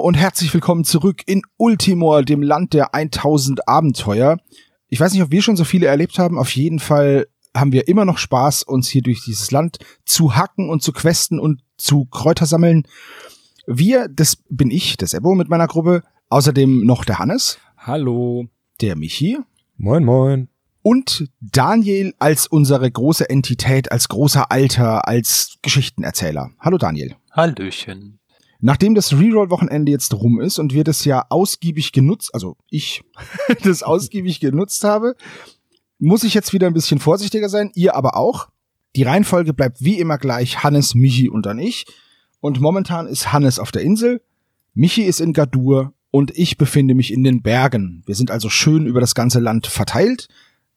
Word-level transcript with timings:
Und 0.00 0.14
herzlich 0.14 0.54
willkommen 0.54 0.84
zurück 0.84 1.20
in 1.26 1.42
Ultimor, 1.58 2.22
dem 2.22 2.40
Land 2.42 2.72
der 2.72 2.94
1000 2.94 3.68
Abenteuer. 3.68 4.38
Ich 4.88 4.98
weiß 4.98 5.12
nicht, 5.12 5.22
ob 5.22 5.30
wir 5.30 5.42
schon 5.42 5.56
so 5.56 5.64
viele 5.64 5.88
erlebt 5.88 6.18
haben. 6.18 6.38
Auf 6.38 6.56
jeden 6.56 6.78
Fall 6.78 7.26
haben 7.54 7.72
wir 7.72 7.86
immer 7.86 8.06
noch 8.06 8.16
Spaß, 8.16 8.62
uns 8.62 8.88
hier 8.88 9.02
durch 9.02 9.22
dieses 9.24 9.50
Land 9.50 9.78
zu 10.06 10.36
hacken 10.36 10.70
und 10.70 10.82
zu 10.82 10.92
questen 10.92 11.38
und 11.38 11.62
zu 11.76 12.06
Kräuter 12.06 12.46
sammeln. 12.46 12.88
Wir, 13.66 14.08
das 14.08 14.36
bin 14.48 14.70
ich, 14.70 14.96
der 14.96 15.12
Ebo 15.12 15.34
mit 15.34 15.50
meiner 15.50 15.66
Gruppe. 15.66 16.02
Außerdem 16.30 16.86
noch 16.86 17.04
der 17.04 17.18
Hannes. 17.18 17.58
Hallo. 17.76 18.46
Der 18.80 18.96
Michi. 18.96 19.38
Moin, 19.76 20.04
moin. 20.04 20.48
Und 20.80 21.28
Daniel 21.40 22.14
als 22.18 22.46
unsere 22.46 22.90
große 22.90 23.28
Entität, 23.28 23.92
als 23.92 24.08
großer 24.08 24.50
Alter, 24.50 25.06
als 25.06 25.58
Geschichtenerzähler. 25.60 26.52
Hallo 26.58 26.78
Daniel. 26.78 27.16
Hallöchen. 27.32 28.19
Nachdem 28.60 28.94
das 28.94 29.12
Reroll-Wochenende 29.12 29.90
jetzt 29.90 30.12
rum 30.14 30.40
ist 30.40 30.58
und 30.58 30.74
wir 30.74 30.84
das 30.84 31.04
ja 31.04 31.24
ausgiebig 31.28 31.92
genutzt, 31.92 32.34
also 32.34 32.56
ich 32.68 33.02
das 33.62 33.82
ausgiebig 33.82 34.40
genutzt 34.40 34.84
habe, 34.84 35.16
muss 35.98 36.24
ich 36.24 36.34
jetzt 36.34 36.52
wieder 36.52 36.66
ein 36.66 36.74
bisschen 36.74 37.00
vorsichtiger 37.00 37.48
sein, 37.48 37.70
ihr 37.74 37.94
aber 37.94 38.16
auch. 38.16 38.48
Die 38.96 39.02
Reihenfolge 39.02 39.54
bleibt 39.54 39.82
wie 39.82 39.98
immer 39.98 40.18
gleich 40.18 40.62
Hannes, 40.64 40.94
Michi 40.94 41.28
und 41.28 41.46
dann 41.46 41.58
ich. 41.58 41.86
Und 42.40 42.60
momentan 42.60 43.06
ist 43.06 43.32
Hannes 43.32 43.58
auf 43.58 43.70
der 43.70 43.82
Insel, 43.82 44.22
Michi 44.74 45.02
ist 45.02 45.20
in 45.20 45.32
Gadur 45.32 45.92
und 46.10 46.36
ich 46.36 46.56
befinde 46.56 46.94
mich 46.94 47.12
in 47.12 47.24
den 47.24 47.42
Bergen. 47.42 48.02
Wir 48.06 48.14
sind 48.14 48.30
also 48.30 48.48
schön 48.48 48.86
über 48.86 49.00
das 49.00 49.14
ganze 49.14 49.40
Land 49.40 49.66
verteilt. 49.66 50.28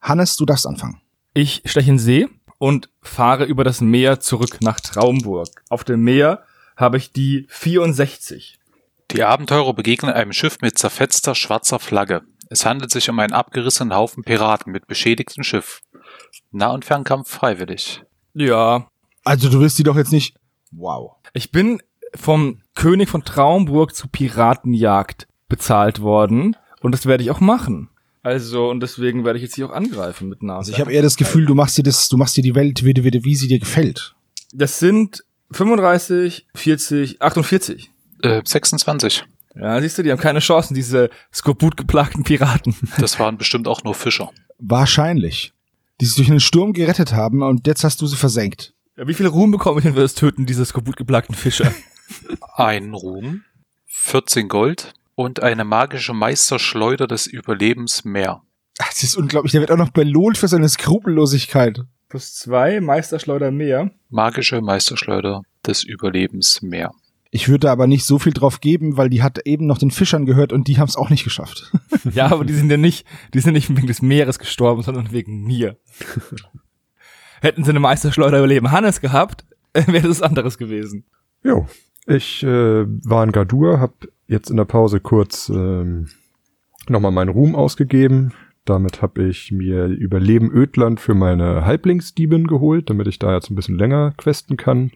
Hannes, 0.01 0.35
du 0.35 0.45
darfst 0.45 0.67
anfangen. 0.67 1.01
Ich 1.33 1.61
steche 1.65 1.91
in 1.91 1.99
See 1.99 2.27
und 2.57 2.89
fahre 3.01 3.45
über 3.45 3.63
das 3.63 3.81
Meer 3.81 4.19
zurück 4.19 4.59
nach 4.61 4.79
Traumburg. 4.79 5.63
Auf 5.69 5.83
dem 5.83 6.03
Meer 6.03 6.43
habe 6.75 6.97
ich 6.97 7.11
die 7.11 7.45
64. 7.49 8.59
Die 9.11 9.23
Abenteurer 9.23 9.73
begegnen 9.73 10.13
einem 10.13 10.33
Schiff 10.33 10.57
mit 10.61 10.77
zerfetzter 10.77 11.35
schwarzer 11.35 11.79
Flagge. 11.79 12.23
Es 12.49 12.65
handelt 12.65 12.91
sich 12.91 13.09
um 13.09 13.19
einen 13.19 13.33
abgerissenen 13.33 13.95
Haufen 13.95 14.23
Piraten 14.23 14.71
mit 14.71 14.87
beschädigtem 14.87 15.43
Schiff. 15.43 15.81
Nah- 16.51 16.71
und 16.71 16.85
Fernkampf 16.85 17.29
freiwillig. 17.29 18.03
Ja. 18.33 18.87
Also 19.23 19.49
du 19.49 19.59
wirst 19.59 19.79
die 19.79 19.83
doch 19.83 19.95
jetzt 19.95 20.11
nicht. 20.11 20.35
Wow. 20.71 21.13
Ich 21.33 21.51
bin 21.51 21.81
vom 22.15 22.61
König 22.75 23.09
von 23.09 23.23
Traumburg 23.23 23.95
zu 23.95 24.07
Piratenjagd 24.07 25.27
bezahlt 25.47 26.01
worden 26.01 26.55
und 26.81 26.91
das 26.91 27.05
werde 27.05 27.23
ich 27.23 27.31
auch 27.31 27.39
machen. 27.39 27.89
Also, 28.23 28.69
und 28.69 28.79
deswegen 28.79 29.25
werde 29.25 29.37
ich 29.37 29.43
jetzt 29.43 29.55
hier 29.55 29.65
auch 29.65 29.73
angreifen 29.73 30.29
mit 30.29 30.43
Nase. 30.43 30.57
Also 30.59 30.71
ich 30.71 30.79
habe 30.79 30.93
eher 30.93 31.01
das 31.01 31.17
Gefühl, 31.17 31.45
du 31.45 31.55
machst 31.55 31.77
dir 31.77 31.83
das, 31.83 32.07
du 32.07 32.17
machst 32.17 32.37
dir 32.37 32.41
die 32.41 32.55
Welt 32.55 32.83
wieder, 32.83 33.03
wieder, 33.03 33.23
wie 33.23 33.35
sie 33.35 33.49
dir 33.49 33.59
gefällt. 33.59 34.15
Das 34.53 34.79
sind 34.79 35.25
35, 35.53 36.47
40, 36.55 37.21
48. 37.21 37.91
Äh, 38.21 38.41
26. 38.43 39.25
Ja, 39.55 39.79
siehst 39.81 39.97
du, 39.97 40.03
die 40.03 40.11
haben 40.11 40.19
keine 40.19 40.39
Chancen, 40.39 40.73
diese 40.73 41.09
Skorbut 41.33 41.77
geplagten 41.77 42.23
Piraten. 42.23 42.75
Das 42.97 43.19
waren 43.19 43.37
bestimmt 43.37 43.67
auch 43.67 43.83
nur 43.83 43.93
Fischer. 43.95 44.31
Wahrscheinlich. 44.57 45.53
Die 46.01 46.05
sich 46.05 46.15
durch 46.15 46.29
einen 46.29 46.39
Sturm 46.39 46.73
gerettet 46.73 47.13
haben 47.13 47.43
und 47.43 47.67
jetzt 47.67 47.83
hast 47.83 48.01
du 48.01 48.07
sie 48.07 48.15
versenkt. 48.15 48.73
Ja, 48.97 49.07
wie 49.07 49.13
viel 49.13 49.27
Ruhm 49.27 49.51
bekomme 49.51 49.79
ich 49.79 49.83
denn 49.83 49.93
für 49.93 50.01
das 50.01 50.15
Töten 50.15 50.45
dieser 50.45 50.65
Skorbut 50.65 50.97
geplagten 50.97 51.35
Fischer? 51.35 51.71
Ein 52.55 52.93
Ruhm, 52.93 53.43
14 53.87 54.47
Gold 54.47 54.93
und 55.15 55.41
eine 55.41 55.63
magische 55.63 56.13
Meisterschleuder 56.13 57.07
des 57.07 57.27
Überlebens 57.27 58.03
mehr. 58.03 58.41
Ach, 58.79 58.89
Das 58.89 59.03
ist 59.03 59.15
unglaublich. 59.15 59.51
Der 59.51 59.61
wird 59.61 59.71
auch 59.71 59.77
noch 59.77 59.91
belohnt 59.91 60.37
für 60.37 60.47
seine 60.47 60.67
Skrupellosigkeit. 60.67 61.81
Plus 62.13 62.35
zwei, 62.35 62.79
Meisterschleuder 62.79 63.49
mehr. 63.49 63.89
Magische 64.11 64.61
Meisterschleuder 64.61 65.41
des 65.65 65.83
Überlebens 65.83 66.61
mehr. 66.61 66.91
Ich 67.31 67.49
würde 67.49 67.71
aber 67.71 67.87
nicht 67.87 68.05
so 68.05 68.19
viel 68.19 68.33
drauf 68.33 68.61
geben, 68.61 68.97
weil 68.97 69.09
die 69.09 69.23
hat 69.23 69.47
eben 69.47 69.65
noch 69.65 69.79
den 69.79 69.89
Fischern 69.89 70.27
gehört 70.27 70.53
und 70.53 70.67
die 70.67 70.77
haben 70.77 70.89
es 70.89 70.95
auch 70.95 71.09
nicht 71.09 71.23
geschafft. 71.23 71.71
Ja, 72.13 72.31
aber 72.31 72.45
die 72.45 72.53
sind 72.53 72.69
ja 72.69 72.77
nicht, 72.77 73.07
die 73.33 73.39
sind 73.39 73.53
nicht 73.53 73.75
wegen 73.75 73.87
des 73.87 74.03
Meeres 74.03 74.37
gestorben, 74.37 74.83
sondern 74.83 75.11
wegen 75.11 75.41
mir. 75.41 75.75
Hätten 77.41 77.63
sie 77.63 77.71
eine 77.71 77.79
Meisterschleuder 77.79 78.37
überleben 78.37 78.69
Hannes 78.69 79.01
gehabt, 79.01 79.43
wäre 79.73 80.07
das 80.07 80.21
anderes 80.21 80.59
gewesen. 80.59 81.05
Jo. 81.43 81.65
Ich 82.05 82.43
äh, 82.43 82.85
war 82.85 83.23
in 83.23 83.31
Gadur, 83.31 83.79
hab 83.79 84.05
jetzt 84.27 84.51
in 84.51 84.57
der 84.57 84.65
Pause 84.65 84.99
kurz 84.99 85.49
ähm, 85.49 86.09
nochmal 86.87 87.11
meinen 87.11 87.29
Ruhm 87.29 87.55
ausgegeben. 87.55 88.33
Damit 88.65 89.01
habe 89.01 89.25
ich 89.27 89.51
mir 89.51 89.87
Überleben 89.87 90.49
Ödland 90.49 91.01
für 91.01 91.13
meine 91.13 91.65
Halblingsdiebin 91.65 92.47
geholt, 92.47 92.89
damit 92.89 93.07
ich 93.07 93.19
da 93.19 93.33
jetzt 93.33 93.49
ein 93.49 93.55
bisschen 93.55 93.77
länger 93.77 94.13
questen 94.15 94.55
kann. 94.55 94.91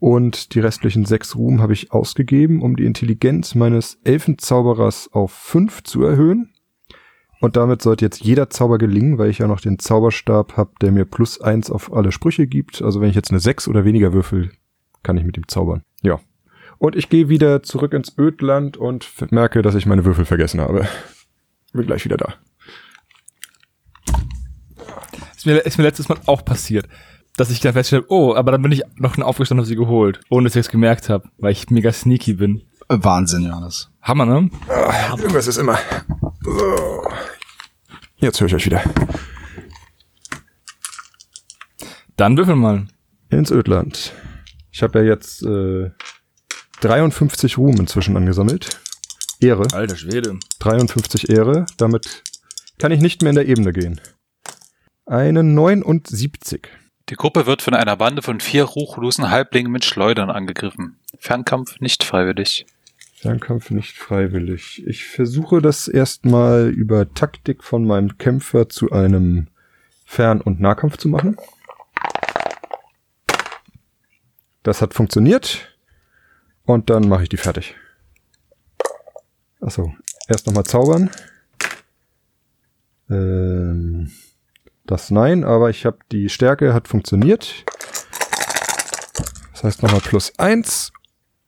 Und 0.00 0.54
die 0.54 0.60
restlichen 0.60 1.04
sechs 1.04 1.36
Ruhm 1.36 1.60
habe 1.60 1.72
ich 1.72 1.92
ausgegeben, 1.92 2.60
um 2.60 2.74
die 2.74 2.86
Intelligenz 2.86 3.54
meines 3.54 4.00
Elfenzauberers 4.02 5.10
auf 5.12 5.30
fünf 5.32 5.84
zu 5.84 6.02
erhöhen. 6.02 6.52
Und 7.40 7.56
damit 7.56 7.82
sollte 7.82 8.04
jetzt 8.04 8.20
jeder 8.24 8.50
Zauber 8.50 8.78
gelingen, 8.78 9.16
weil 9.16 9.30
ich 9.30 9.38
ja 9.38 9.46
noch 9.46 9.60
den 9.60 9.78
Zauberstab 9.78 10.56
habe, 10.56 10.72
der 10.80 10.90
mir 10.90 11.04
plus 11.04 11.40
eins 11.40 11.70
auf 11.70 11.92
alle 11.92 12.10
Sprüche 12.10 12.48
gibt. 12.48 12.82
Also 12.82 13.00
wenn 13.00 13.10
ich 13.10 13.14
jetzt 13.14 13.30
eine 13.30 13.38
sechs 13.38 13.68
oder 13.68 13.84
weniger 13.84 14.12
würfel, 14.12 14.50
kann 15.04 15.16
ich 15.16 15.24
mit 15.24 15.36
ihm 15.36 15.46
zaubern. 15.46 15.82
Ja. 16.02 16.18
Und 16.78 16.96
ich 16.96 17.08
gehe 17.08 17.28
wieder 17.28 17.62
zurück 17.62 17.92
ins 17.92 18.16
Ödland 18.18 18.76
und 18.76 19.08
merke, 19.30 19.62
dass 19.62 19.76
ich 19.76 19.86
meine 19.86 20.04
Würfel 20.04 20.24
vergessen 20.24 20.60
habe. 20.60 20.88
Bin 21.72 21.86
gleich 21.86 22.04
wieder 22.04 22.16
da. 22.16 22.34
Ist 25.36 25.46
mir, 25.46 25.58
ist 25.58 25.78
mir 25.78 25.84
letztes 25.84 26.08
Mal 26.08 26.18
auch 26.26 26.44
passiert, 26.44 26.88
dass 27.36 27.50
ich 27.50 27.60
dann 27.60 27.72
feststelle, 27.72 28.04
oh, 28.08 28.34
aber 28.34 28.52
dann 28.52 28.62
bin 28.62 28.72
ich 28.72 28.82
noch 28.96 29.16
aufgestanden 29.18 29.60
und 29.60 29.66
habe 29.66 29.68
sie 29.68 29.76
geholt, 29.76 30.20
ohne 30.30 30.48
dass 30.48 30.56
ich 30.56 30.66
es 30.66 30.68
gemerkt 30.68 31.08
habe, 31.08 31.28
weil 31.38 31.52
ich 31.52 31.70
mega 31.70 31.92
sneaky 31.92 32.34
bin. 32.34 32.62
Wahnsinn, 32.88 33.44
Johannes. 33.44 33.90
Hammer, 34.02 34.26
ne? 34.26 34.50
Ah, 34.68 35.14
irgendwas 35.16 35.46
ist 35.46 35.58
immer. 35.58 35.78
So. 36.42 37.02
Jetzt 38.16 38.40
höre 38.40 38.48
ich 38.48 38.54
euch 38.54 38.66
wieder. 38.66 38.82
Dann 42.16 42.36
würfel 42.36 42.56
mal. 42.56 42.88
Ins 43.30 43.50
Ödland. 43.50 44.12
Ich 44.72 44.82
habe 44.82 45.00
ja 45.00 45.04
jetzt 45.04 45.42
äh, 45.42 45.90
53 46.80 47.58
Ruhm 47.58 47.76
inzwischen 47.76 48.16
angesammelt. 48.16 48.80
Ehre. 49.40 49.66
Alter 49.72 49.96
Schwede. 49.96 50.38
53 50.58 51.28
Ehre. 51.28 51.66
Damit 51.76 52.24
kann 52.78 52.90
ich 52.90 53.00
nicht 53.00 53.22
mehr 53.22 53.30
in 53.30 53.36
der 53.36 53.46
Ebene 53.46 53.72
gehen. 53.72 54.00
Eine 55.08 55.42
79. 55.42 56.68
Die 57.08 57.14
Gruppe 57.14 57.46
wird 57.46 57.62
von 57.62 57.72
einer 57.72 57.96
Bande 57.96 58.20
von 58.20 58.40
vier 58.40 58.64
ruchlosen 58.64 59.30
Halblingen 59.30 59.72
mit 59.72 59.86
Schleudern 59.86 60.28
angegriffen. 60.28 60.98
Fernkampf 61.18 61.80
nicht 61.80 62.04
freiwillig. 62.04 62.66
Fernkampf 63.14 63.70
nicht 63.70 63.96
freiwillig. 63.96 64.86
Ich 64.86 65.06
versuche 65.06 65.62
das 65.62 65.88
erstmal 65.88 66.68
über 66.68 67.14
Taktik 67.14 67.64
von 67.64 67.86
meinem 67.86 68.18
Kämpfer 68.18 68.68
zu 68.68 68.92
einem 68.92 69.46
Fern- 70.04 70.42
und 70.42 70.60
Nahkampf 70.60 70.98
zu 70.98 71.08
machen. 71.08 71.38
Das 74.62 74.82
hat 74.82 74.92
funktioniert. 74.92 75.74
Und 76.66 76.90
dann 76.90 77.08
mache 77.08 77.22
ich 77.22 77.30
die 77.30 77.38
fertig. 77.38 77.76
Achso, 79.62 79.94
erst 80.28 80.46
nochmal 80.46 80.64
zaubern. 80.64 81.10
Ähm, 83.08 84.12
das 84.88 85.10
nein, 85.10 85.44
aber 85.44 85.70
ich 85.70 85.86
habe 85.86 85.98
die 86.10 86.28
Stärke, 86.28 86.74
hat 86.74 86.88
funktioniert. 86.88 87.64
Das 89.52 89.64
heißt 89.64 89.82
nochmal 89.82 90.00
plus 90.00 90.32
eins 90.38 90.92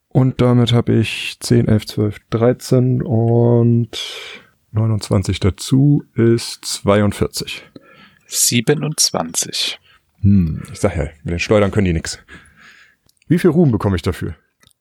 und 0.08 0.40
damit 0.40 0.72
habe 0.72 0.92
ich 0.92 1.38
10, 1.40 1.68
11, 1.68 1.86
12, 1.86 2.16
13 2.30 3.02
und 3.02 3.90
29 4.72 5.40
dazu 5.40 6.04
ist 6.14 6.64
42. 6.64 7.64
27. 8.26 9.80
Hm, 10.20 10.62
ich 10.72 10.78
sag 10.78 10.96
ja, 10.96 11.04
mit 11.24 11.32
den 11.32 11.38
Schleudern 11.38 11.70
können 11.70 11.86
die 11.86 11.92
nix. 11.92 12.18
Wie 13.26 13.38
viel 13.38 13.50
Ruhm 13.50 13.72
bekomme 13.72 13.96
ich 13.96 14.02
dafür? 14.02 14.34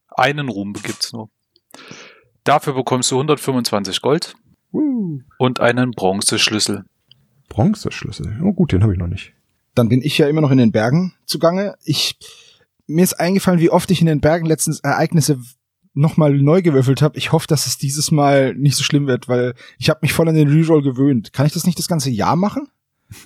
Einen 0.10 0.50
Ruhm 0.50 0.74
gibt's 0.74 1.13
nur. 1.13 1.30
Dafür 2.44 2.74
bekommst 2.74 3.12
du 3.12 3.16
125 3.16 4.01
Gold 4.01 4.36
Uh, 4.72 5.19
und 5.39 5.60
einen 5.60 5.92
Bronzeschlüssel. 5.92 6.86
Bronzeschlüssel. 7.50 8.40
Oh 8.44 8.54
gut, 8.54 8.72
den 8.72 8.84
habe 8.84 8.94
ich 8.94 9.00
noch 9.00 9.07
nicht. 9.07 9.34
Dann 9.75 9.90
bin 9.90 10.01
ich 10.01 10.18
ja 10.18 10.28
immer 10.28 10.42
noch 10.42 10.51
in 10.51 10.57
den 10.57 10.72
Bergen 10.72 11.13
zugange. 11.25 11.75
Ich, 11.84 12.18
mir 12.88 13.04
ist 13.04 13.19
eingefallen, 13.19 13.60
wie 13.60 13.69
oft 13.69 13.90
ich 13.92 14.01
in 14.01 14.07
den 14.07 14.22
Bergen 14.22 14.46
letztens 14.46 14.80
Ereignisse 14.80 15.40
nochmal 15.94 16.34
neu 16.34 16.62
gewürfelt 16.62 17.01
habe. 17.01 17.18
Ich 17.18 17.31
hoffe, 17.31 17.48
dass 17.48 17.66
es 17.68 17.78
dieses 17.78 18.12
Mal 18.12 18.56
nicht 18.56 18.75
so 18.75 18.84
schlimm 18.84 19.07
wird, 19.07 19.28
weil 19.28 19.54
ich 19.78 19.90
habe 19.90 20.00
mich 20.01 20.13
voll 20.13 20.30
an 20.30 20.36
den 20.36 20.48
Reroll 20.48 20.81
gewöhnt. 20.81 21.34
Kann 21.34 21.46
ich 21.46 21.54
das 21.54 21.66
nicht 21.66 21.80
das 21.80 21.88
ganze 21.88 22.10
Jahr 22.10 22.36
machen? 22.36 22.68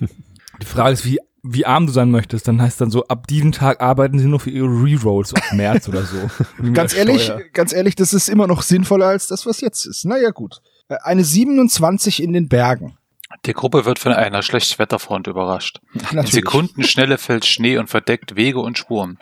Die 0.62 0.66
Frage 0.66 0.92
ist, 0.92 1.04
wie, 1.04 1.18
wie 1.42 1.66
arm 1.66 1.86
du 1.86 1.92
sein 1.92 2.10
möchtest. 2.10 2.46
Dann 2.48 2.62
heißt 2.62 2.80
dann 2.80 2.90
so, 2.90 3.04
ab 3.06 3.26
diesem 3.26 3.52
Tag 3.52 3.80
arbeiten 3.80 4.18
sie 4.18 4.26
nur 4.26 4.40
für 4.40 4.50
ihre 4.50 4.66
Rerolls 4.66 5.34
ab 5.34 5.42
März 5.52 5.88
oder 5.88 6.04
so. 6.04 6.16
Ganz 6.72 6.94
ehrlich, 6.94 7.24
Steuer. 7.24 7.40
ganz 7.52 7.72
ehrlich, 7.72 7.96
das 7.96 8.14
ist 8.14 8.28
immer 8.28 8.46
noch 8.46 8.62
sinnvoller 8.62 9.06
als 9.06 9.26
das, 9.26 9.44
was 9.46 9.60
jetzt 9.60 9.84
ist. 9.84 10.04
Naja, 10.04 10.30
gut. 10.30 10.62
Äh, 10.88 10.96
Eine 11.02 11.24
27 11.24 12.22
in 12.22 12.32
den 12.32 12.48
Bergen. 12.48 12.96
Die 13.46 13.52
Gruppe 13.52 13.84
wird 13.84 13.98
von 13.98 14.12
einer 14.12 14.42
Schlechtwetterfront 14.42 15.26
überrascht. 15.26 15.80
In 15.92 16.00
Natürlich. 16.02 16.30
Sekundenschnelle 16.32 17.18
fällt 17.18 17.44
Schnee 17.44 17.78
und 17.78 17.88
verdeckt 17.88 18.36
Wege 18.36 18.60
und 18.60 18.78
Spuren. 18.78 19.18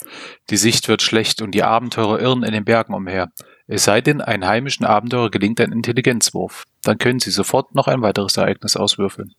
Die 0.50 0.56
Sicht 0.56 0.88
wird 0.88 1.02
schlecht 1.02 1.42
und 1.42 1.52
die 1.52 1.64
Abenteurer 1.64 2.20
irren 2.20 2.42
in 2.42 2.52
den 2.52 2.64
Bergen 2.64 2.94
umher. 2.94 3.32
Es 3.66 3.84
sei 3.84 4.00
denn, 4.00 4.20
einem 4.20 4.46
heimischen 4.46 4.86
Abenteurer 4.86 5.30
gelingt 5.30 5.60
ein 5.60 5.72
Intelligenzwurf. 5.72 6.64
Dann 6.82 6.98
können 6.98 7.20
Sie 7.20 7.30
sofort 7.30 7.74
noch 7.74 7.88
ein 7.88 8.02
weiteres 8.02 8.36
Ereignis 8.36 8.76
auswürfeln. 8.76 9.34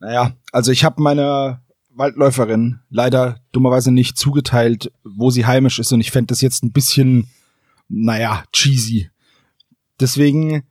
Naja, 0.00 0.32
also 0.52 0.70
ich 0.70 0.84
habe 0.84 1.00
meiner 1.00 1.62
Waldläuferin 1.90 2.80
leider 2.90 3.36
dummerweise 3.52 3.92
nicht 3.92 4.18
zugeteilt, 4.18 4.92
wo 5.04 5.30
sie 5.30 5.46
heimisch 5.46 5.78
ist 5.78 5.92
und 5.92 6.00
ich 6.00 6.10
fände 6.10 6.28
das 6.28 6.40
jetzt 6.40 6.64
ein 6.64 6.72
bisschen, 6.72 7.28
naja, 7.88 8.44
cheesy. 8.52 9.10
Deswegen 10.00 10.64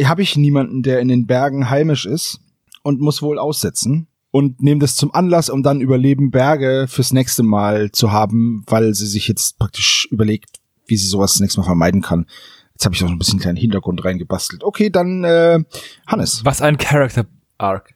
habe 0.00 0.22
ich 0.22 0.36
niemanden, 0.36 0.82
der 0.82 1.00
in 1.00 1.08
den 1.08 1.26
Bergen 1.26 1.70
heimisch 1.70 2.06
ist 2.06 2.40
und 2.82 3.00
muss 3.00 3.22
wohl 3.22 3.38
aussetzen 3.38 4.08
und 4.30 4.62
nehme 4.62 4.80
das 4.80 4.96
zum 4.96 5.14
Anlass, 5.14 5.50
um 5.50 5.62
dann 5.62 5.80
Überleben 5.80 6.30
Berge 6.30 6.86
fürs 6.88 7.12
nächste 7.12 7.42
Mal 7.42 7.92
zu 7.92 8.10
haben, 8.10 8.64
weil 8.66 8.94
sie 8.94 9.06
sich 9.06 9.28
jetzt 9.28 9.58
praktisch 9.58 10.08
überlegt, 10.10 10.60
wie 10.86 10.96
sie 10.96 11.06
sowas 11.06 11.34
das 11.34 11.40
nächste 11.40 11.60
Mal 11.60 11.66
vermeiden 11.66 12.00
kann. 12.00 12.26
Jetzt 12.72 12.84
habe 12.84 12.94
ich 12.94 13.02
noch 13.02 13.10
ein 13.10 13.18
bisschen 13.18 13.38
kleinen 13.38 13.58
Hintergrund 13.58 14.04
reingebastelt. 14.04 14.64
Okay, 14.64 14.90
dann 14.90 15.22
äh, 15.24 15.62
Hannes. 16.06 16.44
Was 16.44 16.62
ein 16.62 16.78
Character 16.78 17.26
Arc. 17.58 17.94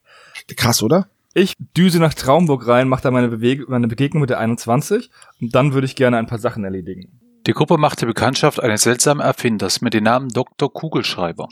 Krass, 0.57 0.83
oder? 0.83 1.09
Ich 1.35 1.55
düse 1.77 1.99
nach 1.99 2.15
Traumburg 2.15 2.67
rein, 2.67 2.89
mache 2.89 3.03
da 3.03 3.11
meine, 3.11 3.29
Beweg 3.29 3.69
meine 3.69 3.89
Begegnung 3.89 4.21
mit 4.21 4.31
der 4.31 4.39
21 4.39 5.11
und 5.41 5.55
dann 5.55 5.75
würde 5.75 5.87
ich 5.87 5.97
gerne 5.97 6.19
ein 6.19 6.27
paar 6.27 6.39
Sachen 6.39 6.65
erledigen. 6.65 7.21
Die 7.47 7.53
Gruppe 7.53 7.79
macht 7.79 8.01
die 8.01 8.07
Bekanntschaft 8.07 8.63
eines 8.63 8.83
seltsamen 8.83 9.25
Erfinders 9.25 9.81
mit 9.81 9.95
dem 9.95 10.05
Namen 10.05 10.29
Dr. 10.31 10.73
Kugelschreiber. 10.73 11.49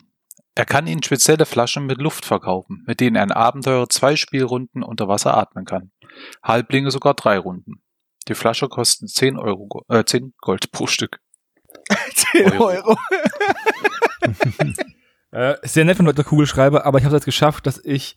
Er 0.54 0.64
kann 0.64 0.86
Ihnen 0.86 1.02
spezielle 1.02 1.46
Flaschen 1.46 1.86
mit 1.86 2.00
Luft 2.00 2.24
verkaufen, 2.24 2.84
mit 2.86 3.00
denen 3.00 3.16
ein 3.16 3.32
Abenteurer 3.32 3.88
zwei 3.88 4.14
Spielrunden 4.14 4.82
unter 4.82 5.08
Wasser 5.08 5.36
atmen 5.36 5.64
kann. 5.64 5.90
Halblinge 6.42 6.90
sogar 6.90 7.14
drei 7.14 7.38
Runden. 7.38 7.82
Die 8.28 8.34
Flasche 8.34 8.68
kostet 8.68 9.10
10 9.10 9.36
Euro, 9.36 9.84
äh, 9.88 10.04
10 10.04 10.34
Gold 10.38 10.70
pro 10.70 10.86
Stück. 10.86 11.20
10 12.14 12.52
Euro. 12.52 12.66
Euro. 12.66 12.96
Äh, 15.34 15.56
sehr 15.64 15.84
nett 15.84 15.96
von 15.96 16.06
Dr. 16.06 16.24
Kugelschreiber, 16.24 16.86
aber 16.86 16.98
ich 16.98 17.04
habe 17.04 17.12
es 17.12 17.20
jetzt 17.22 17.24
geschafft, 17.24 17.66
dass 17.66 17.84
ich 17.84 18.16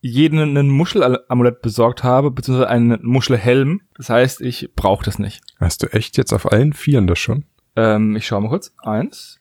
jeden 0.00 0.38
einen 0.38 0.68
Muschelamulett 0.70 1.62
besorgt 1.62 2.04
habe, 2.04 2.30
beziehungsweise 2.30 2.68
einen 2.68 3.00
Muschelhelm. 3.02 3.80
Das 3.96 4.08
heißt, 4.08 4.40
ich 4.40 4.70
brauche 4.76 5.04
das 5.04 5.18
nicht. 5.18 5.42
Hast 5.58 5.82
du 5.82 5.88
echt 5.92 6.16
jetzt 6.16 6.32
auf 6.32 6.52
allen 6.52 6.72
Vieren 6.72 7.08
das 7.08 7.18
schon? 7.18 7.46
Ähm, 7.74 8.14
ich 8.14 8.28
schaue 8.28 8.40
mal 8.40 8.50
kurz. 8.50 8.72
Eins, 8.84 9.40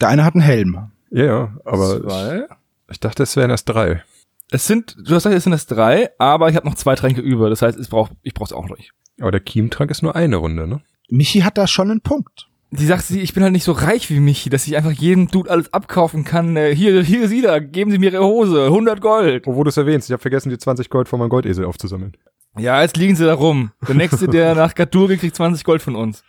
Der 0.00 0.08
eine 0.08 0.24
hat 0.24 0.36
einen 0.36 0.42
Helm. 0.42 0.90
Ja, 1.10 1.24
ja, 1.24 1.56
aber 1.64 1.96
ich, 1.96 2.02
zwei. 2.02 2.46
ich 2.90 3.00
dachte, 3.00 3.22
es 3.22 3.36
wären 3.36 3.50
erst 3.50 3.68
drei. 3.68 4.02
Es 4.50 4.66
sind, 4.66 4.96
du 4.96 5.14
hast 5.14 5.24
gesagt, 5.24 5.34
es 5.36 5.44
sind 5.44 5.52
es 5.52 5.66
drei, 5.66 6.10
aber 6.18 6.48
ich 6.48 6.56
habe 6.56 6.66
noch 6.66 6.74
zwei 6.74 6.94
Tränke 6.94 7.20
über. 7.20 7.50
Das 7.50 7.62
heißt, 7.62 7.78
ich 7.78 7.88
brauche 7.88 8.14
ich 8.22 8.34
brauch's 8.34 8.52
auch 8.52 8.68
nicht. 8.68 8.92
Aber 9.20 9.30
der 9.30 9.44
Chiemtrank 9.44 9.90
ist 9.90 10.02
nur 10.02 10.16
eine 10.16 10.36
Runde, 10.36 10.66
ne? 10.66 10.80
Michi 11.10 11.40
hat 11.40 11.58
da 11.58 11.66
schon 11.66 11.90
einen 11.90 12.00
Punkt. 12.00 12.48
Die 12.70 12.84
sagt 12.84 13.04
sie, 13.04 13.20
ich 13.20 13.32
bin 13.32 13.42
halt 13.42 13.52
nicht 13.52 13.64
so 13.64 13.72
reich 13.72 14.10
wie 14.10 14.20
Michi, 14.20 14.50
dass 14.50 14.66
ich 14.66 14.76
einfach 14.76 14.92
jedem 14.92 15.28
Dude 15.28 15.50
alles 15.50 15.72
abkaufen 15.72 16.24
kann. 16.24 16.54
Äh, 16.56 16.74
Hier, 16.74 17.02
hier 17.02 17.22
ist 17.22 17.44
da, 17.44 17.60
geben 17.60 17.90
Sie 17.90 17.98
mir 17.98 18.12
Ihre 18.12 18.24
Hose, 18.24 18.66
100 18.66 19.00
Gold. 19.00 19.46
Wo 19.46 19.64
du 19.64 19.70
es 19.70 19.76
erwähnst, 19.78 20.08
ich 20.08 20.12
habe 20.12 20.20
vergessen, 20.20 20.50
die 20.50 20.58
20 20.58 20.90
Gold 20.90 21.08
von 21.08 21.18
meinem 21.18 21.30
Goldesel 21.30 21.64
aufzusammeln. 21.64 22.14
Ja, 22.58 22.82
jetzt 22.82 22.96
liegen 22.96 23.16
sie 23.16 23.24
da 23.24 23.34
rum. 23.34 23.70
Der 23.86 23.94
nächste, 23.94 24.26
der 24.26 24.54
nach 24.54 24.74
Gatur 24.74 25.08
geht, 25.08 25.20
kriegt 25.20 25.36
20 25.36 25.64
Gold 25.64 25.80
von 25.80 25.94
uns. 25.96 26.22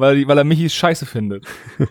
Weil, 0.00 0.26
weil 0.26 0.38
er 0.38 0.44
Michis 0.44 0.72
scheiße 0.74 1.04
findet. 1.04 1.46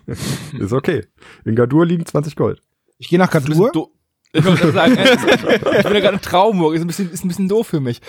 Ist 0.59 0.73
okay. 0.73 1.05
In 1.45 1.55
Gadur 1.55 1.85
liegen 1.85 2.05
20 2.05 2.35
Gold. 2.35 2.59
Ich 2.97 3.07
gehe 3.07 3.19
nach 3.19 3.29
do- 3.31 3.91
Ich 4.33 4.43
sagen, 4.43 4.97
ich 4.97 5.83
bin 5.83 5.93
ja 5.93 5.99
gerade 5.99 6.15
in 6.15 6.21
Traumburg, 6.21 6.73
ist 6.75 6.81
ein 6.81 6.87
bisschen, 6.87 7.11
ist 7.11 7.23
ein 7.23 7.27
bisschen 7.27 7.47
doof 7.47 7.67
für 7.67 7.79
mich. 7.79 8.01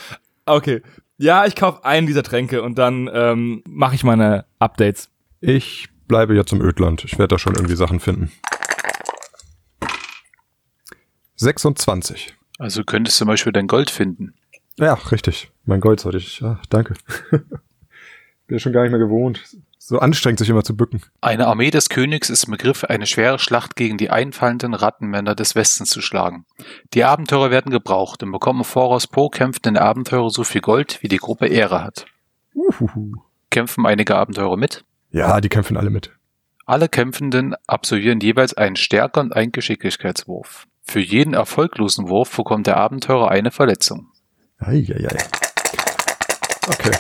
Okay. 0.47 0.81
Ja, 1.19 1.45
ich 1.45 1.55
kaufe 1.55 1.85
einen 1.85 2.07
dieser 2.07 2.23
Tränke 2.23 2.63
und 2.63 2.79
dann 2.79 3.11
ähm, 3.13 3.63
mache 3.69 3.95
ich 3.95 4.03
meine 4.03 4.47
Updates. 4.59 5.11
Ich 5.41 5.89
bleibe 6.09 6.35
jetzt 6.35 6.53
im 6.53 6.63
Ödland. 6.63 7.05
Ich 7.05 7.13
werde 7.19 7.29
da 7.35 7.39
schon 7.39 7.55
irgendwie 7.55 7.77
Sachen 7.77 8.01
finden. 8.01 8.33
26. 11.37 12.35
Also 12.59 12.85
könntest 12.85 13.17
du 13.17 13.25
zum 13.25 13.29
Beispiel 13.29 13.53
dein 13.53 13.67
Gold 13.67 13.91
finden. 13.91 14.35
Ja, 14.79 14.95
richtig. 14.95 15.51
Mein 15.67 15.81
Gold 15.81 16.01
sollte 16.01 16.19
ich. 16.19 16.43
Ah, 16.43 16.59
danke. 16.71 16.95
Bin 18.47 18.59
schon 18.59 18.73
gar 18.73 18.83
nicht 18.83 18.91
mehr 18.91 18.99
gewohnt. 18.99 19.43
So 19.83 19.99
anstrengend, 19.99 20.39
sich 20.39 20.51
immer 20.51 20.63
zu 20.63 20.77
bücken. 20.77 21.01
Eine 21.23 21.47
Armee 21.47 21.71
des 21.71 21.89
Königs 21.89 22.29
ist 22.29 22.45
im 22.45 22.51
Begriff, 22.51 22.85
eine 22.85 23.07
schwere 23.07 23.39
Schlacht 23.39 23.77
gegen 23.77 23.97
die 23.97 24.11
einfallenden 24.11 24.75
Rattenmänner 24.75 25.35
des 25.35 25.55
Westens 25.55 25.89
zu 25.89 26.03
schlagen. 26.03 26.45
Die 26.93 27.03
Abenteurer 27.03 27.51
werden 27.51 27.73
gebraucht 27.73 28.23
und 28.23 28.31
bekommen 28.31 28.61
im 28.61 28.65
Voraus 28.67 29.07
pro 29.07 29.31
kämpfenden 29.31 29.79
Abenteurer 29.79 30.29
so 30.29 30.45
viel 30.45 30.61
Gold, 30.61 31.03
wie 31.03 31.09
die 31.09 31.17
Gruppe 31.17 31.47
Ehre 31.47 31.83
hat. 31.83 32.05
Uhuhu. 32.55 33.15
Kämpfen 33.49 33.87
einige 33.87 34.17
Abenteurer 34.17 34.59
mit? 34.59 34.85
Ja, 35.13 35.41
die 35.41 35.49
kämpfen 35.49 35.79
alle 35.79 35.91
mit. 35.91 36.13
Alle 36.67 36.91
Kämpfenden 36.91 37.57
absolvieren 37.67 38.21
jeweils 38.21 38.53
einen 38.53 38.77
Stärke- 38.77 39.21
und 39.21 39.35
einen 39.35 39.51
Geschicklichkeitswurf. 39.51 40.67
Für 40.83 41.01
jeden 41.01 41.33
erfolglosen 41.33 42.09
Wurf 42.09 42.37
bekommt 42.37 42.67
der 42.67 42.77
Abenteurer 42.77 43.31
eine 43.31 43.51
Verletzung. 43.51 44.09
Eieiei. 44.59 45.17
Okay. 46.69 46.93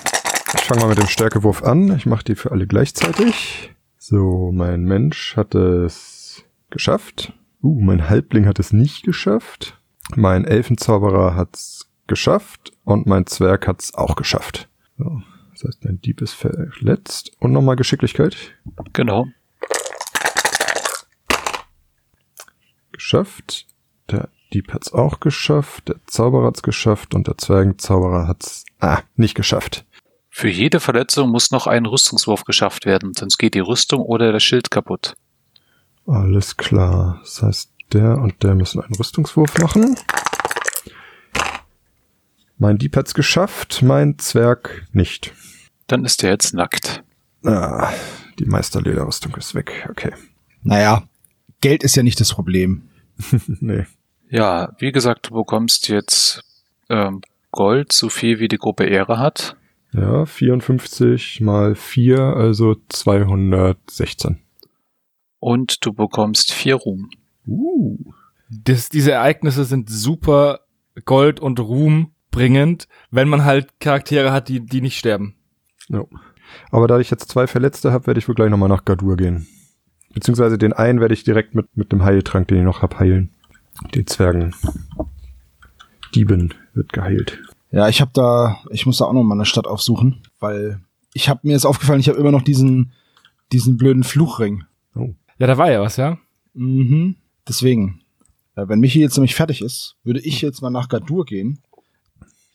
Ich 0.55 0.62
fange 0.62 0.81
mal 0.81 0.88
mit 0.88 0.99
dem 0.99 1.06
Stärkewurf 1.06 1.62
an. 1.62 1.94
Ich 1.97 2.06
mache 2.06 2.25
die 2.25 2.35
für 2.35 2.50
alle 2.50 2.67
gleichzeitig. 2.67 3.73
So, 3.99 4.50
mein 4.52 4.82
Mensch 4.85 5.37
hat 5.37 5.55
es 5.55 6.44
geschafft. 6.70 7.32
Uh, 7.62 7.81
mein 7.81 8.08
Halbling 8.08 8.47
hat 8.47 8.58
es 8.58 8.73
nicht 8.73 9.05
geschafft. 9.05 9.79
Mein 10.17 10.44
Elfenzauberer 10.44 11.37
hat 11.37 11.55
es 11.55 11.91
geschafft. 12.06 12.73
Und 12.85 13.06
mein 13.06 13.26
Zwerg 13.26 13.69
hat 13.69 13.81
es 13.81 13.94
auch 13.94 14.17
geschafft. 14.17 14.69
So, 14.99 15.23
das 15.52 15.64
heißt, 15.64 15.85
mein 15.85 16.00
Dieb 16.00 16.20
ist 16.20 16.32
verletzt. 16.32 17.32
Und 17.38 17.52
nochmal 17.52 17.76
Geschicklichkeit. 17.76 18.37
Genau. 18.93 19.26
Geschafft. 22.91 23.67
Der 24.11 24.29
Dieb 24.52 24.73
hat's 24.73 24.93
auch 24.93 25.20
geschafft. 25.20 25.88
Der 25.88 25.97
Zauberer 26.06 26.47
hat's 26.47 26.62
geschafft. 26.62 27.14
Und 27.14 27.29
der 27.29 27.38
Zwergenzauberer 27.38 28.26
hat's, 28.26 28.64
ah, 28.81 29.02
nicht 29.14 29.37
geschafft. 29.37 29.85
Für 30.31 30.49
jede 30.49 30.81
Verletzung 30.81 31.31
muss 31.31 31.50
noch 31.50 31.67
ein 31.67 31.87
Rüstungswurf 31.87 32.44
geschafft 32.44 32.87
werden, 32.87 33.12
sonst 33.15 33.37
geht 33.37 33.55
die 33.55 33.61
Rüstung 33.61 34.00
oder 34.00 34.32
der 34.32 34.41
Schild 34.41 34.71
kaputt. 34.71 35.15
Alles 36.06 36.57
klar. 36.57 37.19
Das 37.23 37.43
heißt, 37.43 37.71
der 37.93 38.19
und 38.19 38.43
der 38.43 38.55
müssen 38.55 38.81
einen 38.81 38.95
Rüstungswurf 38.95 39.59
machen. 39.59 39.97
Mein 42.59 42.78
Dieb 42.78 42.97
hat's 42.97 43.14
geschafft, 43.14 43.83
mein 43.83 44.19
Zwerg 44.19 44.87
nicht. 44.93 45.33
Dann 45.87 46.05
ist 46.05 46.23
er 46.23 46.31
jetzt 46.31 46.55
nackt. 46.55 47.02
Ah, 47.45 47.90
die 48.38 48.45
Meisterlederrüstung 48.45 49.35
ist 49.37 49.55
weg. 49.55 49.88
Okay. 49.90 50.12
Naja, 50.62 51.02
Geld 51.61 51.83
ist 51.83 51.97
ja 51.97 52.02
nicht 52.02 52.21
das 52.21 52.35
Problem. 52.35 52.88
nee. 53.61 53.87
Ja, 54.28 54.75
wie 54.78 54.93
gesagt, 54.93 55.31
du 55.31 55.35
bekommst 55.35 55.88
jetzt 55.88 56.45
ähm, 56.88 57.23
Gold, 57.50 57.93
so 57.93 58.09
viel 58.09 58.38
wie 58.38 58.49
die 58.49 58.59
Gruppe 58.59 58.85
Ehre 58.85 59.19
hat. 59.19 59.57
Ja, 59.92 60.25
54 60.25 61.40
mal 61.40 61.75
4, 61.75 62.20
also 62.20 62.76
216. 62.88 64.38
Und 65.40 65.85
du 65.85 65.92
bekommst 65.92 66.52
vier 66.52 66.76
Ruhm. 66.76 67.11
Uh. 67.47 67.99
Das, 68.50 68.88
diese 68.88 69.12
Ereignisse 69.12 69.64
sind 69.64 69.88
super 69.88 70.61
Gold- 71.04 71.40
und 71.40 71.59
Ruhm 71.61 72.12
bringend, 72.30 72.87
wenn 73.11 73.28
man 73.28 73.44
halt 73.44 73.80
Charaktere 73.80 74.32
hat, 74.32 74.49
die, 74.49 74.61
die 74.61 74.80
nicht 74.80 74.99
sterben. 74.99 75.35
No. 75.88 76.09
Aber 76.70 76.87
da 76.87 76.99
ich 76.99 77.11
jetzt 77.11 77.28
zwei 77.28 77.47
Verletzte 77.47 77.92
habe, 77.92 78.06
werde 78.06 78.18
ich 78.18 78.28
wohl 78.28 78.35
gleich 78.35 78.50
nochmal 78.50 78.68
nach 78.68 78.85
Gadur 78.85 79.16
gehen. 79.16 79.47
Beziehungsweise 80.12 80.59
den 80.59 80.73
einen 80.73 81.00
werde 81.00 81.14
ich 81.14 81.25
direkt 81.25 81.54
mit, 81.54 81.76
mit 81.76 81.92
dem 81.92 82.04
Heiltrank, 82.04 82.49
den 82.49 82.59
ich 82.59 82.64
noch 82.64 82.82
hab, 82.82 82.99
heilen. 82.99 83.30
Den 83.94 84.06
Zwergen. 84.06 84.54
Dieben 86.14 86.54
wird 86.75 86.92
geheilt. 86.92 87.38
Ja, 87.73 87.89
ich 87.89 88.00
habe 88.00 88.11
da, 88.15 88.59
ich 88.71 88.87
muss 88.87 88.99
da 88.99 89.05
auch 89.05 89.12
noch 89.12 89.23
mal 89.23 89.35
eine 89.35 89.45
Stadt 89.45 89.67
aufsuchen, 89.67 90.23
weil 90.41 90.81
ich 91.15 91.29
habe 91.29 91.41
mir 91.45 91.57
ist 91.57 91.67
aufgefallen, 91.67 92.00
ich 92.00 92.09
habe 92.09 92.19
immer 92.19 92.33
noch 92.33 92.43
diesen 92.43 92.93
diesen 93.53 93.77
blöden 93.77 94.05
Fluchring. 94.05 94.65
Oh. 94.95 95.15
Ja, 95.39 95.47
da 95.47 95.59
war 95.59 95.71
ja 95.71 95.81
was, 95.81 95.97
ja? 95.97 96.19
Mhm. 96.55 97.17
Deswegen, 97.49 98.03
äh, 98.55 98.69
wenn 98.69 98.81
Michi 98.81 99.00
jetzt 99.00 99.17
nämlich 99.17 99.35
fertig 99.35 99.62
ist, 99.62 99.97
würde 100.05 100.21
ich 100.21 100.41
jetzt 100.41 100.62
mal 100.62 100.71
nach 100.71 100.89
Gadur 100.89 101.25
gehen, 101.25 101.61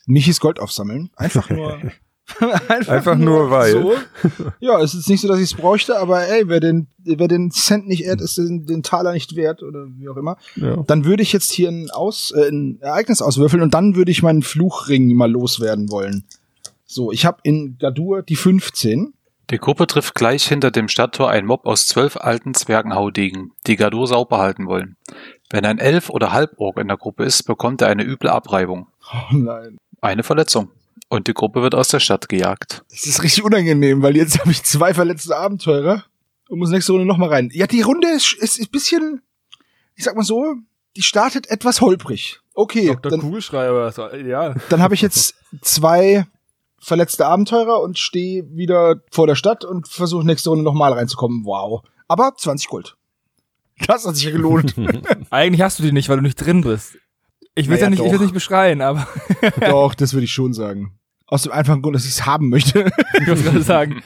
Michis 0.05 0.39
Gold 0.39 0.59
aufsammeln, 0.59 1.09
einfach 1.15 1.49
nur 1.49 1.79
einfach, 2.67 2.93
Einfach 2.93 3.15
nur 3.15 3.51
weil. 3.51 3.71
So. 3.71 3.93
Ja, 4.59 4.81
es 4.81 4.93
ist 4.93 5.07
nicht 5.09 5.21
so, 5.21 5.27
dass 5.27 5.37
ich 5.37 5.51
es 5.51 5.53
bräuchte, 5.53 5.97
aber 5.97 6.27
ey, 6.27 6.47
wer 6.47 6.59
den 6.59 6.87
wer 7.05 7.27
den 7.27 7.51
Cent 7.51 7.87
nicht 7.87 8.03
ehrt, 8.03 8.21
ist 8.21 8.37
den, 8.37 8.65
den 8.65 8.83
Taler 8.83 9.13
nicht 9.13 9.35
wert 9.35 9.61
oder 9.61 9.85
wie 9.97 10.09
auch 10.09 10.17
immer. 10.17 10.37
Ja. 10.55 10.83
Dann 10.87 11.05
würde 11.05 11.23
ich 11.23 11.33
jetzt 11.33 11.51
hier 11.51 11.69
ein, 11.69 11.91
Aus, 11.91 12.31
äh, 12.31 12.49
ein 12.49 12.79
Ereignis 12.81 13.21
auswürfeln 13.21 13.61
und 13.61 13.73
dann 13.73 13.95
würde 13.95 14.11
ich 14.11 14.23
meinen 14.23 14.41
Fluchring 14.41 15.13
mal 15.13 15.31
loswerden 15.31 15.91
wollen. 15.91 16.23
So, 16.85 17.11
ich 17.11 17.25
habe 17.25 17.37
in 17.43 17.77
Gadur 17.77 18.23
die 18.23 18.35
15. 18.35 19.13
Die 19.51 19.57
Gruppe 19.59 19.85
trifft 19.85 20.15
gleich 20.15 20.47
hinter 20.47 20.71
dem 20.71 20.87
Stadttor 20.87 21.29
einen 21.29 21.45
Mob 21.45 21.67
aus 21.67 21.85
zwölf 21.85 22.17
alten 22.17 22.55
Zwergenhaudegen, 22.55 23.51
die 23.67 23.75
Gadur 23.75 24.07
sauber 24.07 24.39
halten 24.39 24.65
wollen. 24.65 24.95
Wenn 25.51 25.65
ein 25.65 25.77
Elf 25.77 26.09
oder 26.09 26.31
Halborg 26.31 26.79
in 26.79 26.87
der 26.87 26.97
Gruppe 26.97 27.23
ist, 27.23 27.43
bekommt 27.43 27.81
er 27.81 27.89
eine 27.89 28.03
üble 28.03 28.29
Abreibung. 28.29 28.87
Oh 29.13 29.35
nein. 29.35 29.77
Eine 30.01 30.23
Verletzung. 30.23 30.71
Und 31.07 31.27
die 31.27 31.33
Gruppe 31.33 31.61
wird 31.61 31.75
aus 31.75 31.89
der 31.89 31.99
Stadt 31.99 32.29
gejagt. 32.29 32.83
Das 32.89 33.05
ist 33.05 33.21
richtig 33.23 33.43
unangenehm, 33.43 34.01
weil 34.01 34.15
jetzt 34.15 34.39
habe 34.39 34.51
ich 34.51 34.63
zwei 34.63 34.93
verletzte 34.93 35.35
Abenteurer 35.35 36.03
und 36.49 36.59
muss 36.59 36.69
nächste 36.69 36.93
Runde 36.93 37.07
nochmal 37.07 37.29
rein. 37.29 37.49
Ja, 37.53 37.67
die 37.67 37.81
Runde 37.81 38.07
ist, 38.09 38.33
ist 38.33 38.59
ein 38.59 38.69
bisschen, 38.71 39.21
ich 39.95 40.03
sag 40.03 40.15
mal 40.15 40.23
so, 40.23 40.55
die 40.95 41.03
startet 41.03 41.49
etwas 41.49 41.81
holprig. 41.81 42.39
Okay, 42.53 42.87
Dr. 42.87 43.11
dann, 43.11 43.19
Kugelschreiber, 43.19 43.87
ist 43.89 43.99
ideal. 43.99 44.55
dann 44.69 44.81
habe 44.81 44.95
ich 44.95 45.01
jetzt 45.01 45.35
zwei 45.61 46.25
verletzte 46.79 47.25
Abenteurer 47.25 47.81
und 47.81 47.97
stehe 47.97 48.45
wieder 48.55 49.01
vor 49.11 49.27
der 49.27 49.35
Stadt 49.35 49.65
und 49.65 49.87
versuche 49.87 50.25
nächste 50.25 50.49
Runde 50.49 50.63
nochmal 50.63 50.93
reinzukommen. 50.93 51.43
Wow. 51.45 51.83
Aber 52.07 52.33
20 52.35 52.67
Gold. 52.67 52.95
Das 53.87 54.05
hat 54.05 54.15
sich 54.15 54.25
ja 54.25 54.31
gelohnt. 54.31 54.75
Eigentlich 55.31 55.61
hast 55.61 55.79
du 55.79 55.83
die 55.83 55.91
nicht, 55.91 56.09
weil 56.09 56.17
du 56.17 56.23
nicht 56.23 56.35
drin 56.35 56.61
bist. 56.61 56.97
Ich 57.55 57.67
will 57.67 57.75
Naja, 57.75 57.85
ja 57.85 57.89
nicht, 57.89 57.99
ich 57.99 58.05
will 58.05 58.13
doch. 58.13 58.21
nicht 58.21 58.33
beschreien, 58.33 58.81
aber 58.81 59.07
Doch, 59.61 59.95
das 59.95 60.13
würde 60.13 60.25
ich 60.25 60.31
schon 60.31 60.53
sagen. 60.53 60.99
Aus 61.27 61.43
dem 61.43 61.53
einfachen 61.53 61.81
Grund, 61.81 61.95
dass 61.95 62.03
ich 62.05 62.11
es 62.11 62.25
haben 62.25 62.49
möchte. 62.49 62.85
ich 63.19 63.27
muss 63.27 63.43
gerade 63.43 63.61
sagen, 63.61 64.03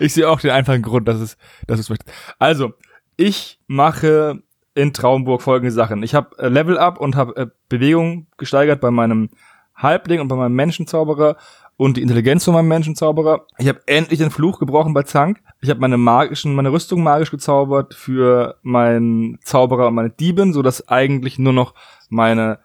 ich 0.00 0.14
sehe 0.14 0.28
auch 0.28 0.40
den 0.40 0.50
einfachen 0.50 0.82
Grund, 0.82 1.06
dass 1.06 1.20
es, 1.20 1.36
dass 1.66 1.78
es 1.78 1.90
möchte. 1.90 2.06
Also, 2.38 2.72
ich 3.16 3.60
mache 3.66 4.42
in 4.74 4.92
Traumburg 4.92 5.42
folgende 5.42 5.72
Sachen. 5.72 6.02
Ich 6.02 6.14
habe 6.14 6.36
äh, 6.38 6.48
Level 6.48 6.78
Up 6.78 6.98
und 6.98 7.16
habe 7.16 7.36
äh, 7.36 7.46
Bewegung 7.68 8.26
gesteigert 8.36 8.80
bei 8.80 8.90
meinem 8.90 9.30
Halbling 9.74 10.20
und 10.20 10.28
bei 10.28 10.36
meinem 10.36 10.54
Menschenzauberer 10.54 11.36
und 11.76 11.98
die 11.98 12.02
Intelligenz 12.02 12.44
von 12.44 12.54
meinem 12.54 12.68
Menschenzauberer. 12.68 13.46
Ich 13.58 13.68
habe 13.68 13.80
endlich 13.86 14.18
den 14.18 14.30
Fluch 14.30 14.58
gebrochen 14.58 14.94
bei 14.94 15.02
Zank. 15.02 15.42
Ich 15.60 15.70
habe 15.70 15.80
meine 15.80 15.98
magischen, 15.98 16.54
meine 16.54 16.72
Rüstung 16.72 17.02
magisch 17.02 17.30
gezaubert 17.30 17.94
für 17.94 18.58
meinen 18.62 19.38
Zauberer 19.42 19.88
und 19.88 19.94
meine 19.94 20.10
Diebin, 20.10 20.52
so 20.52 20.62
dass 20.62 20.88
eigentlich 20.88 21.38
nur 21.38 21.52
noch 21.52 21.74
meine 22.08 22.58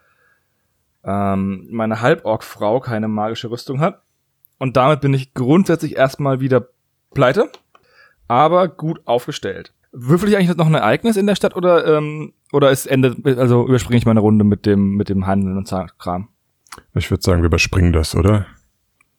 ähm, 1.04 1.66
meine 1.70 2.00
Halborg-Frau 2.00 2.80
keine 2.80 3.08
magische 3.08 3.50
Rüstung 3.50 3.80
hat. 3.80 4.02
Und 4.58 4.76
damit 4.76 5.00
bin 5.00 5.14
ich 5.14 5.34
grundsätzlich 5.34 5.96
erstmal 5.96 6.40
wieder 6.40 6.68
pleite, 7.14 7.50
aber 8.28 8.68
gut 8.68 9.00
aufgestellt. 9.06 9.72
Würfel 9.92 10.28
ich 10.28 10.36
eigentlich 10.36 10.56
noch 10.56 10.66
ein 10.66 10.74
Ereignis 10.74 11.16
in 11.16 11.26
der 11.26 11.34
Stadt 11.34 11.54
oder 11.56 11.86
ähm, 11.86 12.32
oder 12.52 12.70
ist 12.70 12.86
Ende, 12.86 13.16
also 13.38 13.66
überspringe 13.66 13.98
ich 13.98 14.06
meine 14.06 14.20
Runde 14.20 14.44
mit 14.44 14.64
dem 14.64 14.96
mit 14.96 15.08
dem 15.08 15.26
Handeln 15.26 15.56
und 15.56 15.68
Kram? 15.98 16.28
Ich 16.94 17.10
würde 17.10 17.22
sagen, 17.22 17.42
wir 17.42 17.46
überspringen 17.46 17.92
das, 17.92 18.14
oder? 18.14 18.46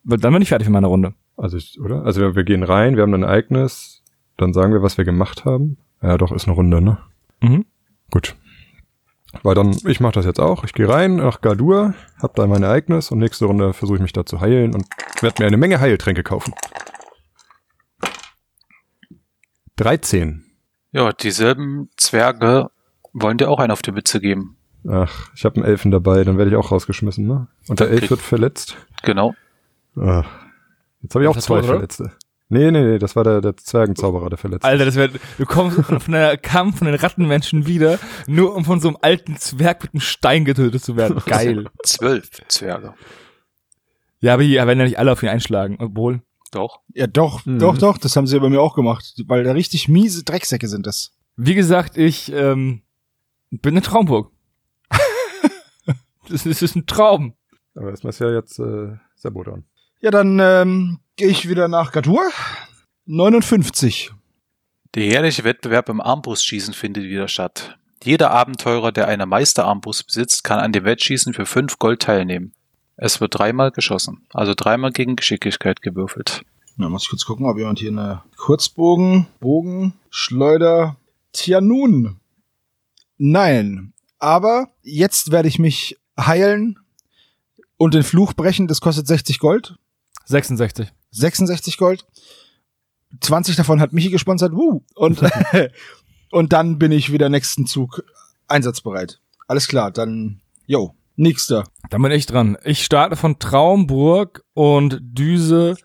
Dann 0.04 0.34
bin 0.34 0.42
ich 0.42 0.50
fertig 0.50 0.68
mit 0.68 0.74
meiner 0.74 0.88
Runde. 0.88 1.14
Also, 1.38 1.58
ich, 1.58 1.80
oder? 1.80 2.04
Also 2.04 2.22
wir, 2.22 2.36
wir 2.36 2.44
gehen 2.44 2.64
rein, 2.64 2.96
wir 2.96 3.04
haben 3.04 3.14
ein 3.14 3.24
Ereignis, 3.24 4.04
dann 4.38 4.54
sagen 4.54 4.74
wir, 4.74 4.82
was 4.82 4.98
wir 4.98 5.06
gemacht 5.06 5.46
haben. 5.46 5.78
Ja, 6.02 6.18
doch, 6.18 6.32
ist 6.32 6.48
eine 6.48 6.56
Runde, 6.56 6.82
ne? 6.82 6.98
Mhm. 7.42 7.66
Gut. 8.12 8.36
Weil 9.42 9.56
dann, 9.56 9.76
ich 9.86 10.00
mache 10.00 10.14
das 10.14 10.26
jetzt 10.26 10.40
auch. 10.40 10.64
Ich 10.64 10.74
gehe 10.74 10.88
rein 10.88 11.16
nach 11.16 11.42
Gardur, 11.42 11.96
hab 12.22 12.36
da 12.36 12.46
mein 12.46 12.64
Ereignis 12.64 13.12
und 13.12 13.18
nächste 13.18 13.46
Runde 13.46 13.74
versuche 13.74 13.98
ich 13.98 14.02
mich 14.02 14.14
da 14.14 14.26
zu 14.26 14.40
heilen 14.40 14.76
und 14.76 14.86
werde 15.22 15.42
mir 15.42 15.48
eine 15.48 15.58
Menge 15.58 15.80
Heiltränke 15.80 16.24
kaufen. 16.24 16.54
13. 19.78 20.46
Ja, 20.92 21.12
dieselben 21.12 21.90
Zwerge 21.98 22.70
wollen 23.12 23.38
dir 23.38 23.50
auch 23.50 23.60
einen 23.60 23.72
auf 23.72 23.82
die 23.82 23.92
Mütze 23.92 24.22
geben. 24.22 24.58
Ach, 24.88 25.32
ich 25.36 25.46
habe 25.46 25.56
einen 25.56 25.66
Elfen 25.66 25.92
dabei, 25.92 26.24
dann 26.24 26.38
werde 26.38 26.52
ich 26.52 26.58
auch 26.58 26.72
rausgeschmissen, 26.72 27.26
ne? 27.26 27.48
Und 27.68 27.80
der 27.80 27.90
Elf 27.90 28.10
wird 28.10 28.22
verletzt. 28.22 28.78
Genau. 29.02 29.34
Ach. 29.96 30.26
Jetzt 31.02 31.16
habe 31.16 31.24
ich 31.24 31.30
auch 31.30 31.38
zwei? 31.38 31.64
Verletzte. 31.64 32.12
Nee, 32.50 32.70
nee, 32.72 32.82
nee, 32.84 33.00
das 33.00 33.16
war 33.16 33.24
der, 33.24 33.42
der 33.42 33.58
Zwergenzauberer, 33.58 34.30
der 34.30 34.38
verletzt. 34.38 34.64
Alter, 34.66 34.86
das 34.86 34.96
wird, 34.96 35.20
du 35.38 35.46
kommst 35.46 35.82
von 35.82 36.14
einer 36.14 36.38
Kampf 36.38 36.78
von 36.80 36.86
den 36.88 36.96
Rattenmenschen 36.96 37.66
wieder, 37.66 38.00
nur 38.28 38.56
um 38.56 38.64
von 38.66 38.80
so 38.80 38.90
einem 38.90 38.98
alten 39.02 39.38
Zwerg 39.38 39.82
mit 39.84 39.94
einem 39.94 40.02
Stein 40.02 40.46
getötet 40.46 40.84
zu 40.84 40.96
werden. 40.96 41.22
Geil. 41.26 41.66
Zwölf 41.84 42.30
Zwerge. 42.50 42.94
Ja, 44.20 44.36
aber 44.36 44.44
hier 44.44 44.66
werden 44.68 44.80
ja 44.80 44.86
nicht 44.86 45.00
alle 45.00 45.12
auf 45.12 45.24
ihn 45.24 45.30
einschlagen, 45.30 45.78
obwohl. 45.80 46.22
Doch. 46.52 46.82
ja, 46.94 47.08
doch, 47.08 47.44
Mhm. 47.48 47.58
doch, 47.58 47.78
doch, 47.80 47.98
das 47.98 48.16
haben 48.16 48.28
sie 48.28 48.36
ja 48.36 48.42
bei 48.42 48.50
mir 48.50 48.62
auch 48.62 48.76
gemacht. 48.76 49.16
Weil 49.26 49.44
da 49.44 49.54
richtig 49.54 49.88
miese 49.90 50.24
Drecksäcke 50.24 50.68
sind 50.68 50.86
das. 50.86 51.12
Wie 51.36 51.56
gesagt, 51.56 51.98
ich 51.98 52.32
ähm, 52.32 52.84
bin 53.50 53.76
in 53.76 53.82
Traumburg. 53.82 54.32
das, 56.30 56.46
ist, 56.46 56.46
das 56.46 56.62
ist 56.62 56.76
ein 56.76 56.86
Traum. 56.86 57.34
Aber 57.76 57.90
erstmal 57.90 58.10
ist 58.12 58.20
ja 58.20 58.30
jetzt 58.32 58.60
äh, 58.60 58.96
Sebo 59.16 59.44
dran. 59.44 59.64
Ja, 60.04 60.12
dann 60.12 60.38
ähm, 60.42 61.00
gehe 61.16 61.30
ich 61.30 61.48
wieder 61.48 61.70
nach 61.70 61.94
Gadur. 61.94 62.30
59. 63.06 64.12
Der 64.96 65.06
jährliche 65.06 65.46
Wettbewerb 65.46 65.88
im 65.88 66.02
Armbrustschießen 66.02 66.74
findet 66.74 67.06
wieder 67.06 67.30
statt. 67.30 67.78
Jeder 68.04 68.32
Abenteurer, 68.32 68.92
der 68.92 69.08
eine 69.08 69.26
Meisterarmbrust 69.26 70.08
besitzt, 70.08 70.44
kann 70.44 70.60
an 70.60 70.74
dem 70.74 70.84
Wettschießen 70.84 71.34
für 71.34 71.46
fünf 71.46 71.80
Gold 71.80 72.02
teilnehmen. 72.02 72.52
Es 72.98 73.22
wird 73.22 73.40
dreimal 73.40 73.72
geschossen, 73.72 74.28
also 74.34 74.54
dreimal 74.58 74.92
gegen 74.92 75.16
Geschicklichkeit 75.16 75.82
gewürfelt. 75.82 76.44
Na, 76.76 76.90
muss 76.90 77.04
ich 77.04 77.10
kurz 77.10 77.24
gucken, 77.24 77.46
ob 77.46 77.58
jemand 77.58 77.80
hier 77.80 77.92
eine 77.92 78.24
Kurzbogen, 78.36 79.28
Bogen, 79.40 79.94
Schleuder. 80.10 80.98
Tja, 81.32 81.62
nun. 81.62 82.18
Nein. 83.18 83.94
Aber 84.20 84.68
jetzt 84.82 85.32
werde 85.32 85.48
ich 85.48 85.60
mich 85.60 85.98
heilen 86.20 86.78
und 87.78 87.94
den 87.94 88.04
Fluch 88.04 88.34
brechen. 88.34 88.68
Das 88.68 88.82
kostet 88.82 89.08
60 89.08 89.40
Gold. 89.40 89.78
66. 90.26 90.92
66 91.12 91.78
Gold. 91.78 92.06
20 93.22 93.56
davon 93.56 93.80
hat 93.80 93.94
Michi 93.94 94.10
gesponsert. 94.10 94.54
Woo. 94.54 94.84
Und, 94.96 95.22
und 96.32 96.54
dann 96.54 96.80
bin 96.80 96.92
ich 96.92 97.12
wieder 97.12 97.30
nächsten 97.30 97.66
Zug 97.66 98.04
einsatzbereit. 98.48 99.20
Alles 99.48 99.68
klar, 99.68 99.92
dann, 99.92 100.42
yo, 100.66 100.96
nächster. 101.16 101.66
Dann 101.90 102.02
bin 102.02 102.12
ich 102.12 102.26
dran. 102.26 102.58
Ich 102.64 102.84
starte 102.84 103.16
von 103.16 103.40
Traumburg 103.40 104.44
und 104.54 105.00
düse 105.02 105.76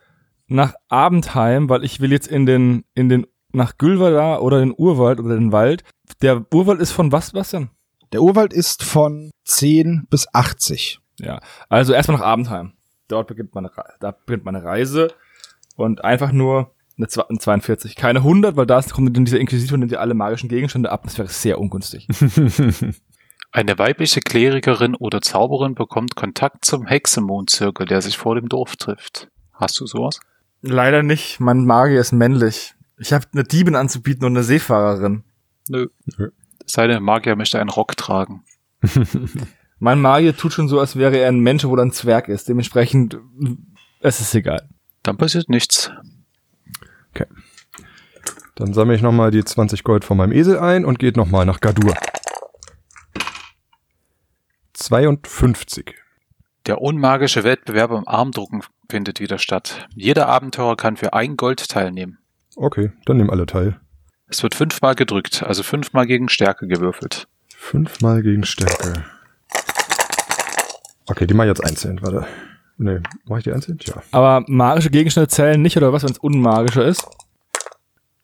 nach 0.46 0.74
Abendheim, 0.88 1.68
weil 1.68 1.84
ich 1.84 2.00
will 2.00 2.12
jetzt 2.12 2.28
in 2.28 2.46
den, 2.46 2.84
in 2.94 3.08
den, 3.08 3.26
nach 3.52 3.76
Gülwada 3.76 4.38
oder 4.38 4.60
den 4.60 4.74
Urwald 4.76 5.20
oder 5.20 5.34
den 5.34 5.52
Wald. 5.52 5.84
Der 6.22 6.46
Urwald 6.52 6.80
ist 6.80 6.92
von 6.92 7.12
was, 7.12 7.34
was 7.34 7.50
denn? 7.50 7.70
Der 8.12 8.22
Urwald 8.22 8.52
ist 8.54 8.82
von 8.82 9.30
10 9.44 10.06
bis 10.08 10.26
80. 10.32 11.00
Ja, 11.20 11.40
also 11.68 11.92
erstmal 11.92 12.18
nach 12.18 12.24
Abendheim. 12.24 12.72
Dort 13.08 13.26
beginnt 13.28 13.54
meine, 13.54 13.76
Re- 13.76 13.94
da 14.00 14.10
beginnt 14.12 14.44
meine 14.44 14.62
Reise 14.62 15.08
und 15.76 16.04
einfach 16.04 16.32
nur 16.32 16.72
eine, 16.96 17.06
Zwa- 17.06 17.28
eine 17.28 17.38
42. 17.38 17.96
Keine 17.96 18.20
100, 18.20 18.56
weil 18.56 18.66
da 18.66 18.78
ist- 18.78 18.92
kommt 18.92 19.16
dann 19.16 19.24
dieser 19.24 19.40
Inquisitor 19.40 19.74
und 19.74 19.80
nimmt 19.80 19.92
dir 19.92 20.00
alle 20.00 20.14
magischen 20.14 20.48
Gegenstände 20.48 20.90
ab. 20.92 21.02
Das 21.04 21.18
wäre 21.18 21.28
sehr 21.28 21.58
ungünstig. 21.58 22.06
Eine 23.50 23.78
weibliche 23.78 24.20
Klerikerin 24.20 24.94
oder 24.94 25.22
Zauberin 25.22 25.74
bekommt 25.74 26.14
Kontakt 26.16 26.66
zum 26.66 26.86
Hexenmondzirkel, 26.86 27.86
der 27.86 28.02
sich 28.02 28.18
vor 28.18 28.34
dem 28.34 28.48
Dorf 28.50 28.76
trifft. 28.76 29.28
Hast 29.54 29.80
du 29.80 29.86
sowas? 29.86 30.20
Leider 30.60 31.02
nicht. 31.02 31.40
Mein 31.40 31.64
Magier 31.64 32.00
ist 32.00 32.12
männlich. 32.12 32.74
Ich 32.98 33.12
habe 33.14 33.24
eine 33.32 33.44
Diebin 33.44 33.74
anzubieten 33.74 34.26
und 34.26 34.32
eine 34.32 34.42
Seefahrerin. 34.44 35.24
Nö. 35.70 35.86
Nö. 36.18 36.30
Seine 36.66 37.00
Magier 37.00 37.36
möchte 37.36 37.58
einen 37.58 37.70
Rock 37.70 37.96
tragen. 37.96 38.44
Mein 39.78 40.00
Magier 40.00 40.36
tut 40.36 40.52
schon 40.52 40.68
so, 40.68 40.80
als 40.80 40.96
wäre 40.96 41.16
er 41.16 41.28
ein 41.28 41.40
Mensch, 41.40 41.64
obwohl 41.64 41.80
er 41.80 41.86
ein 41.86 41.92
Zwerg 41.92 42.28
ist. 42.28 42.48
Dementsprechend, 42.48 43.18
es 44.00 44.20
ist 44.20 44.34
egal. 44.34 44.68
Dann 45.02 45.16
passiert 45.16 45.48
nichts. 45.48 45.90
Dann 48.58 48.74
sammle 48.74 48.96
ich 48.96 49.02
nochmal 49.02 49.30
die 49.30 49.44
20 49.44 49.84
Gold 49.84 50.04
von 50.04 50.16
meinem 50.16 50.32
Esel 50.32 50.58
ein 50.58 50.84
und 50.84 50.98
geht 50.98 51.16
nochmal 51.16 51.46
nach 51.46 51.60
Gadur. 51.60 51.94
52. 54.72 55.94
Der 56.66 56.80
unmagische 56.80 57.44
Wettbewerb 57.44 57.92
im 57.92 58.08
Armdrucken 58.08 58.64
findet 58.90 59.20
wieder 59.20 59.38
statt. 59.38 59.86
Jeder 59.94 60.26
Abenteurer 60.28 60.74
kann 60.74 60.96
für 60.96 61.12
ein 61.12 61.36
Gold 61.36 61.68
teilnehmen. 61.68 62.18
Okay, 62.56 62.90
dann 63.04 63.18
nehmen 63.18 63.30
alle 63.30 63.46
teil. 63.46 63.78
Es 64.26 64.42
wird 64.42 64.56
fünfmal 64.56 64.96
gedrückt, 64.96 65.44
also 65.44 65.62
fünfmal 65.62 66.06
gegen 66.06 66.28
Stärke 66.28 66.66
gewürfelt. 66.66 67.28
Fünfmal 67.54 68.22
gegen 68.22 68.44
Stärke. 68.44 69.04
Okay, 71.08 71.26
die 71.26 71.34
mach 71.34 71.44
ich 71.44 71.48
jetzt 71.48 71.64
einzeln, 71.64 72.00
warte. 72.02 72.26
Nee, 72.76 73.00
mach 73.26 73.38
ich 73.38 73.44
die 73.44 73.52
einzeln? 73.52 73.78
Ja. 73.82 74.02
Aber 74.12 74.44
magische 74.46 74.90
Gegenstände 74.90 75.28
zählen 75.28 75.60
nicht, 75.60 75.76
oder 75.76 75.92
was, 75.92 76.04
wenn 76.04 76.12
es 76.12 76.18
unmagischer 76.18 76.84
ist? 76.84 77.06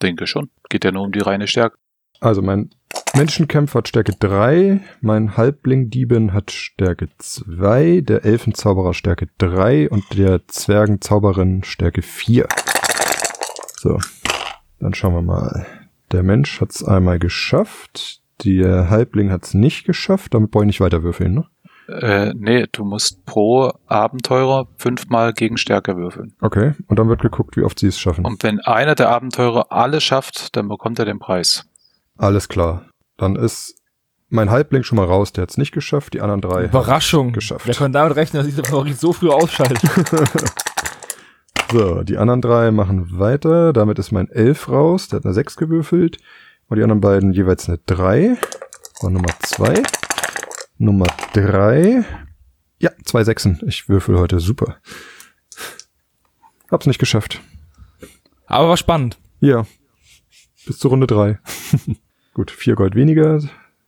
Denke 0.03 0.27
schon. 0.27 0.51
Geht 0.69 0.85
ja 0.85 0.93
nur 0.93 1.03
um 1.03 1.13
die 1.13 1.21
reine 1.21 1.47
Stärke. 1.47 1.77
Also 2.21 2.43
mein 2.43 2.71
Menschenkämpfer 3.17 3.79
hat 3.79 3.89
Stärke 3.89 4.13
3, 4.19 4.81
mein 5.01 5.37
Halbling-Diebin 5.37 6.33
hat 6.33 6.51
Stärke 6.51 7.09
2, 7.19 8.03
der 8.03 8.25
Elfenzauberer 8.25 8.95
Stärke 8.95 9.29
3 9.39 9.91
und 9.91 10.05
der 10.17 10.47
Zwergenzauberin 10.47 11.65
Stärke 11.65 12.03
4. 12.03 12.49
So, 13.77 13.99
dann 14.79 14.95
schauen 14.95 15.15
wir 15.15 15.23
mal. 15.23 15.67
Der 16.13 16.23
Mensch 16.23 16.61
hat 16.61 16.71
es 16.71 16.85
einmal 16.85 17.19
geschafft, 17.19 18.21
der 18.45 18.91
Halbling 18.91 19.31
hat 19.31 19.45
es 19.45 19.55
nicht 19.55 19.85
geschafft, 19.85 20.35
damit 20.35 20.51
brauche 20.51 20.65
ich 20.65 20.69
nicht 20.69 20.81
weiter 20.81 21.03
würfeln, 21.03 21.35
ne? 21.35 21.47
Äh, 21.89 22.33
nee, 22.35 22.67
du 22.73 22.85
musst 22.85 23.25
pro 23.27 23.73
Abenteurer 23.87 24.67
fünfmal 24.79 25.33
gegen 25.33 25.57
Stärke 25.57 25.97
würfeln. 25.97 26.35
Okay, 26.41 26.73
und 26.89 26.99
dann 26.99 27.09
wird 27.09 27.21
geguckt, 27.23 27.57
wie 27.57 27.63
oft 27.63 27.79
sie 27.79 27.89
es 27.89 27.99
schaffen. 27.99 28.25
Und 28.25 28.43
wenn 28.43 28.61
einer 28.61 28.95
der 28.95 29.11
Abenteurer 29.11 29.71
alle 29.71 30.01
schafft, 30.01 30.57
dann 30.57 30.69
bekommt 30.69 30.99
er 30.99 31.05
den 31.05 31.19
Preis. 31.19 31.67
Alles 32.17 32.49
klar. 32.49 32.87
Dann 33.17 33.37
ist 33.37 33.77
mein 34.31 34.51
Halbling 34.51 34.83
schon 34.83 34.97
mal 34.97 35.07
raus, 35.07 35.33
der 35.33 35.43
hat 35.43 35.51
es 35.51 35.59
nicht 35.59 35.73
geschafft, 35.73 36.15
die 36.15 36.21
anderen 36.21 36.41
drei. 36.41 36.65
Überraschung. 36.65 37.33
geschafft. 37.33 37.67
Wer 37.67 37.75
kann 37.75 37.93
damit 37.93 38.17
rechnen, 38.17 38.43
dass 38.43 38.51
dieser 38.51 38.65
Favorit 38.65 38.99
so 38.99 39.13
früh 39.13 39.31
ausschaltet? 39.31 39.81
So, 41.73 42.03
die 42.05 42.19
anderen 42.19 42.41
drei 42.41 42.71
machen 42.71 43.19
weiter. 43.19 43.73
Damit 43.73 43.99
ist 43.99 44.13
mein 44.13 44.29
Elf 44.29 44.69
raus. 44.69 45.09
Der 45.09 45.17
hat 45.19 45.25
eine 45.25 45.35
6 45.35 45.57
gewürfelt. 45.57 46.19
Und 46.69 46.77
die 46.77 46.83
anderen 46.83 47.01
beiden 47.01 47.33
jeweils 47.33 47.69
eine 47.69 47.79
3. 47.87 48.37
Und 49.01 49.15
Nummer 49.15 49.31
2. 49.43 49.83
Nummer 50.79 51.07
3. 51.35 52.05
Ja, 52.81 52.91
zwei 53.05 53.25
Sechsen. 53.25 53.61
Ich 53.67 53.89
würfel 53.89 54.19
heute 54.19 54.41
super. 54.41 54.77
Hab's 56.71 56.87
nicht 56.87 56.99
geschafft. 56.99 57.41
Aber 58.47 58.69
war 58.69 58.77
spannend. 58.77 59.19
Ja. 59.41 59.67
Bis 60.67 60.79
zur 60.79 60.91
Runde 60.91 61.07
3. 61.07 61.39
Gut, 62.35 62.51
4 62.51 62.75
Gold 62.75 62.95
weniger, 62.97 63.41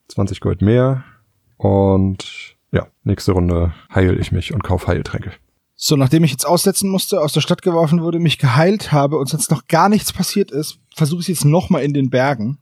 20 0.09 0.41
Gold 0.41 0.63
mehr. 0.63 1.05
Und 1.57 2.57
ja, 2.71 2.87
nächste 3.03 3.33
Runde 3.33 3.75
heil 3.93 4.21
ich 4.21 4.31
mich 4.31 4.55
und 4.55 4.63
kauf 4.63 4.87
Heiltränke. 4.87 5.33
So, 5.75 5.97
nachdem 5.97 6.25
ich 6.25 6.31
jetzt 6.31 6.47
aussetzen 6.47 6.89
musste, 6.89 7.21
aus 7.21 7.33
der 7.33 7.41
Stadt 7.41 7.63
geworfen 7.63 8.03
wurde, 8.03 8.19
mich 8.19 8.39
geheilt 8.39 8.93
habe 8.93 9.19
und 9.19 9.29
sonst 9.29 9.51
noch 9.51 9.67
gar 9.67 9.89
nichts 9.89 10.13
passiert 10.13 10.51
ist, 10.51 10.79
versuche 10.95 11.21
ich 11.21 11.29
jetzt 11.29 11.45
nochmal 11.45 11.83
in 11.83 11.93
den 11.93 12.09
Bergen. 12.09 12.59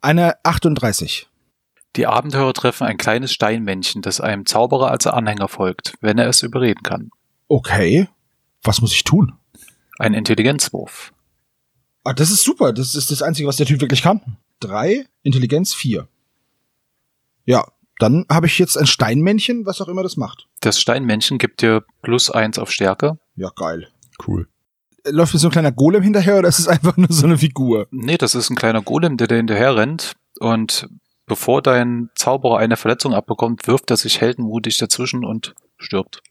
Eine 0.00 0.34
38. 0.44 1.28
Die 1.96 2.06
Abenteurer 2.06 2.52
treffen 2.52 2.86
ein 2.86 2.96
kleines 2.96 3.32
Steinmännchen, 3.32 4.02
das 4.02 4.20
einem 4.20 4.46
Zauberer 4.46 4.90
als 4.90 5.06
Anhänger 5.06 5.48
folgt, 5.48 5.94
wenn 6.00 6.18
er 6.18 6.28
es 6.28 6.42
überreden 6.42 6.82
kann. 6.82 7.10
Okay. 7.48 8.08
Was 8.62 8.80
muss 8.80 8.92
ich 8.92 9.04
tun? 9.04 9.32
Ein 9.98 10.14
Intelligenzwurf. 10.14 11.12
Ah, 12.04 12.12
das 12.12 12.30
ist 12.30 12.42
super. 12.42 12.72
Das 12.72 12.94
ist 12.94 13.10
das 13.10 13.22
Einzige, 13.22 13.48
was 13.48 13.56
der 13.56 13.66
Typ 13.66 13.80
wirklich 13.80 14.02
kann. 14.02 14.36
Drei, 14.60 15.06
Intelligenz 15.22 15.74
vier. 15.74 16.08
Ja, 17.44 17.66
dann 17.98 18.26
habe 18.30 18.46
ich 18.46 18.58
jetzt 18.58 18.76
ein 18.76 18.86
Steinmännchen, 18.86 19.66
was 19.66 19.80
auch 19.80 19.88
immer 19.88 20.02
das 20.02 20.16
macht. 20.16 20.46
Das 20.60 20.80
Steinmännchen 20.80 21.38
gibt 21.38 21.62
dir 21.62 21.84
plus 22.02 22.30
eins 22.30 22.58
auf 22.58 22.70
Stärke. 22.70 23.18
Ja, 23.36 23.50
geil. 23.54 23.88
Cool. 24.26 24.48
Läuft 25.04 25.34
mir 25.34 25.40
so 25.40 25.48
ein 25.48 25.52
kleiner 25.52 25.72
Golem 25.72 26.02
hinterher 26.02 26.38
oder 26.38 26.48
ist 26.48 26.58
es 26.58 26.68
einfach 26.68 26.96
nur 26.96 27.08
so 27.10 27.26
eine 27.26 27.38
Figur? 27.38 27.88
Nee, 27.90 28.18
das 28.18 28.34
ist 28.34 28.50
ein 28.50 28.56
kleiner 28.56 28.82
Golem, 28.82 29.16
der 29.16 29.26
dir 29.26 29.36
hinterher 29.36 29.76
rennt 29.76 30.14
und 30.38 30.88
bevor 31.28 31.62
dein 31.62 32.10
Zauberer 32.14 32.58
eine 32.58 32.76
Verletzung 32.76 33.14
abbekommt, 33.14 33.66
wirft 33.66 33.90
er 33.90 33.96
sich 33.96 34.20
heldenmutig 34.20 34.78
dazwischen 34.78 35.24
und 35.24 35.54
stirbt. 35.76 36.22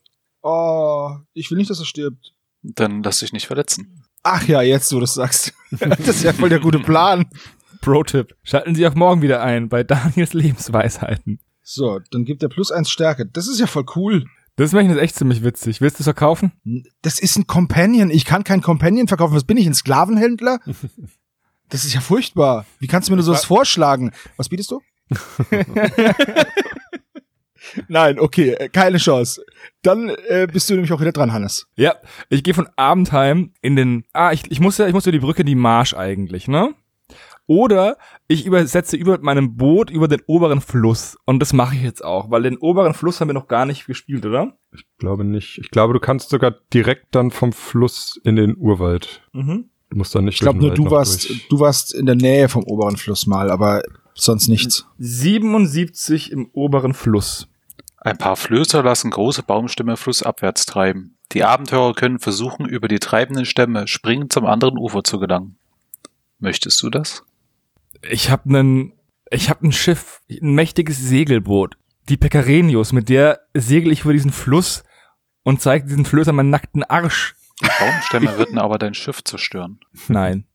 Oh, 0.41 1.11
ich 1.33 1.49
will 1.49 1.57
nicht, 1.57 1.69
dass 1.69 1.79
er 1.79 1.85
stirbt. 1.85 2.33
Dann 2.61 3.03
lass 3.03 3.19
dich 3.19 3.33
nicht 3.33 3.47
verletzen. 3.47 4.03
Ach 4.23 4.45
ja, 4.47 4.61
jetzt, 4.61 4.91
wo 4.91 4.95
du 4.97 5.01
das 5.01 5.13
sagst. 5.13 5.53
das 5.79 6.07
ist 6.07 6.23
ja 6.23 6.33
voll 6.33 6.49
der 6.49 6.59
gute 6.59 6.79
Plan. 6.79 7.25
Pro-Tipp. 7.81 8.35
Schalten 8.43 8.75
Sie 8.75 8.85
auch 8.87 8.95
morgen 8.95 9.21
wieder 9.21 9.41
ein 9.41 9.69
bei 9.69 9.83
Daniels 9.83 10.33
Lebensweisheiten. 10.33 11.39
So, 11.61 11.99
dann 12.11 12.25
gibt 12.25 12.43
er 12.43 12.49
plus 12.49 12.71
eins 12.71 12.89
Stärke. 12.89 13.25
Das 13.25 13.47
ist 13.47 13.59
ja 13.59 13.67
voll 13.67 13.85
cool. 13.95 14.25
Das 14.57 14.73
ist 14.73 14.97
echt 14.97 15.15
ziemlich 15.15 15.43
witzig. 15.43 15.81
Willst 15.81 15.99
du 15.99 16.01
es 16.01 16.05
verkaufen? 16.05 16.51
Das 17.03 17.19
ist 17.19 17.37
ein 17.37 17.45
Companion. 17.45 18.09
Ich 18.09 18.25
kann 18.25 18.43
kein 18.43 18.61
Companion 18.61 19.07
verkaufen. 19.07 19.35
Was 19.35 19.43
bin 19.43 19.57
ich, 19.57 19.67
ein 19.67 19.75
Sklavenhändler? 19.75 20.59
Das 21.69 21.83
ist 21.83 21.93
ja 21.93 22.01
furchtbar. 22.01 22.65
Wie 22.79 22.87
kannst 22.87 23.07
du 23.07 23.11
mir 23.11 23.17
nur 23.17 23.25
sowas 23.25 23.45
vorschlagen? 23.45 24.11
Was 24.37 24.49
bietest 24.49 24.71
du? 24.71 24.81
Nein, 27.87 28.19
okay, 28.19 28.51
äh, 28.51 28.69
keine 28.69 28.97
Chance. 28.97 29.43
Dann 29.81 30.09
äh, 30.27 30.47
bist 30.51 30.69
du 30.69 30.73
nämlich 30.73 30.91
auch 30.93 31.01
wieder 31.01 31.11
dran, 31.11 31.33
Hannes. 31.33 31.67
Ja, 31.75 31.95
ich 32.29 32.43
gehe 32.43 32.53
von 32.53 32.69
Abendheim 32.75 33.53
in 33.61 33.75
den. 33.75 34.05
Ah, 34.13 34.31
ich, 34.31 34.49
ich 34.49 34.59
muss 34.59 34.77
ja, 34.77 34.87
ich 34.87 34.93
muss 34.93 35.05
ja 35.05 35.11
die 35.11 35.19
Brücke 35.19 35.43
die 35.43 35.55
Marsch 35.55 35.93
eigentlich, 35.93 36.47
ne? 36.47 36.73
Oder 37.49 37.97
ich 38.27 38.45
übersetze 38.45 38.97
über 38.97 39.19
meinem 39.19 39.55
Boot 39.55 39.89
über 39.89 40.09
den 40.09 40.21
oberen 40.27 40.59
Fluss. 40.59 41.17
Und 41.25 41.39
das 41.39 41.53
mache 41.53 41.75
ich 41.75 41.81
jetzt 41.81 42.03
auch, 42.03 42.29
weil 42.29 42.43
den 42.43 42.57
oberen 42.57 42.93
Fluss 42.93 43.21
haben 43.21 43.29
wir 43.29 43.33
noch 43.33 43.47
gar 43.47 43.65
nicht 43.65 43.85
gespielt, 43.85 44.25
oder? 44.25 44.57
Ich 44.73 44.85
glaube 44.97 45.23
nicht. 45.23 45.57
Ich 45.57 45.71
glaube, 45.71 45.93
du 45.93 46.01
kannst 46.01 46.29
sogar 46.29 46.51
direkt 46.73 47.15
dann 47.15 47.31
vom 47.31 47.53
Fluss 47.53 48.19
in 48.25 48.35
den 48.35 48.57
Urwald. 48.57 49.21
Mhm. 49.31 49.69
Du 49.89 49.97
musst 49.97 50.13
dann 50.13 50.25
nicht 50.25 50.35
Ich 50.35 50.39
glaube 50.41 50.59
nur, 50.59 50.73
du 50.73 50.89
warst, 50.91 51.29
durch. 51.29 51.47
du 51.47 51.59
warst 51.59 51.93
in 51.93 52.05
der 52.05 52.15
Nähe 52.15 52.49
vom 52.49 52.63
oberen 52.63 52.97
Fluss 52.97 53.25
mal, 53.25 53.49
aber 53.49 53.83
sonst 54.13 54.47
nichts. 54.47 54.85
77 54.97 56.31
im 56.31 56.49
oberen 56.53 56.93
Fluss. 56.93 57.47
Ein 57.97 58.17
paar 58.17 58.35
Flößer 58.35 58.83
lassen 58.83 59.11
große 59.11 59.43
Baumstämme 59.43 59.97
flussabwärts 59.97 60.65
treiben. 60.65 61.15
Die 61.33 61.43
Abenteurer 61.43 61.93
können 61.93 62.19
versuchen, 62.19 62.65
über 62.65 62.87
die 62.87 62.99
treibenden 62.99 63.45
Stämme 63.45 63.87
springend 63.87 64.31
zum 64.31 64.45
anderen 64.45 64.77
Ufer 64.77 65.03
zu 65.03 65.19
gelangen. 65.19 65.57
Möchtest 66.39 66.81
du 66.83 66.89
das? 66.89 67.23
Ich 68.09 68.29
habe 68.29 68.51
nen, 68.51 68.93
ich 69.31 69.49
habe 69.49 69.67
ein 69.67 69.71
Schiff, 69.71 70.21
ein 70.29 70.53
mächtiges 70.53 70.97
Segelboot, 70.99 71.75
die 72.07 72.17
Pecarenius, 72.17 72.93
mit 72.93 73.09
der 73.09 73.41
segel 73.53 73.91
ich 73.91 74.01
über 74.03 74.13
diesen 74.13 74.31
Fluss 74.31 74.83
und 75.43 75.61
zeige 75.61 75.87
diesen 75.87 76.05
Flößer 76.05 76.31
meinen 76.31 76.49
nackten 76.49 76.83
Arsch. 76.83 77.35
Die 77.61 77.67
Baumstämme 77.79 78.37
würden 78.37 78.57
aber 78.59 78.77
dein 78.77 78.93
Schiff 78.93 79.23
zerstören. 79.23 79.79
Nein. 80.07 80.45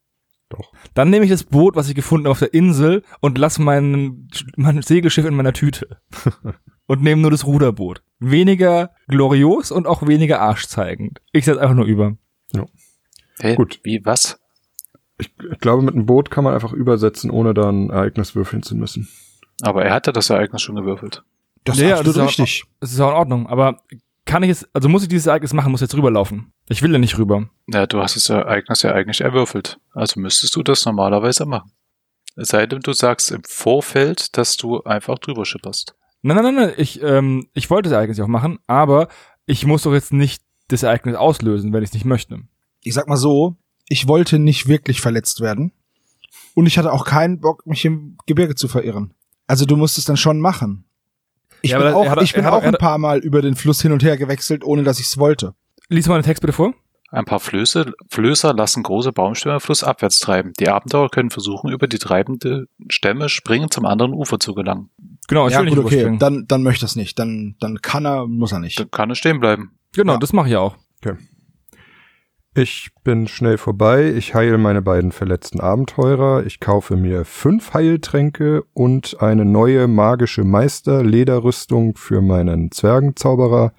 Doch. 0.49 0.73
Dann 0.95 1.09
nehme 1.11 1.25
ich 1.25 1.31
das 1.31 1.45
Boot, 1.45 1.77
was 1.77 1.89
ich 1.89 1.95
gefunden 1.95 2.27
habe 2.27 2.33
auf 2.33 2.39
der 2.39 2.53
Insel 2.53 3.03
und 3.21 3.39
lass 3.39 3.59
mein, 3.59 4.29
mein 4.57 4.83
Segelschiff 4.83 5.25
in 5.25 5.35
meiner 5.35 5.55
Tüte. 5.55 6.01
und 6.87 7.03
nehme 7.03 7.23
nur 7.23 7.31
das 7.31 7.47
Ruderboot. 7.47 8.03
Weniger 8.19 8.91
glorios 9.09 9.71
und 9.73 9.87
auch 9.87 10.07
weniger 10.07 10.41
arschzeigend. 10.41 11.21
Ich 11.33 11.47
setze 11.47 11.61
einfach 11.61 11.75
nur 11.75 11.87
über. 11.87 12.17
Hey, 13.39 13.57
Gut. 13.57 13.81
Wie, 13.83 14.05
was? 14.05 14.39
Ich, 15.19 15.33
ich 15.51 15.59
glaube, 15.59 15.83
mit 15.83 15.95
einem 15.95 16.07
Boot 16.07 16.31
kann 16.31 16.45
man 16.45 16.53
einfach 16.55 16.73
übersetzen, 16.73 17.31
ohne 17.31 17.55
dann 17.55 17.87
ein 17.87 17.91
Ereignis 17.91 18.35
würfeln 18.35 18.63
zu 18.63 18.77
müssen. 18.77 19.09
Aber 19.63 19.85
er 19.85 19.95
hatte 19.95 20.13
das 20.13 20.31
Ereignis 20.31 20.63
schon 20.63 20.77
gewürfelt. 20.77 21.25
Das 21.65 21.79
Ja, 21.79 21.85
ist 21.85 21.91
ja, 21.91 21.97
absolut 21.97 22.07
das 22.07 22.17
ist 22.17 22.23
auch- 22.23 22.45
richtig. 22.45 22.65
Es 22.81 22.93
ist 22.93 23.01
auch 23.01 23.11
in 23.11 23.17
Ordnung, 23.17 23.47
aber 23.49 23.81
kann 24.33 24.43
ich 24.45 24.51
es, 24.51 24.69
also 24.73 24.89
muss 24.89 25.03
ich 25.03 25.11
dieses 25.11 25.27
Ereignis 25.27 25.53
machen, 25.53 25.71
muss 25.71 25.83
jetzt 25.83 25.95
rüberlaufen. 25.95 26.55
Ich 26.67 26.81
will 26.81 26.91
ja 26.91 26.99
nicht 26.99 27.19
rüber. 27.19 27.51
Ja, 27.67 27.87
du 27.87 28.01
hast 28.01 28.17
das 28.17 28.31
Ereignis 28.31 28.81
ja 28.81 28.93
eigentlich 28.93 29.21
erwürfelt. 29.21 29.79
Also 29.93 30.21
müsstest 30.21 30.57
du 30.57 30.63
das 30.63 30.87
normalerweise 30.87 31.45
machen. 31.45 31.73
Es 32.37 32.49
sei 32.49 32.67
denn, 32.67 32.81
du 32.81 32.95
sagst 32.95 33.31
im 33.31 33.43
Vorfeld, 33.45 34.39
dass 34.39 34.57
du 34.57 34.83
einfach 34.85 35.19
drüber 35.19 35.45
schipperst. 35.45 35.95
Nein, 36.23 36.37
nein, 36.37 36.45
nein, 36.47 36.55
nein, 36.55 36.75
ich, 36.79 37.03
ähm, 37.03 37.47
ich 37.53 37.69
wollte 37.69 37.91
das 37.91 37.97
Ereignis 37.97 38.17
ja 38.17 38.25
auch 38.25 38.29
machen, 38.29 38.59
aber 38.67 39.09
ich 39.45 39.67
muss 39.67 39.83
doch 39.83 39.93
jetzt 39.93 40.15
nicht 40.15 40.43
das 40.69 40.83
Ereignis 40.83 41.15
auslösen, 41.15 41.75
wenn 41.75 41.83
ich 41.83 41.91
es 41.91 41.95
nicht 41.95 42.07
möchte. 42.07 42.41
Ich 42.81 42.95
sag 42.95 43.09
mal 43.09 43.19
so, 43.19 43.57
ich 43.87 44.09
wollte 44.09 44.39
nicht 44.39 44.67
wirklich 44.67 45.03
verletzt 45.03 45.43
werden. 45.43 45.73
Und 46.55 46.65
ich 46.65 46.79
hatte 46.79 46.95
auch 46.95 47.05
keinen 47.05 47.39
Bock, 47.41 47.67
mich 47.67 47.85
im 47.85 48.17
Gebirge 48.25 48.55
zu 48.55 48.67
verirren. 48.67 49.13
Also 49.47 49.67
du 49.67 49.77
musst 49.77 49.99
es 49.99 50.07
dann 50.07 50.17
schon 50.17 50.41
machen. 50.41 50.87
Ich 51.63 51.71
Ja, 51.71 51.79
bin 51.79 51.89
auch, 51.89 52.05
er 52.05 52.11
hat- 52.11 52.23
ich 52.23 52.33
bin 52.33 52.45
er 52.45 52.51
hat- 52.51 52.55
auch 52.59 52.63
er 52.63 52.69
ein 52.69 52.73
hat- 52.75 52.81
paar 52.81 52.99
Mal 52.99 53.19
über 53.21 53.41
den 53.43 53.55
Fluss 53.55 53.81
hin 53.81 53.93
und 53.93 54.03
her 54.03 54.17
gewechselt, 54.17 54.65
ohne 54.65 54.83
dass 54.83 54.99
ich 55.01 55.07
es 55.07 55.19
wollte. 55.19 55.55
Lies 55.89 56.09
mal 56.09 56.19
den 56.21 56.25
Text 56.25 56.41
bitte 56.41 56.53
vor. 56.53 56.75
Ein 57.11 57.25
paar 57.27 57.41
Flöße, 57.41 57.93
Flößer 58.11 58.55
lassen 58.55 58.83
große 58.83 59.13
Baumstämme 59.13 59.61
flussabwärts 59.61 60.19
treiben. 60.19 60.53
Die 60.59 60.69
Abenteurer 60.71 61.11
können 61.11 61.29
versuchen, 61.31 61.71
über 61.71 61.87
die 61.87 61.99
treibende 61.99 62.67
Stämme 62.89 63.29
springend 63.29 63.73
zum 63.75 63.85
anderen 63.85 64.15
Ufer 64.15 64.41
zu 64.41 64.55
gelangen. 64.55 64.89
Genau, 65.29 65.47
ich 65.47 65.53
ja, 65.53 65.59
will 65.59 65.67
nicht 65.67 65.77
gut, 65.77 65.85
okay, 65.85 65.95
überspringen. 65.97 66.19
dann, 66.19 66.47
dann 66.49 66.63
möchte 66.63 66.85
das 66.87 66.97
nicht. 66.97 67.19
Dann, 67.19 67.57
dann 67.61 67.83
kann 67.83 68.07
er, 68.07 68.27
muss 68.27 68.53
er 68.53 68.61
nicht. 68.61 68.81
Dann 68.81 68.91
kann 68.91 69.11
es 69.11 69.19
stehen 69.19 69.41
bleiben. 69.41 69.73
Genau, 69.95 70.15
Ja. 70.15 70.19
das 70.19 70.33
mache 70.33 70.49
ich 70.49 70.57
auch. 70.57 70.75
Ich 72.55 72.91
bin 73.03 73.29
schnell 73.29 73.57
vorbei. 73.57 74.13
Ich 74.13 74.35
heile 74.35 74.59
meine 74.59 74.83
beiden 74.83 75.11
verletzten 75.11 75.61
Abenteurer. 75.61 76.45
Ich 76.45 76.61
kaufe 76.61 76.97
mir 76.97 77.25
fünf 77.25 77.73
Heiltränke 77.73 78.65
und 78.75 79.23
eine 79.23 79.47
neue 79.47 79.89
magische 79.89 80.45
Meister-Lederrüstung 80.45 81.97
für 81.97 82.21
meinen 82.21 82.71
Zwergenzauberer. 82.71 83.73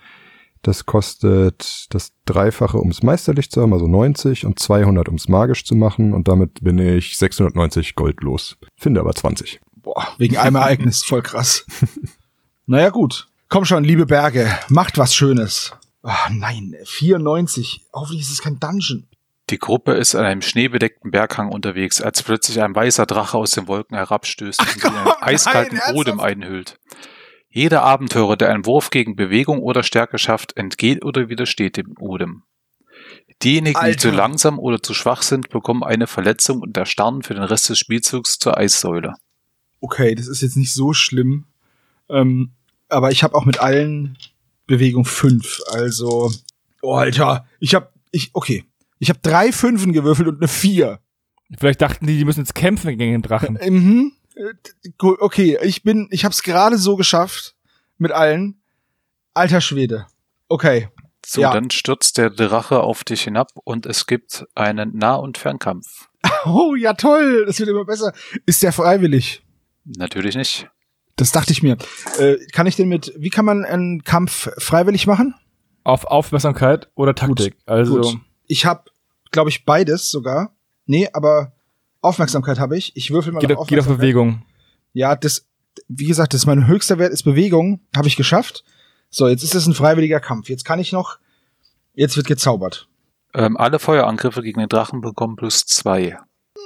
Das 0.64 0.88
kostet 0.88 1.94
das 1.94 2.14
Dreifache, 2.26 2.80
ums 2.80 3.04
meisterlich 3.04 3.52
zu 3.52 3.62
haben, 3.62 3.74
also 3.74 3.86
90 3.88 4.48
und 4.48 4.58
200, 4.58 5.08
ums 5.08 5.28
magisch 5.28 5.66
zu 5.66 5.76
machen. 5.76 6.12
Und 6.12 6.28
damit 6.28 6.64
bin 6.64 6.80
ich 6.80 7.16
690 7.18 7.94
Gold 7.94 8.24
los. 8.24 8.58
Finde 8.76 9.02
aber 9.02 9.14
20. 9.14 9.62
Boah, 9.76 10.08
wegen 10.18 10.38
einem 10.38 10.56
Ereignis, 10.56 11.04
voll 11.04 11.22
krass. 11.22 11.64
naja, 12.66 12.90
gut. 12.90 13.28
Komm 13.50 13.66
schon, 13.66 13.84
liebe 13.84 14.08
Berge, 14.08 14.48
macht 14.70 14.98
was 14.98 15.14
Schönes. 15.14 15.74
Ah, 16.04 16.30
nein, 16.30 16.76
94. 16.84 17.86
Hoffentlich 17.94 18.22
ist 18.22 18.32
es 18.32 18.42
kein 18.42 18.60
Dungeon. 18.60 19.08
Die 19.50 19.58
Gruppe 19.58 19.94
ist 19.94 20.16
an 20.16 20.26
einem 20.26 20.42
schneebedeckten 20.42 21.12
Berghang 21.12 21.50
unterwegs, 21.50 22.02
als 22.02 22.24
plötzlich 22.24 22.62
ein 22.62 22.76
weißer 22.76 23.06
Drache 23.06 23.38
aus 23.38 23.52
den 23.52 23.68
Wolken 23.68 23.96
herabstößt 23.96 24.60
und 24.60 24.70
sie 24.70 24.88
in 24.88 24.94
einen 24.94 25.12
eiskalten 25.22 25.78
nein, 25.78 25.96
Odem 25.96 26.20
einhüllt. 26.20 26.80
Jeder 27.50 27.84
Abenteurer, 27.84 28.36
der 28.36 28.50
einen 28.50 28.66
Wurf 28.66 28.90
gegen 28.90 29.16
Bewegung 29.16 29.60
oder 29.60 29.84
Stärke 29.84 30.18
schafft, 30.18 30.58
entgeht 30.58 31.06
oder 31.06 31.30
widersteht 31.30 31.78
dem 31.78 31.96
Odem. 32.00 32.44
Diejenigen, 33.44 33.80
die 33.80 33.86
Alter. 33.86 34.00
zu 34.00 34.10
langsam 34.12 34.60
oder 34.60 34.82
zu 34.82 34.94
schwach 34.94 35.22
sind, 35.22 35.50
bekommen 35.50 35.84
eine 35.84 36.08
Verletzung 36.08 36.62
und 36.62 36.76
erstarren 36.76 37.24
für 37.24 37.34
den 37.34 37.44
Rest 37.44 37.70
des 37.70 37.78
Spielzugs 37.78 38.40
zur 38.40 38.58
Eissäule. 38.58 39.14
Okay, 39.82 40.16
das 40.16 40.28
ist 40.28 40.42
jetzt 40.42 40.58
nicht 40.58 40.74
so 40.74 40.94
schlimm. 40.94 41.46
Ähm, 42.10 42.52
aber 42.90 43.12
ich 43.12 43.24
habe 43.24 43.36
auch 43.36 43.46
mit 43.46 43.60
allen 43.60 44.18
Bewegung 44.68 45.06
5. 45.06 45.62
Also, 45.72 46.32
oh, 46.82 46.94
Alter, 46.96 47.46
ich 47.60 47.76
habe, 47.76 47.90
ich, 48.12 48.32
okay. 48.34 48.66
Ich 49.00 49.10
habe 49.10 49.20
drei 49.22 49.52
Fünfen 49.52 49.92
gewürfelt 49.94 50.28
und 50.30 50.38
eine 50.38 50.48
4. 50.48 51.00
Vielleicht 51.60 51.82
dachten 51.82 52.08
die, 52.08 52.18
die 52.18 52.26
müssen 52.26 52.40
jetzt 52.40 52.56
kämpfen 52.56 52.98
gegen 52.98 53.12
den 53.14 53.22
Drachen. 53.22 53.60
Mhm. 53.62 54.14
Äh, 54.36 54.54
Okay, 55.00 55.58
ich 55.64 55.84
bin, 55.84 56.08
ich 56.12 56.24
habe 56.26 56.34
es 56.34 56.42
gerade 56.44 56.78
so 56.78 56.96
geschafft 56.96 57.56
mit 57.98 58.12
allen. 58.12 58.62
Alter 59.34 59.62
Schwede. 59.62 60.08
Okay, 60.48 60.90
So, 61.26 61.42
Ja. 61.42 61.54
dann 61.54 61.70
stürzt 61.72 62.18
der 62.18 62.30
Drache 62.30 62.82
auf 62.82 63.04
dich 63.04 63.22
hinab 63.24 63.52
und 63.64 63.86
es 63.86 64.06
gibt 64.08 64.46
einen 64.56 64.98
Nah- 64.98 65.16
und 65.16 65.38
Fernkampf. 65.38 66.08
Oh, 66.46 66.76
ja 66.76 66.94
toll, 66.94 67.46
das 67.46 67.60
wird 67.60 67.70
immer 67.70 67.86
besser. 67.86 68.14
Ist 68.46 68.64
der 68.64 68.74
freiwillig? 68.74 69.44
Natürlich 69.86 70.36
nicht. 70.36 70.70
Das 71.16 71.32
dachte 71.32 71.52
ich 71.52 71.62
mir. 71.62 71.78
Äh, 72.20 72.38
kann 72.52 72.66
ich 72.68 72.76
denn 72.76 72.90
mit, 72.90 73.14
wie 73.18 73.30
kann 73.30 73.46
man 73.46 73.66
einen 73.66 74.04
Kampf 74.04 74.50
freiwillig 74.58 75.06
machen? 75.08 75.36
Auf 75.84 76.06
Aufmerksamkeit 76.06 76.90
oder 76.96 77.14
Taktik. 77.14 77.56
also, 77.66 78.02
Gut. 78.02 78.18
Ich 78.48 78.66
habe, 78.66 78.84
glaube 79.32 79.50
ich, 79.50 79.66
beides 79.66 80.10
sogar. 80.10 80.56
Nee, 80.86 81.10
aber 81.14 81.54
Aufmerksamkeit 82.02 82.58
habe 82.60 82.78
ich. 82.78 82.96
Ich 82.96 83.12
würfel 83.12 83.32
mal 83.32 83.40
geht, 83.40 83.52
auf 83.52 83.60
auf- 83.60 83.68
geht 83.68 83.80
auf 83.80 83.86
Aufmerksamkeit. 83.86 84.02
Bewegung. 84.16 84.46
Ja, 84.94 85.16
das, 85.16 85.46
wie 85.88 86.06
gesagt, 86.06 86.34
das 86.34 86.42
ist 86.42 86.46
mein 86.46 86.68
höchster 86.68 86.98
Wert 87.00 87.14
ist 87.14 87.24
Bewegung. 87.24 87.82
Habe 87.96 88.08
ich 88.08 88.16
geschafft. 88.16 88.64
So, 89.10 89.28
jetzt 89.28 89.44
ist 89.44 89.54
es 89.56 89.68
ein 89.68 89.74
freiwilliger 89.74 90.20
Kampf. 90.20 90.50
Jetzt 90.50 90.66
kann 90.66 90.80
ich 90.80 90.92
noch, 90.92 91.20
jetzt 91.94 92.18
wird 92.18 92.28
gezaubert. 92.28 92.88
Ähm, 93.36 93.58
alle 93.58 93.80
Feuerangriffe 93.80 94.42
gegen 94.42 94.60
den 94.60 94.70
Drachen 94.70 95.02
bekommen 95.02 95.36
plus 95.36 95.66
zwei. 95.66 96.18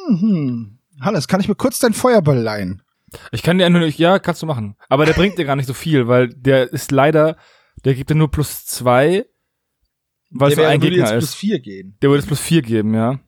Mhm. 0.08 0.78
Hannes, 1.02 1.28
kann 1.28 1.40
ich 1.42 1.48
mir 1.48 1.56
kurz 1.56 1.80
dein 1.80 1.94
Feuerball 1.94 2.38
leihen? 2.40 2.82
Ich 3.32 3.42
kann 3.42 3.58
dir 3.58 3.70
nur 3.70 3.82
nicht, 3.82 4.00
ja, 4.00 4.20
kannst 4.20 4.42
du 4.42 4.46
machen. 4.46 4.76
Aber 4.90 5.06
der 5.06 5.14
bringt 5.14 5.38
dir 5.38 5.46
gar 5.46 5.56
nicht 5.56 5.68
so 5.68 5.74
viel, 5.74 6.08
weil 6.08 6.30
der 6.30 6.72
ist 6.72 6.92
leider, 6.92 7.38
der 7.86 7.96
gibt 7.96 8.10
dir 8.10 8.16
nur 8.16 8.30
plus 8.30 8.66
zwei, 8.66 9.26
weil 10.30 10.52
es 10.52 10.60
ein 10.60 10.82
würde 10.82 10.96
Gegner 10.96 11.06
jetzt 11.06 11.12
plus 11.12 11.30
ist. 11.32 11.36
vier 11.36 11.60
gehen. 11.60 11.98
Der 12.02 12.10
würde 12.10 12.20
es 12.20 12.26
plus 12.26 12.42
vier 12.42 12.62
geben, 12.62 12.94
ja. 12.94 13.20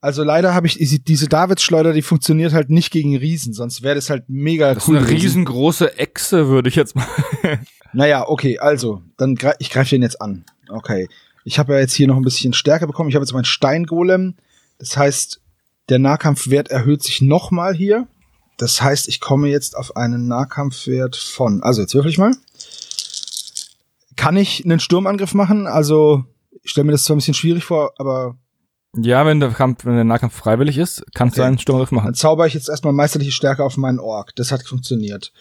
Also 0.00 0.24
leider 0.24 0.52
habe 0.52 0.66
ich 0.66 0.78
diese, 1.04 1.28
Davids-Schleuder, 1.28 1.92
die 1.92 2.02
funktioniert 2.02 2.52
halt 2.52 2.70
nicht 2.70 2.90
gegen 2.90 3.16
Riesen, 3.16 3.52
sonst 3.52 3.82
wäre 3.82 3.94
das 3.94 4.10
halt 4.10 4.24
mega 4.28 4.74
Das 4.74 4.82
ist 4.82 4.88
cool. 4.88 4.96
eine 4.96 5.06
gewesen. 5.06 5.22
riesengroße 5.22 5.96
Echse, 5.96 6.48
würde 6.48 6.68
ich 6.68 6.76
jetzt 6.76 6.96
mal. 6.96 7.06
Naja, 7.92 8.26
okay, 8.26 8.58
also, 8.58 9.02
dann 9.18 9.34
greif, 9.34 9.54
ich 9.58 9.68
greife 9.68 9.90
den 9.90 10.00
jetzt 10.00 10.20
an. 10.20 10.44
Okay. 10.70 11.08
Ich 11.44 11.58
habe 11.58 11.74
ja 11.74 11.80
jetzt 11.80 11.92
hier 11.92 12.06
noch 12.06 12.16
ein 12.16 12.22
bisschen 12.22 12.54
Stärke 12.54 12.86
bekommen. 12.86 13.10
Ich 13.10 13.14
habe 13.14 13.24
jetzt 13.24 13.34
meinen 13.34 13.44
Steingolem. 13.44 14.36
Das 14.78 14.96
heißt, 14.96 15.42
der 15.88 15.98
Nahkampfwert 15.98 16.68
erhöht 16.68 17.02
sich 17.02 17.20
nochmal 17.20 17.74
hier. 17.74 18.06
Das 18.58 18.80
heißt, 18.82 19.08
ich 19.08 19.20
komme 19.20 19.48
jetzt 19.48 19.76
auf 19.76 19.96
einen 19.96 20.28
Nahkampfwert 20.28 21.16
von. 21.16 21.62
Also, 21.62 21.80
jetzt 21.82 21.94
würfel 21.94 22.10
ich 22.10 22.18
mal. 22.18 22.34
Kann 24.16 24.36
ich 24.36 24.64
einen 24.64 24.78
Sturmangriff 24.80 25.34
machen? 25.34 25.66
Also, 25.66 26.24
ich 26.62 26.70
stelle 26.70 26.84
mir 26.84 26.92
das 26.92 27.04
zwar 27.04 27.16
ein 27.16 27.18
bisschen 27.18 27.34
schwierig 27.34 27.64
vor, 27.64 27.92
aber 27.98 28.36
Ja, 28.96 29.24
wenn 29.26 29.40
der 29.40 29.50
Kampf, 29.50 29.84
wenn 29.84 29.94
der 29.94 30.04
Nahkampf 30.04 30.34
freiwillig 30.36 30.76
ist, 30.78 31.02
kannst 31.14 31.36
du 31.38 31.40
Okay. 31.40 31.48
einen 31.48 31.58
Sturmgriff 31.58 31.90
machen. 31.92 32.06
Dann 32.06 32.14
zauber 32.14 32.46
ich 32.46 32.54
jetzt 32.54 32.68
erstmal 32.68 32.92
meisterliche 32.92 33.32
Stärke 33.32 33.64
auf 33.64 33.76
meinen 33.76 33.98
Ork. 33.98 34.36
Das 34.36 34.52
hat 34.52 34.62
funktioniert. 34.66 35.32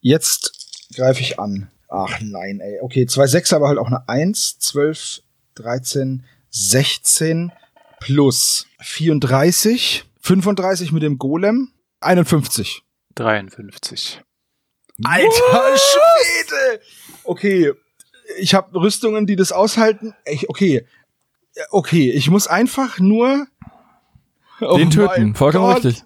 Jetzt 0.00 0.52
greife 0.94 1.20
ich 1.20 1.38
an. 1.38 1.68
Ach 1.88 2.18
nein, 2.22 2.60
ey. 2.60 2.78
Okay, 2.80 3.06
zwei 3.06 3.26
Sechser, 3.26 3.56
aber 3.56 3.68
halt 3.68 3.78
auch 3.78 3.86
eine 3.86 4.08
1, 4.08 4.58
12, 4.58 5.20
13, 5.56 6.24
16 6.50 7.52
plus 8.00 8.66
34, 8.80 10.04
35 10.20 10.90
mit 10.92 11.02
dem 11.02 11.18
Golem, 11.18 11.70
51. 12.04 12.82
53. 13.14 14.22
Alter 15.02 15.76
Schwede! 15.76 16.80
Okay, 17.24 17.72
ich 18.38 18.54
habe 18.54 18.80
Rüstungen, 18.80 19.26
die 19.26 19.36
das 19.36 19.52
aushalten. 19.52 20.14
Ich, 20.24 20.48
okay, 20.48 20.86
okay, 21.70 22.10
ich 22.10 22.30
muss 22.30 22.46
einfach 22.46 22.98
nur 22.98 23.46
Oh 24.60 24.76
Den 24.76 24.90
töten, 24.90 25.34
vollkommen 25.34 25.66
Gott. 25.66 25.84
richtig. 25.84 26.04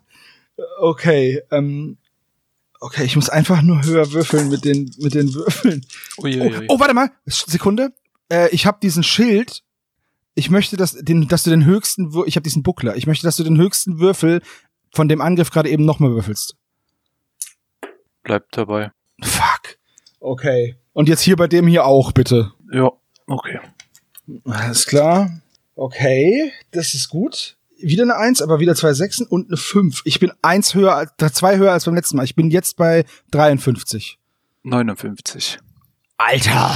Okay, 0.81 1.43
ähm, 1.51 1.99
okay, 2.81 3.05
ich 3.05 3.15
muss 3.15 3.29
einfach 3.29 3.63
nur 3.63 3.85
höher 3.85 4.11
würfeln 4.13 4.49
mit 4.49 4.65
den 4.65 4.91
mit 4.99 5.15
den 5.15 5.33
Würfeln. 5.35 5.85
Oh, 6.17 6.23
Uiuiui. 6.23 6.67
oh 6.69 6.81
warte 6.81 6.95
mal, 6.95 7.11
Sekunde. 7.27 7.93
Äh, 8.31 8.49
ich 8.51 8.67
habe 8.67 8.79
diesen 8.83 9.03
Schild. 9.03 9.63
Ich 10.35 10.51
möchte, 10.51 10.77
dass, 10.77 10.93
den, 10.93 11.27
dass 11.27 11.43
du 11.43 11.51
den 11.51 11.65
höchsten, 11.65 12.15
Wür 12.15 12.27
ich 12.29 12.37
habe 12.37 12.45
diesen 12.45 12.63
Buckler. 12.63 12.97
Ich 12.97 13.09
möchte, 13.09 13.27
dass 13.27 13.37
du 13.37 13.43
den 13.43 13.59
höchsten 13.59 13.99
Würfel 13.99 14.41
von 14.99 15.09
dem 15.09 15.21
Angriff 15.21 15.53
gerade 15.53 15.69
eben 15.69 15.85
nochmal 15.85 16.11
würfelst. 16.11 16.57
Bleibt 18.25 18.57
dabei. 18.57 18.91
Fuck. 19.23 19.79
Okay. 20.19 20.75
Und 20.93 21.09
jetzt 21.09 21.21
hier 21.21 21.37
bei 21.37 21.47
dem 21.47 21.69
hier 21.69 21.87
auch, 21.87 22.11
bitte. 22.11 22.53
Ja, 22.73 22.91
okay. 23.29 23.61
Alles 24.45 24.87
klar. 24.87 25.41
Okay, 25.77 26.53
das 26.73 26.95
ist 26.95 27.11
gut. 27.11 27.57
Wieder 27.79 28.03
eine 28.03 28.17
Eins, 28.17 28.43
aber 28.43 28.59
wieder 28.59 28.75
zwei 28.75 28.93
Sechsen 28.93 29.25
und 29.25 29.47
eine 29.47 29.57
Fünf. 29.57 30.03
Ich 30.05 30.19
bin 30.19 30.33
eins 30.43 30.75
höher 30.75 30.97
als, 30.97 31.13
zwei 31.33 31.59
höher 31.59 31.71
als 31.71 31.85
beim 31.85 31.95
letzten 31.95 32.17
Mal. 32.17 32.25
Ich 32.25 32.35
bin 32.35 32.51
jetzt 32.51 32.77
bei 32.77 33.05
53. 33.31 34.19
59. 34.65 35.61
Alter! 36.17 36.75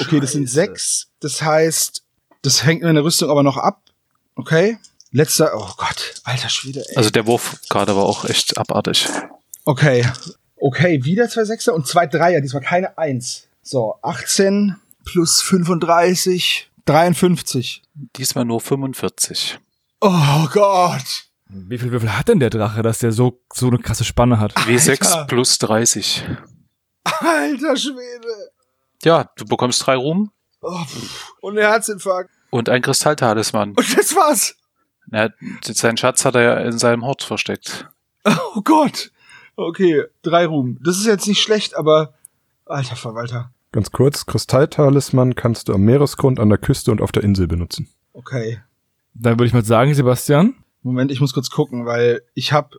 Okay, 0.00 0.20
das 0.20 0.30
sind 0.30 0.48
sechs. 0.48 1.10
Das 1.18 1.42
heißt, 1.42 2.04
das 2.42 2.64
hängt 2.64 2.84
meine 2.84 3.02
Rüstung 3.02 3.30
aber 3.30 3.42
noch 3.42 3.56
ab. 3.56 3.82
Okay. 4.36 4.78
Letzter, 5.10 5.52
oh 5.54 5.70
Gott, 5.76 6.14
alter 6.24 6.48
Schwede, 6.48 6.84
ey. 6.90 6.96
Also 6.96 7.10
der 7.10 7.26
Wurf 7.26 7.56
gerade 7.70 7.96
war 7.96 8.04
auch 8.04 8.24
echt 8.24 8.58
abartig. 8.58 9.06
okay. 9.64 10.06
Okay, 10.60 11.04
wieder 11.04 11.28
zwei 11.28 11.44
Sechser 11.44 11.72
und 11.72 11.86
zwei 11.86 12.06
Dreier, 12.08 12.40
diesmal 12.40 12.62
keine 12.62 12.98
Eins. 12.98 13.46
So, 13.62 13.94
18 14.02 14.74
plus 15.04 15.40
35, 15.40 16.68
53. 16.84 17.82
Diesmal 18.16 18.44
nur 18.44 18.60
45. 18.60 19.58
Oh 20.00 20.46
Gott! 20.52 21.24
Wie 21.48 21.78
viel 21.78 21.92
Würfel 21.92 22.16
hat 22.16 22.28
denn 22.28 22.40
der 22.40 22.50
Drache, 22.50 22.82
dass 22.82 22.98
der 22.98 23.12
so, 23.12 23.40
so 23.54 23.68
eine 23.68 23.78
krasse 23.78 24.04
Spanne 24.04 24.38
hat? 24.40 24.52
W6 24.56 24.90
Alter. 25.12 25.24
plus 25.26 25.58
30. 25.58 26.24
Alter 27.04 27.76
Schwede! 27.76 28.50
Ja, 29.04 29.30
du 29.36 29.44
bekommst 29.46 29.86
drei 29.86 29.94
Ruhm 29.96 30.30
Oh, 30.60 30.76
und 31.40 31.56
ein 31.56 31.64
Herzinfarkt. 31.64 32.30
und 32.50 32.68
ein 32.68 32.82
Kristalltalisman. 32.82 33.70
Und 33.76 33.96
das 33.96 34.14
war's. 34.16 34.56
Er, 35.10 35.32
seinen 35.62 35.96
Schatz 35.96 36.24
hat 36.24 36.34
er 36.34 36.42
ja 36.42 36.54
in 36.58 36.78
seinem 36.78 37.04
Hort 37.04 37.22
versteckt. 37.22 37.88
Oh 38.54 38.60
Gott. 38.62 39.10
Okay, 39.56 40.04
drei 40.22 40.46
Ruhm. 40.46 40.78
Das 40.84 40.98
ist 40.98 41.06
jetzt 41.06 41.26
nicht 41.26 41.40
schlecht, 41.40 41.76
aber 41.76 42.12
alter 42.66 42.96
Verwalter. 42.96 43.52
Ganz 43.72 43.90
kurz, 43.90 44.26
Kristalltalisman 44.26 45.34
kannst 45.34 45.68
du 45.68 45.74
am 45.74 45.82
Meeresgrund, 45.82 46.38
an 46.38 46.48
der 46.48 46.58
Küste 46.58 46.90
und 46.90 47.00
auf 47.00 47.12
der 47.12 47.22
Insel 47.22 47.46
benutzen. 47.46 47.88
Okay. 48.12 48.60
Dann 49.14 49.34
würde 49.34 49.46
ich 49.46 49.54
mal 49.54 49.64
sagen, 49.64 49.94
Sebastian. 49.94 50.56
Moment, 50.82 51.10
ich 51.10 51.20
muss 51.20 51.32
kurz 51.32 51.48
gucken, 51.48 51.86
weil 51.86 52.22
ich 52.34 52.52
hab 52.52 52.74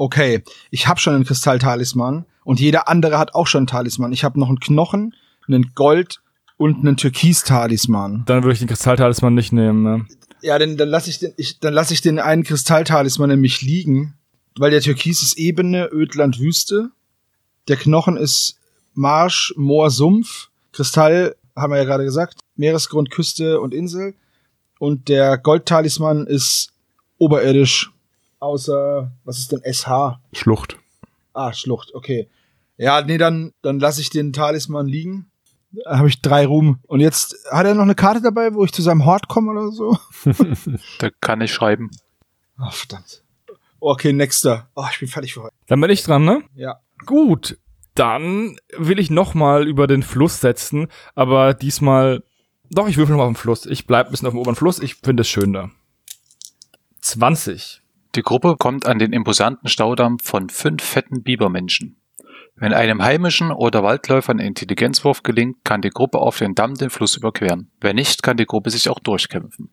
Okay, 0.00 0.44
ich 0.70 0.86
hab 0.86 1.00
schon 1.00 1.16
einen 1.16 1.24
Kristalltalisman 1.24 2.24
und 2.44 2.60
jeder 2.60 2.88
andere 2.88 3.18
hat 3.18 3.34
auch 3.34 3.48
schon 3.48 3.60
einen 3.60 3.66
Talisman. 3.66 4.12
Ich 4.12 4.22
habe 4.22 4.38
noch 4.38 4.48
einen 4.48 4.60
Knochen, 4.60 5.12
einen 5.48 5.72
Gold 5.74 6.22
und 6.56 6.78
einen 6.78 6.96
Türkis-Talisman. 6.96 8.22
Dann 8.24 8.44
würde 8.44 8.52
ich 8.52 8.60
den 8.60 8.68
Kristalltalisman 8.68 9.34
nicht 9.34 9.52
nehmen. 9.52 9.82
Ne? 9.82 10.06
Ja, 10.42 10.58
dann, 10.58 10.76
dann 10.76 10.88
lasse 10.88 11.10
ich 11.10 11.18
den, 11.18 11.32
ich, 11.36 11.58
dann 11.60 11.74
lasse 11.74 11.94
ich 11.94 12.00
den 12.00 12.18
einen 12.18 12.44
Kristalltalisman 12.44 13.30
nämlich 13.30 13.62
liegen, 13.62 14.14
weil 14.56 14.70
der 14.70 14.80
Türkis 14.80 15.22
ist 15.22 15.38
Ebene, 15.38 15.88
Ödland, 15.92 16.38
Wüste. 16.38 16.90
Der 17.68 17.76
Knochen 17.76 18.16
ist 18.16 18.58
Marsch, 18.94 19.52
Moor, 19.56 19.90
Sumpf. 19.90 20.48
Kristall, 20.72 21.34
haben 21.56 21.72
wir 21.72 21.78
ja 21.78 21.84
gerade 21.84 22.04
gesagt, 22.04 22.38
Meeresgrund, 22.56 23.10
Küste 23.10 23.60
und 23.60 23.74
Insel. 23.74 24.14
Und 24.78 25.08
der 25.08 25.38
Goldtalisman 25.38 26.26
ist 26.26 26.72
oberirdisch, 27.18 27.90
außer, 28.38 29.10
was 29.24 29.38
ist 29.38 29.52
denn 29.52 29.62
SH? 29.64 30.20
Schlucht. 30.32 30.76
Ah, 31.32 31.52
Schlucht, 31.52 31.94
okay. 31.94 32.28
Ja, 32.76 33.02
nee, 33.02 33.18
dann, 33.18 33.52
dann 33.62 33.80
lasse 33.80 34.00
ich 34.00 34.10
den 34.10 34.32
Talisman 34.32 34.86
liegen. 34.86 35.30
Da 35.70 35.98
habe 35.98 36.08
ich 36.08 36.22
drei 36.22 36.46
Ruhm. 36.46 36.80
Und 36.86 37.00
jetzt 37.00 37.36
hat 37.50 37.66
er 37.66 37.74
noch 37.74 37.82
eine 37.82 37.94
Karte 37.94 38.22
dabei, 38.22 38.54
wo 38.54 38.64
ich 38.64 38.72
zu 38.72 38.82
seinem 38.82 39.04
Hort 39.04 39.28
komme 39.28 39.52
oder 39.52 39.70
so? 39.70 39.98
Da 40.98 41.10
kann 41.20 41.40
ich 41.40 41.52
schreiben. 41.52 41.90
Oh, 42.58 42.70
verdammt. 42.70 43.22
Okay, 43.80 44.12
nächster. 44.12 44.68
Oh, 44.74 44.86
ich 44.90 44.98
bin 44.98 45.08
fertig 45.08 45.34
für 45.34 45.42
heute. 45.44 45.54
Dann 45.66 45.80
bin 45.80 45.90
ich 45.90 46.02
dran, 46.02 46.24
ne? 46.24 46.42
Ja. 46.54 46.80
Gut, 47.06 47.58
dann 47.94 48.56
will 48.76 48.98
ich 48.98 49.10
noch 49.10 49.34
mal 49.34 49.68
über 49.68 49.86
den 49.86 50.02
Fluss 50.02 50.40
setzen, 50.40 50.88
aber 51.14 51.54
diesmal 51.54 52.22
doch, 52.70 52.88
ich 52.88 52.98
würfel 52.98 53.12
noch 53.12 53.22
mal 53.22 53.24
auf 53.24 53.32
den 53.32 53.36
Fluss. 53.36 53.66
Ich 53.66 53.86
bleib 53.86 54.06
ein 54.06 54.10
bisschen 54.10 54.28
auf 54.28 54.34
dem 54.34 54.40
oberen 54.40 54.56
Fluss, 54.56 54.78
ich 54.78 54.96
finde 54.96 55.22
es 55.22 55.28
schön 55.28 55.52
da. 55.52 55.70
20. 57.00 57.80
Die 58.14 58.22
Gruppe 58.22 58.56
kommt 58.58 58.86
an 58.86 58.98
den 58.98 59.12
imposanten 59.12 59.68
Staudamm 59.68 60.18
von 60.18 60.50
fünf 60.50 60.82
fetten 60.82 61.22
Bibermenschen. 61.22 61.96
Wenn 62.60 62.72
einem 62.72 63.02
heimischen 63.02 63.52
oder 63.52 63.82
Waldläufer 63.82 64.32
ein 64.32 64.40
Intelligenzwurf 64.40 65.22
gelingt, 65.22 65.64
kann 65.64 65.82
die 65.82 65.90
Gruppe 65.90 66.18
auf 66.18 66.38
den 66.38 66.54
Damm 66.54 66.74
den 66.74 66.90
Fluss 66.90 67.16
überqueren. 67.16 67.70
Wenn 67.80 67.96
nicht, 67.96 68.22
kann 68.22 68.36
die 68.36 68.46
Gruppe 68.46 68.70
sich 68.70 68.88
auch 68.88 68.98
durchkämpfen. 68.98 69.70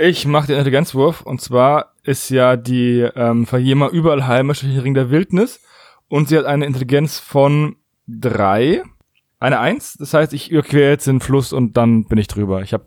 Ich 0.00 0.26
mache 0.26 0.46
den 0.46 0.56
Intelligenzwurf 0.56 1.22
und 1.22 1.40
zwar 1.40 1.94
ist 2.02 2.30
ja 2.30 2.56
die 2.56 3.00
ähm, 3.00 3.46
Verjema 3.46 3.88
überall 3.88 4.26
heimisch 4.26 4.60
durch 4.60 4.72
den 4.72 4.80
Ring 4.80 4.94
der 4.94 5.10
Wildnis 5.10 5.60
und 6.08 6.28
sie 6.28 6.38
hat 6.38 6.46
eine 6.46 6.64
Intelligenz 6.64 7.18
von 7.18 7.76
drei, 8.06 8.82
eine 9.38 9.58
Eins. 9.58 9.94
Das 9.94 10.14
heißt, 10.14 10.32
ich 10.32 10.50
überquere 10.50 10.90
jetzt 10.90 11.06
den 11.06 11.20
Fluss 11.20 11.52
und 11.52 11.76
dann 11.76 12.04
bin 12.04 12.18
ich 12.18 12.28
drüber. 12.28 12.62
Ich 12.62 12.72
habe 12.72 12.86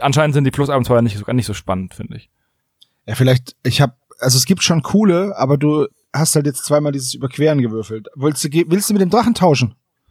anscheinend 0.00 0.34
sind 0.34 0.44
die 0.44 0.52
Flussabenteuer 0.52 1.02
nicht 1.02 1.18
so, 1.18 1.32
nicht 1.32 1.46
so 1.46 1.54
spannend, 1.54 1.94
finde 1.94 2.16
ich. 2.16 2.30
Ja, 3.06 3.14
vielleicht, 3.14 3.56
ich 3.62 3.80
habe, 3.80 3.94
also 4.18 4.36
es 4.36 4.46
gibt 4.46 4.62
schon 4.62 4.82
coole, 4.82 5.36
aber 5.36 5.56
du 5.56 5.86
hast 6.18 6.34
halt 6.36 6.46
jetzt 6.46 6.64
zweimal 6.64 6.92
dieses 6.92 7.14
Überqueren 7.14 7.60
gewürfelt. 7.60 8.08
Willst 8.14 8.42
du, 8.44 8.48
ge- 8.50 8.66
willst 8.68 8.88
du 8.90 8.94
mit 8.94 9.02
dem 9.02 9.10
Drachen 9.10 9.34
tauschen? 9.34 9.74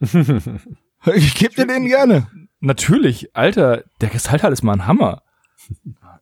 ich 1.14 1.34
geb 1.34 1.54
dir 1.56 1.66
den 1.66 1.86
gerne. 1.86 2.26
Natürlich, 2.60 3.34
Alter, 3.36 3.84
der 4.00 4.08
Kristallteil 4.08 4.52
ist 4.52 4.62
mal 4.62 4.72
ein 4.74 4.86
Hammer. 4.86 5.22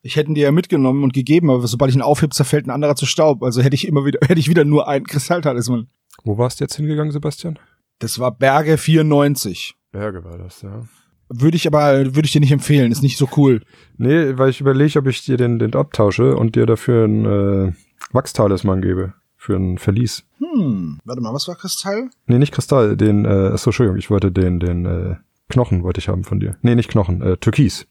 Ich 0.02 0.16
hätte 0.16 0.30
ihn 0.30 0.34
dir 0.34 0.44
ja 0.44 0.52
mitgenommen 0.52 1.02
und 1.02 1.12
gegeben, 1.12 1.50
aber 1.50 1.66
sobald 1.66 1.90
ich 1.90 1.96
ihn 1.96 2.02
aufhebe, 2.02 2.34
zerfällt 2.34 2.66
ein 2.66 2.70
anderer 2.70 2.96
zu 2.96 3.06
Staub. 3.06 3.42
Also 3.42 3.62
hätte 3.62 3.74
ich 3.74 3.86
immer 3.86 4.04
wieder, 4.04 4.20
hätte 4.26 4.40
ich 4.40 4.48
wieder 4.48 4.64
nur 4.64 4.88
einen 4.88 5.06
Kristalltalisman. 5.06 5.88
Wo 6.24 6.38
warst 6.38 6.60
du 6.60 6.64
jetzt 6.64 6.76
hingegangen, 6.76 7.12
Sebastian? 7.12 7.58
Das 7.98 8.18
war 8.18 8.36
Berge 8.36 8.76
94. 8.78 9.74
Berge 9.92 10.24
war 10.24 10.38
das, 10.38 10.62
ja. 10.62 10.82
Würde 11.28 11.56
ich 11.56 11.66
aber, 11.66 12.14
würde 12.14 12.26
ich 12.26 12.32
dir 12.32 12.40
nicht 12.40 12.52
empfehlen, 12.52 12.92
ist 12.92 13.02
nicht 13.02 13.16
so 13.16 13.28
cool. 13.36 13.62
Nee, 13.96 14.36
weil 14.36 14.50
ich 14.50 14.60
überlege, 14.60 14.98
ob 14.98 15.06
ich 15.06 15.24
dir 15.24 15.36
den, 15.36 15.58
den 15.58 15.74
abtausche 15.74 16.36
und 16.36 16.54
dir 16.54 16.66
dafür 16.66 17.06
ein 17.06 17.24
äh, 17.24 17.72
Wachstalisman 18.12 18.82
gebe. 18.82 19.14
Für 19.44 19.56
ein 19.56 19.76
Verlies. 19.76 20.24
Hm, 20.38 21.00
warte 21.04 21.20
mal, 21.20 21.34
was 21.34 21.46
war 21.48 21.54
Kristall? 21.54 22.08
Nee, 22.26 22.38
nicht 22.38 22.54
Kristall, 22.54 22.96
den, 22.96 23.26
äh, 23.26 23.50
achso, 23.52 23.68
Entschuldigung, 23.68 23.98
ich 23.98 24.08
wollte 24.08 24.32
den, 24.32 24.58
den, 24.58 24.86
äh, 24.86 25.16
Knochen 25.50 25.82
wollte 25.82 26.00
ich 26.00 26.08
haben 26.08 26.24
von 26.24 26.40
dir. 26.40 26.56
Nee, 26.62 26.74
nicht 26.74 26.88
Knochen, 26.88 27.20
äh, 27.20 27.36
Türkis. 27.36 27.86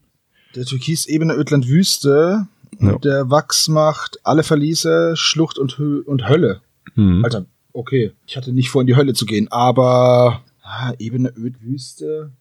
Der 0.55 0.65
Türkis 0.65 1.05
Ebene 1.05 1.35
Ödland 1.35 1.67
Wüste. 1.67 2.47
Ja. 2.79 2.97
Der 2.97 3.29
Wachs 3.29 3.67
macht 3.67 4.17
alle 4.23 4.41
Verliese, 4.41 5.13
Schlucht 5.15 5.59
und, 5.59 5.77
Hö 5.77 6.01
und 6.01 6.27
Hölle. 6.27 6.61
Hm. 6.95 7.23
Alter, 7.23 7.45
okay. 7.71 8.13
Ich 8.25 8.35
hatte 8.35 8.51
nicht 8.51 8.71
vor, 8.71 8.81
in 8.81 8.87
die 8.87 8.95
Hölle 8.95 9.13
zu 9.13 9.27
gehen, 9.27 9.47
aber 9.51 10.41
ah, 10.63 10.93
Ebene 10.97 11.31
Öd 11.37 11.61
Wüste. 11.61 12.31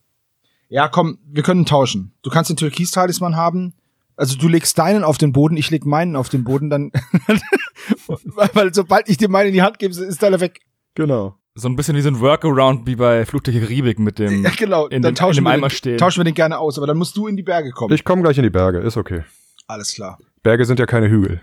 Ja, 0.70 0.88
komm, 0.88 1.18
wir 1.30 1.42
können 1.42 1.66
tauschen. 1.66 2.12
Du 2.22 2.30
kannst 2.30 2.48
den 2.48 2.56
Türkis-Talisman 2.56 3.36
haben. 3.36 3.74
Also 4.22 4.38
du 4.38 4.46
legst 4.46 4.78
deinen 4.78 5.02
auf 5.02 5.18
den 5.18 5.32
Boden, 5.32 5.56
ich 5.56 5.68
leg 5.72 5.84
meinen 5.84 6.14
auf 6.14 6.28
den 6.28 6.44
Boden, 6.44 6.70
dann. 6.70 6.92
weil 8.54 8.72
sobald 8.72 9.08
ich 9.08 9.16
dir 9.16 9.28
meinen 9.28 9.48
in 9.48 9.54
die 9.54 9.62
Hand 9.62 9.80
gebe, 9.80 9.92
ist 9.92 10.22
deiner 10.22 10.38
weg. 10.38 10.60
Genau. 10.94 11.34
So 11.56 11.68
ein 11.68 11.74
bisschen 11.74 11.96
wie 11.96 12.02
so 12.02 12.08
ein 12.08 12.20
Workaround 12.20 12.86
wie 12.86 12.94
bei 12.94 13.26
Fluch 13.26 13.40
der 13.40 13.52
Karibik 13.54 13.98
mit 13.98 14.20
dem 14.20 14.44
Ja, 14.44 14.50
genau. 14.56 14.86
in 14.86 15.02
dann 15.02 15.14
dem, 15.14 15.16
tauschen, 15.16 15.38
in 15.38 15.44
dem 15.44 15.48
wir 15.48 15.54
Eimer 15.54 15.68
den, 15.70 15.74
stehen. 15.76 15.98
tauschen 15.98 16.20
wir 16.20 16.24
den 16.24 16.34
gerne 16.34 16.60
aus, 16.60 16.78
aber 16.78 16.86
dann 16.86 16.98
musst 16.98 17.16
du 17.16 17.26
in 17.26 17.36
die 17.36 17.42
Berge 17.42 17.72
kommen. 17.72 17.92
Ich 17.92 18.04
komme 18.04 18.22
gleich 18.22 18.38
in 18.38 18.44
die 18.44 18.50
Berge, 18.50 18.78
ist 18.78 18.96
okay. 18.96 19.24
Alles 19.66 19.92
klar. 19.92 20.18
Berge 20.44 20.66
sind 20.66 20.78
ja 20.78 20.86
keine 20.86 21.10
Hügel. 21.10 21.40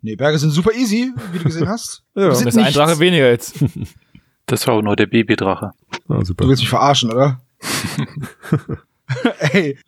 Nee, 0.00 0.16
Berge 0.16 0.38
sind 0.40 0.50
super 0.50 0.72
easy, 0.74 1.12
wie 1.30 1.38
du 1.38 1.44
gesehen 1.44 1.68
hast. 1.68 2.02
Ja. 2.16 2.30
Das 2.30 2.44
ist 2.44 2.58
ein. 2.58 2.72
Drache 2.72 2.98
weniger 2.98 3.30
jetzt. 3.30 3.54
Das 4.46 4.66
war 4.66 4.74
auch 4.74 4.82
nur 4.82 4.96
der 4.96 5.06
Babydrache. 5.06 5.70
Ah, 6.08 6.24
super. 6.24 6.42
Du 6.42 6.50
willst 6.50 6.62
mich 6.62 6.68
verarschen, 6.68 7.12
oder? 7.12 7.40
Ey, 9.38 9.78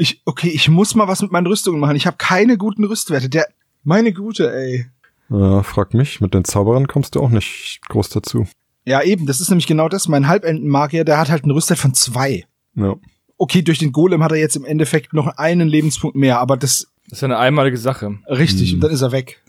ich, 0.00 0.22
okay, 0.24 0.48
ich 0.48 0.68
muss 0.68 0.94
mal 0.94 1.08
was 1.08 1.22
mit 1.22 1.30
meinen 1.30 1.46
Rüstungen 1.46 1.78
machen. 1.80 1.96
Ich 1.96 2.06
habe 2.06 2.16
keine 2.16 2.56
guten 2.56 2.84
Rüstwerte. 2.84 3.28
Der, 3.28 3.46
meine 3.84 4.12
Gute, 4.12 4.52
ey. 4.52 4.86
Ja, 5.28 5.62
frag 5.62 5.94
mich, 5.94 6.20
mit 6.20 6.34
den 6.34 6.44
Zauberern 6.44 6.88
kommst 6.88 7.14
du 7.14 7.20
auch 7.20 7.28
nicht 7.30 7.80
groß 7.88 8.08
dazu. 8.08 8.46
Ja, 8.84 9.02
eben, 9.02 9.26
das 9.26 9.40
ist 9.40 9.50
nämlich 9.50 9.66
genau 9.66 9.88
das. 9.88 10.08
Mein 10.08 10.26
Halbentenmagier, 10.26 11.04
der 11.04 11.18
hat 11.18 11.28
halt 11.30 11.44
einen 11.44 11.52
Rüstwert 11.52 11.78
von 11.78 11.94
zwei. 11.94 12.46
Ja. 12.74 12.96
Okay, 13.36 13.62
durch 13.62 13.78
den 13.78 13.92
Golem 13.92 14.22
hat 14.24 14.32
er 14.32 14.38
jetzt 14.38 14.56
im 14.56 14.64
Endeffekt 14.64 15.12
noch 15.12 15.26
einen 15.36 15.68
Lebenspunkt 15.68 16.16
mehr, 16.16 16.40
aber 16.40 16.56
das 16.56 16.88
Das 17.08 17.18
ist 17.18 17.20
ja 17.22 17.26
eine 17.28 17.38
einmalige 17.38 17.76
Sache. 17.78 18.18
richtig, 18.28 18.70
Hm. 18.70 18.74
und 18.76 18.80
dann 18.84 18.90
ist 18.90 19.02
er 19.02 19.12
weg. 19.12 19.42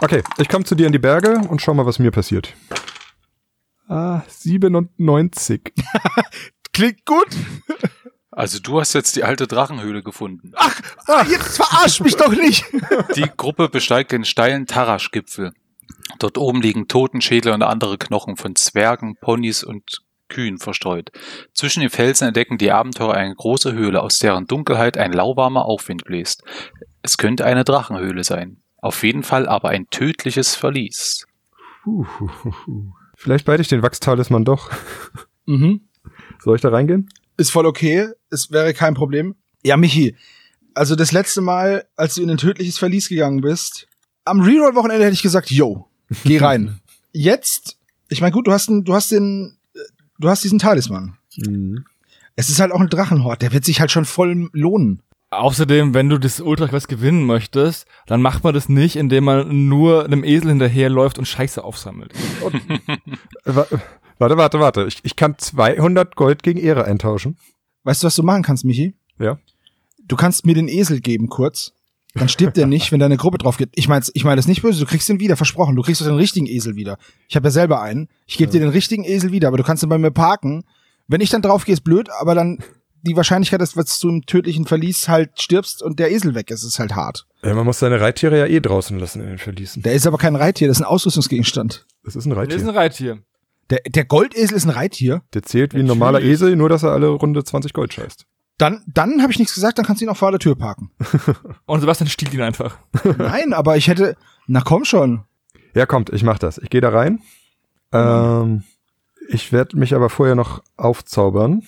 Okay, 0.00 0.22
ich 0.38 0.48
komme 0.48 0.64
zu 0.64 0.74
dir 0.74 0.86
in 0.86 0.92
die 0.92 0.98
Berge 0.98 1.40
und 1.48 1.62
schau 1.62 1.74
mal, 1.74 1.86
was 1.86 1.98
mir 1.98 2.10
passiert. 2.10 2.54
Ah, 3.88 4.22
97. 4.28 5.72
Klingt 6.72 7.04
gut. 7.04 7.28
Also 8.32 8.58
du 8.58 8.80
hast 8.80 8.94
jetzt 8.94 9.14
die 9.14 9.24
alte 9.24 9.46
Drachenhöhle 9.46 10.02
gefunden. 10.02 10.52
Ah, 11.06 11.24
jetzt 11.28 11.56
verarsch 11.56 12.00
mich 12.00 12.16
doch 12.16 12.32
nicht. 12.32 12.64
Die 13.16 13.30
Gruppe 13.36 13.68
besteigt 13.68 14.12
den 14.12 14.24
steilen 14.24 14.66
Tarasch-Gipfel. 14.66 15.52
Dort 16.18 16.38
oben 16.38 16.62
liegen 16.62 16.88
Totenschädel 16.88 17.52
und 17.52 17.62
andere 17.62 17.98
Knochen 17.98 18.36
von 18.36 18.56
Zwergen, 18.56 19.16
Ponys 19.20 19.62
und 19.62 20.02
Kühen 20.28 20.56
verstreut. 20.58 21.12
Zwischen 21.52 21.80
den 21.80 21.90
Felsen 21.90 22.28
entdecken 22.28 22.56
die 22.56 22.72
Abenteurer 22.72 23.14
eine 23.14 23.34
große 23.34 23.72
Höhle, 23.72 24.00
aus 24.00 24.18
deren 24.18 24.46
Dunkelheit 24.46 24.96
ein 24.96 25.12
lauwarmer 25.12 25.66
Aufwind 25.66 26.04
bläst. 26.04 26.42
Es 27.02 27.18
könnte 27.18 27.44
eine 27.44 27.64
Drachenhöhle 27.64 28.24
sein. 28.24 28.62
Auf 28.78 29.04
jeden 29.04 29.22
Fall 29.22 29.46
aber 29.46 29.68
ein 29.68 29.90
tödliches 29.90 30.54
Verlies. 30.54 31.26
Puh, 31.82 32.06
hu, 32.18 32.30
hu, 32.44 32.52
hu. 32.66 32.92
Vielleicht 33.14 33.44
beide 33.44 33.60
ich 33.60 33.68
den 33.68 33.82
Wachstalisman 33.82 34.44
doch. 34.44 34.70
mhm. 35.44 35.88
Soll 36.42 36.56
ich 36.56 36.62
da 36.62 36.70
reingehen? 36.70 37.08
Ist 37.36 37.50
voll 37.50 37.66
okay. 37.66 38.08
Es 38.30 38.50
wäre 38.50 38.74
kein 38.74 38.94
Problem. 38.94 39.34
Ja, 39.62 39.76
Michi. 39.76 40.16
Also 40.74 40.96
das 40.96 41.12
letzte 41.12 41.40
Mal, 41.40 41.84
als 41.96 42.14
du 42.14 42.22
in 42.22 42.30
ein 42.30 42.38
tödliches 42.38 42.78
Verlies 42.78 43.08
gegangen 43.08 43.40
bist, 43.40 43.88
am 44.24 44.40
Reroll-Wochenende 44.40 45.04
hätte 45.04 45.14
ich 45.14 45.22
gesagt, 45.22 45.50
yo, 45.50 45.88
geh 46.24 46.38
rein. 46.42 46.80
Jetzt, 47.12 47.78
ich 48.08 48.20
meine, 48.20 48.32
gut, 48.32 48.46
du 48.46 48.52
hast, 48.52 48.68
den, 48.68 48.84
du 48.84 48.94
hast 48.94 49.10
den, 49.10 49.56
du 50.18 50.28
hast 50.28 50.44
diesen 50.44 50.58
Talisman. 50.58 51.18
Mhm. 51.36 51.84
Es 52.36 52.48
ist 52.48 52.60
halt 52.60 52.72
auch 52.72 52.80
ein 52.80 52.88
Drachenhort, 52.88 53.42
der 53.42 53.52
wird 53.52 53.64
sich 53.64 53.80
halt 53.80 53.90
schon 53.90 54.06
voll 54.06 54.48
lohnen. 54.52 55.02
Außerdem, 55.30 55.94
wenn 55.94 56.10
du 56.10 56.18
das 56.18 56.40
Ultra-Quest 56.40 56.88
gewinnen 56.88 57.24
möchtest, 57.24 57.86
dann 58.06 58.20
macht 58.20 58.44
man 58.44 58.52
das 58.52 58.68
nicht, 58.68 58.96
indem 58.96 59.24
man 59.24 59.66
nur 59.66 60.04
einem 60.04 60.24
Esel 60.24 60.50
hinterherläuft 60.50 61.18
und 61.18 61.26
Scheiße 61.26 61.64
aufsammelt. 61.64 62.12
Warte, 64.22 64.36
warte, 64.36 64.60
warte. 64.60 64.86
Ich, 64.86 65.00
ich 65.02 65.16
kann 65.16 65.36
200 65.36 66.14
Gold 66.14 66.42
gegen 66.44 66.58
Ehre 66.60 66.84
eintauschen. 66.84 67.36
Weißt 67.82 68.02
du, 68.02 68.06
was 68.06 68.14
du 68.14 68.22
machen 68.22 68.42
kannst, 68.42 68.64
Michi? 68.64 68.94
Ja. 69.18 69.38
Du 70.04 70.14
kannst 70.16 70.46
mir 70.46 70.54
den 70.54 70.68
Esel 70.68 71.00
geben 71.00 71.28
kurz. 71.28 71.72
Dann 72.14 72.28
stirbt 72.28 72.56
er 72.58 72.66
nicht, 72.66 72.92
wenn 72.92 73.00
deine 73.00 73.16
Gruppe 73.16 73.38
drauf 73.38 73.56
geht. 73.56 73.70
Ich 73.74 73.88
meine, 73.88 74.04
ich 74.14 74.22
meine 74.24 74.36
das 74.36 74.46
nicht 74.46 74.62
böse, 74.62 74.78
du 74.80 74.86
kriegst 74.86 75.08
ihn 75.08 75.18
wieder, 75.18 75.36
versprochen. 75.36 75.74
Du 75.74 75.82
kriegst 75.82 76.00
doch 76.00 76.06
den 76.06 76.16
richtigen 76.16 76.46
Esel 76.46 76.76
wieder. 76.76 76.98
Ich 77.26 77.34
habe 77.36 77.46
ja 77.46 77.50
selber 77.50 77.80
einen. 77.82 78.08
Ich 78.26 78.36
gebe 78.36 78.52
dir 78.52 78.60
den 78.60 78.68
richtigen 78.68 79.02
Esel 79.02 79.32
wieder, 79.32 79.48
aber 79.48 79.56
du 79.56 79.64
kannst 79.64 79.82
ihn 79.82 79.88
bei 79.88 79.98
mir 79.98 80.10
parken. 80.12 80.64
Wenn 81.08 81.20
ich 81.20 81.30
dann 81.30 81.42
drauf 81.42 81.64
gehe, 81.64 81.72
ist 81.72 81.80
blöd, 81.82 82.08
aber 82.20 82.34
dann 82.36 82.58
die 83.00 83.16
Wahrscheinlichkeit, 83.16 83.60
dass 83.60 83.72
dass 83.72 83.98
du 83.98 84.08
im 84.10 84.26
tödlichen 84.26 84.66
Verlies 84.66 85.08
halt 85.08 85.40
stirbst 85.40 85.82
und 85.82 85.98
der 85.98 86.12
Esel 86.12 86.36
weg 86.36 86.50
ist, 86.52 86.62
ist 86.62 86.78
halt 86.78 86.94
hart. 86.94 87.26
ja. 87.42 87.54
Man 87.54 87.64
muss 87.66 87.80
seine 87.80 88.00
Reittiere 88.00 88.38
ja 88.38 88.46
eh 88.46 88.60
draußen 88.60 88.96
lassen 88.98 89.20
in 89.22 89.26
den 89.28 89.38
Verließen. 89.38 89.82
Der 89.82 89.94
ist 89.94 90.06
aber 90.06 90.18
kein 90.18 90.36
Reittier, 90.36 90.68
das 90.68 90.76
ist 90.76 90.82
ein 90.82 90.88
Ausrüstungsgegenstand. 90.88 91.86
Das 92.04 92.14
ist 92.14 92.26
ein 92.26 92.30
Das 92.30 92.38
Reittier. 92.38 92.56
ist 92.58 92.62
ein 92.62 92.68
Reittier. 92.76 93.18
Der, 93.72 93.80
der 93.86 94.04
Goldesel 94.04 94.54
ist 94.54 94.66
ein 94.66 94.70
Reittier. 94.70 95.22
Der 95.32 95.42
zählt 95.44 95.72
wie 95.72 95.78
ein 95.78 95.86
normaler 95.86 96.18
Natürlich. 96.18 96.34
Esel, 96.34 96.56
nur 96.56 96.68
dass 96.68 96.82
er 96.82 96.90
alle 96.90 97.08
Runde 97.08 97.42
20 97.42 97.72
Gold 97.72 97.94
scheißt. 97.94 98.26
Dann, 98.58 98.82
dann 98.86 99.22
habe 99.22 99.32
ich 99.32 99.38
nichts 99.38 99.54
gesagt, 99.54 99.78
dann 99.78 99.86
kannst 99.86 100.02
du 100.02 100.04
ihn 100.04 100.10
auch 100.10 100.16
vor 100.18 100.30
der 100.30 100.40
Tür 100.40 100.56
parken. 100.56 100.90
Und 101.64 101.80
Sebastian 101.80 102.10
stiehlt 102.10 102.34
ihn 102.34 102.42
einfach. 102.42 102.76
Nein, 103.16 103.54
aber 103.54 103.78
ich 103.78 103.88
hätte, 103.88 104.14
na 104.46 104.60
komm 104.60 104.84
schon. 104.84 105.24
Ja, 105.74 105.86
kommt, 105.86 106.10
ich 106.10 106.22
mach 106.22 106.38
das. 106.38 106.58
Ich 106.58 106.68
gehe 106.68 106.82
da 106.82 106.90
rein. 106.90 107.20
Ähm, 107.92 108.62
ich 109.30 109.52
werde 109.52 109.78
mich 109.78 109.94
aber 109.94 110.10
vorher 110.10 110.34
noch 110.34 110.62
aufzaubern 110.76 111.62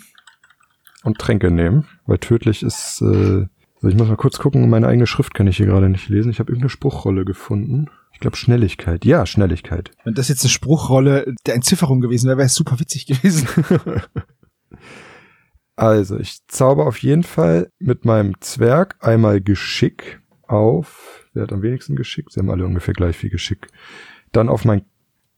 und 1.05 1.17
Tränke 1.17 1.51
nehmen, 1.51 1.89
weil 2.05 2.19
tödlich 2.19 2.63
ist. 2.63 3.01
Äh, 3.01 3.47
also 3.85 3.95
ich 3.95 4.01
muss 4.01 4.09
mal 4.09 4.17
kurz 4.17 4.39
gucken, 4.39 4.69
meine 4.71 4.87
eigene 4.87 5.07
Schrift 5.07 5.35
kann 5.35 5.47
ich 5.47 5.59
hier 5.59 5.67
gerade 5.67 5.91
nicht 5.91 6.09
lesen. 6.09 6.31
Ich 6.31 6.39
habe 6.39 6.51
irgendeine 6.51 6.71
Spruchrolle 6.71 7.27
gefunden. 7.27 7.91
Ich 8.13 8.21
glaube 8.21 8.37
Schnelligkeit. 8.37 9.05
Ja, 9.05 9.27
Schnelligkeit. 9.27 9.91
Wenn 10.05 10.15
das 10.15 10.29
jetzt 10.29 10.43
eine 10.43 10.51
Spruchrolle 10.51 11.35
der 11.47 11.55
Entzifferung 11.55 12.01
gewesen 12.01 12.29
wäre, 12.29 12.39
wäre 12.39 12.47
es 12.47 12.55
super 12.55 12.81
witzig 12.81 13.07
gewesen. 13.07 13.47
Also, 15.77 16.19
ich 16.21 16.47
zauber 16.47 16.87
auf 16.87 16.99
jeden 16.99 17.25
Fall 17.25 17.69
mit 17.81 18.05
meinem 18.05 18.41
Zwerg 18.41 18.97
einmal 19.01 19.41
Geschick 19.41 20.21
auf. 20.43 21.27
Wer 21.33 21.43
hat 21.43 21.53
am 21.53 21.63
wenigsten 21.63 21.97
Geschick? 21.97 22.31
Sie 22.31 22.39
haben 22.39 22.51
alle 22.51 22.65
ungefähr 22.65 22.95
gleich 22.95 23.17
viel 23.17 23.31
Geschick. 23.31 23.67
Dann 24.31 24.49
auf 24.49 24.65
mein. 24.65 24.85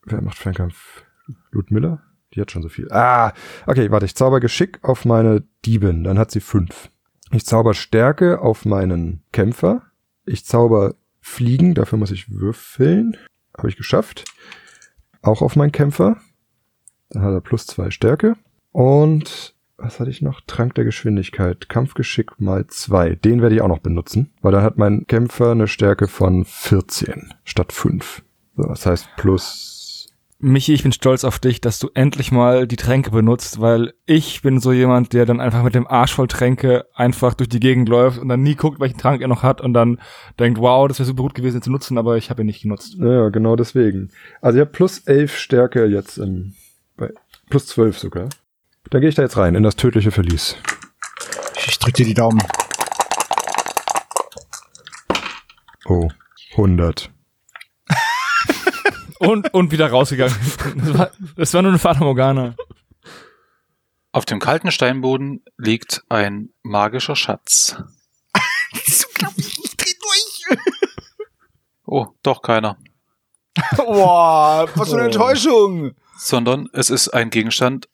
Wer 0.05 0.21
macht 0.21 0.37
Fernkampf? 0.37 1.05
Ludmilla? 1.51 2.03
Die 2.35 2.41
hat 2.43 2.51
schon 2.51 2.63
so 2.63 2.69
viel. 2.69 2.93
Ah, 2.93 3.33
okay, 3.67 3.91
warte, 3.91 4.05
ich 4.05 4.15
zauber 4.15 4.41
Geschick 4.41 4.79
auf 4.83 5.07
meine 5.07 5.43
Diebin, 5.65 6.05
dann 6.05 6.19
hat 6.19 6.31
sie 6.31 6.41
fünf. 6.41 6.91
Ich 7.33 7.45
zauber 7.45 7.75
Stärke 7.75 8.41
auf 8.41 8.65
meinen 8.65 9.23
Kämpfer. 9.33 9.83
Ich 10.25 10.45
zauber 10.45 10.95
Fliegen, 11.21 11.75
dafür 11.75 11.99
muss 11.99 12.13
ich 12.13 12.31
würfeln. 12.31 13.17
Habe 13.57 13.69
ich 13.69 13.77
geschafft. 13.77 14.25
Auch 15.23 15.43
auf 15.43 15.57
meinen 15.57 15.73
Kämpfer. 15.73 16.17
Dann 17.11 17.23
hat 17.23 17.33
er 17.33 17.41
plus 17.41 17.67
zwei 17.67 17.91
Stärke. 17.91 18.37
Und 18.73 19.55
was 19.77 20.01
hatte 20.01 20.11
ich 20.11 20.23
noch? 20.23 20.41
Trank 20.47 20.75
der 20.75 20.85
Geschwindigkeit. 20.85 21.69
Kampfgeschick 21.69 22.41
mal 22.41 22.67
zwei. 22.69 23.15
Den 23.17 23.43
werde 23.43 23.55
ich 23.57 23.61
auch 23.61 23.69
noch 23.69 23.81
benutzen, 23.81 24.33
weil 24.41 24.53
dann 24.53 24.63
hat 24.63 24.79
mein 24.79 25.07
Kämpfer 25.07 25.51
eine 25.51 25.69
Stärke 25.69 26.09
von 26.09 26.45
14 26.45 27.35
statt 27.45 27.73
5. 27.73 28.23
So, 28.57 28.63
das 28.63 28.87
heißt 28.87 29.09
plus. 29.17 29.76
Michi, 30.39 30.75
ich 30.75 30.83
bin 30.83 30.93
stolz 30.93 31.25
auf 31.25 31.39
dich, 31.39 31.63
dass 31.63 31.79
du 31.79 31.89
endlich 31.95 32.31
mal 32.31 32.67
die 32.67 32.77
Tränke 32.77 33.11
benutzt, 33.11 33.59
weil 33.59 33.95
ich 34.05 34.43
bin 34.43 34.61
so 34.61 34.71
jemand, 34.71 35.15
der 35.15 35.25
dann 35.25 35.41
einfach 35.41 35.63
mit 35.63 35.75
dem 35.75 35.87
Arsch 35.87 36.13
voll 36.13 36.29
Tränke 36.29 36.85
einfach 36.95 37.33
durch 37.33 37.49
die 37.49 37.59
Gegend 37.59 37.89
läuft 37.89 38.19
und 38.19 38.29
dann 38.29 38.43
nie 38.43 38.55
guckt, 38.55 38.79
welchen 38.79 38.99
Trank 38.99 39.23
er 39.23 39.29
noch 39.29 39.43
hat 39.43 39.63
und 39.63 39.73
dann 39.73 39.99
denkt, 40.39 40.61
wow, 40.61 40.87
das 40.87 40.99
wäre 40.99 41.07
super 41.07 41.23
gut 41.23 41.35
gewesen 41.35 41.57
ihn 41.57 41.63
zu 41.63 41.73
nutzen, 41.73 41.97
aber 41.97 42.19
ich 42.19 42.29
habe 42.29 42.43
ihn 42.43 42.47
nicht 42.47 42.61
genutzt. 42.61 42.97
Ja, 42.99 43.31
genau 43.31 43.57
deswegen. 43.57 44.11
Also 44.43 44.59
ich 44.59 44.61
habe 44.61 44.73
plus 44.73 44.99
11 44.99 45.39
Stärke 45.39 45.87
jetzt 45.87 46.19
im. 46.19 46.53
Bei, 46.99 47.11
plus 47.49 47.67
12 47.69 47.99
sogar. 47.99 48.29
Dann 48.91 49.01
gehe 49.01 49.09
ich 49.09 49.17
da 49.17 49.23
jetzt 49.23 49.39
rein 49.39 49.55
in 49.55 49.63
das 49.63 49.77
tödliche 49.77 50.11
Verlies. 50.11 50.57
Ich 51.67 51.79
drück 51.79 51.95
dir 51.95 52.05
die 52.05 52.15
Daumen. 52.15 52.43
Oh, 55.87 56.09
100. 56.53 57.11
Und, 59.19 59.53
und 59.55 59.71
wieder 59.71 59.91
rausgegangen. 59.91 60.35
Das 60.77 60.99
war, 60.99 61.11
das 61.37 61.55
war 61.55 61.63
nur 61.63 61.71
eine 61.73 61.79
Fata 61.79 62.01
Morgana. 62.01 62.55
Auf 64.13 64.25
dem 64.25 64.39
kalten 64.39 64.71
Steinboden 64.71 65.45
liegt 65.59 66.03
ein 66.09 66.51
magischer 66.63 67.17
Schatz. 67.17 67.77
Das 68.73 69.07
glaub 69.15 69.33
ich, 69.37 69.59
ich 69.65 69.77
dreh 69.77 69.93
durch. 70.01 70.59
Oh, 71.87 72.07
doch 72.23 72.43
keiner. 72.43 72.79
Boah, 73.77 74.69
was 74.75 74.89
für 74.91 74.95
eine 74.97 75.05
Oh. 75.05 75.07
Enttäuschung. 75.07 75.95
Sondern 76.19 76.69
es 76.73 76.91
ist 76.91 77.09
ein 77.11 77.31
Gegenstand 77.31 77.89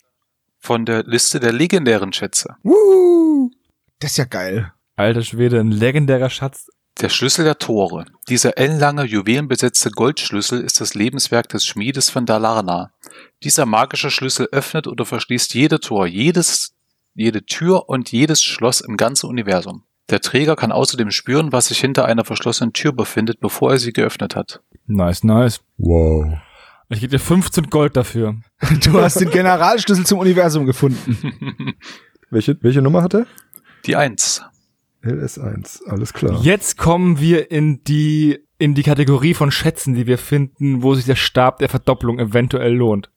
von 0.58 0.84
der 0.86 1.02
Liste 1.04 1.40
der 1.40 1.52
legendären 1.52 2.12
Schätze. 2.12 2.56
Woo. 2.62 3.50
Das 3.98 4.12
ist 4.12 4.16
ja 4.16 4.24
geil. 4.24 4.72
Alter 4.96 5.22
Schwede, 5.22 5.60
ein 5.60 5.70
legendärer 5.72 6.30
Schatz. 6.30 6.68
Der 7.00 7.08
Schlüssel 7.08 7.44
der 7.44 7.58
Tore. 7.58 8.04
Dieser 8.28 8.58
ellenlange, 8.58 9.04
juwelenbesetzte 9.04 9.90
Goldschlüssel 9.90 10.60
ist 10.60 10.80
das 10.80 10.94
Lebenswerk 10.94 11.48
des 11.48 11.64
Schmiedes 11.64 12.10
von 12.10 12.26
Dalarna. 12.26 12.92
Dieser 13.42 13.66
magische 13.66 14.10
Schlüssel 14.10 14.48
öffnet 14.52 14.86
oder 14.86 15.04
verschließt 15.04 15.54
jede 15.54 15.80
Tor, 15.80 16.06
jedes, 16.06 16.74
jede 17.14 17.44
Tür 17.44 17.88
und 17.88 18.12
jedes 18.12 18.42
Schloss 18.42 18.80
im 18.80 18.96
ganzen 18.96 19.28
Universum. 19.28 19.82
Der 20.10 20.20
Träger 20.20 20.56
kann 20.56 20.72
außerdem 20.72 21.10
spüren, 21.10 21.52
was 21.52 21.68
sich 21.68 21.80
hinter 21.80 22.04
einer 22.04 22.24
verschlossenen 22.24 22.72
Tür 22.72 22.92
befindet, 22.92 23.40
bevor 23.40 23.72
er 23.72 23.78
sie 23.78 23.92
geöffnet 23.92 24.36
hat. 24.36 24.60
Nice, 24.86 25.24
nice. 25.24 25.60
Wow. 25.78 26.38
Ich 26.88 27.00
gebe 27.00 27.12
dir 27.12 27.18
15 27.18 27.70
Gold 27.70 27.96
dafür. 27.96 28.36
Du 28.84 29.00
hast 29.00 29.18
den 29.18 29.30
Generalschlüssel 29.30 30.04
zum 30.04 30.18
Universum 30.18 30.66
gefunden. 30.66 31.74
Welche, 32.30 32.56
welche 32.62 32.80
Nummer 32.80 33.02
hat 33.02 33.12
er? 33.12 33.26
Die 33.84 33.94
Eins. 33.94 34.42
LS1, 35.02 35.84
alles 35.88 36.12
klar. 36.12 36.40
Jetzt 36.42 36.78
kommen 36.78 37.18
wir 37.20 37.50
in 37.50 37.82
die, 37.84 38.38
in 38.58 38.74
die 38.74 38.82
Kategorie 38.82 39.34
von 39.34 39.50
Schätzen, 39.50 39.94
die 39.94 40.06
wir 40.06 40.18
finden, 40.18 40.82
wo 40.82 40.94
sich 40.94 41.04
der 41.04 41.16
Stab 41.16 41.58
der 41.58 41.68
Verdopplung 41.68 42.18
eventuell 42.18 42.72
lohnt. 42.74 43.10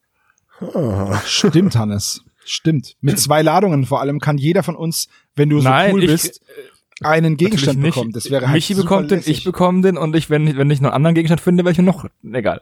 Ah, 0.60 1.20
Stimmt, 1.26 1.76
Hannes. 1.76 2.24
Stimmt. 2.44 2.96
Mit 3.02 3.20
zwei 3.20 3.42
Ladungen 3.42 3.86
vor 3.86 4.02
allem 4.02 4.20
kann 4.20 4.38
jeder 4.38 4.64
von 4.64 4.76
uns, 4.76 5.08
wenn 5.36 5.50
du 5.50 5.60
so 5.60 5.68
Nein, 5.70 5.94
cool 5.96 6.04
ich- 6.04 6.10
bist, 6.12 6.42
einen 7.02 7.38
Gegenstand 7.38 7.78
Natürlich 7.80 7.96
bekommen. 7.96 8.12
Das 8.14 8.30
wäre 8.32 8.46
halt 8.48 8.56
Michi 8.56 8.74
bekommt 8.74 9.12
den, 9.12 9.22
ich 9.26 9.44
bekomme 9.44 9.82
den 9.82 9.98
und 9.98 10.16
ich, 10.16 10.30
wenn, 10.30 10.56
wenn 10.58 10.70
ich 10.72 10.80
noch 10.80 10.90
einen 10.92 10.96
anderen 10.96 11.16
Gegenstand 11.16 11.42
finde, 11.42 11.66
welche 11.66 11.84
noch, 11.84 12.06
egal. 12.32 12.62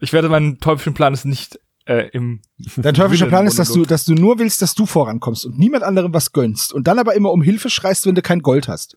Ich 0.00 0.12
werde 0.12 0.28
meinen 0.28 0.58
teuflischen 0.58 0.94
Plan 0.94 1.12
ist 1.14 1.24
nicht 1.24 1.60
äh, 1.88 2.08
im 2.12 2.40
Dein 2.76 2.94
teuflischer 2.94 3.26
Plan 3.26 3.46
ist, 3.46 3.58
dass 3.58 3.72
du, 3.72 3.84
dass 3.84 4.04
du 4.04 4.14
nur 4.14 4.38
willst, 4.38 4.62
dass 4.62 4.74
du 4.74 4.86
vorankommst 4.86 5.46
und 5.46 5.58
niemand 5.58 5.82
anderem 5.84 6.12
was 6.14 6.32
gönnst 6.32 6.72
und 6.72 6.86
dann 6.86 6.98
aber 6.98 7.14
immer 7.14 7.32
um 7.32 7.42
Hilfe 7.42 7.70
schreist, 7.70 8.06
wenn 8.06 8.14
du 8.14 8.22
kein 8.22 8.40
Gold 8.42 8.68
hast. 8.68 8.96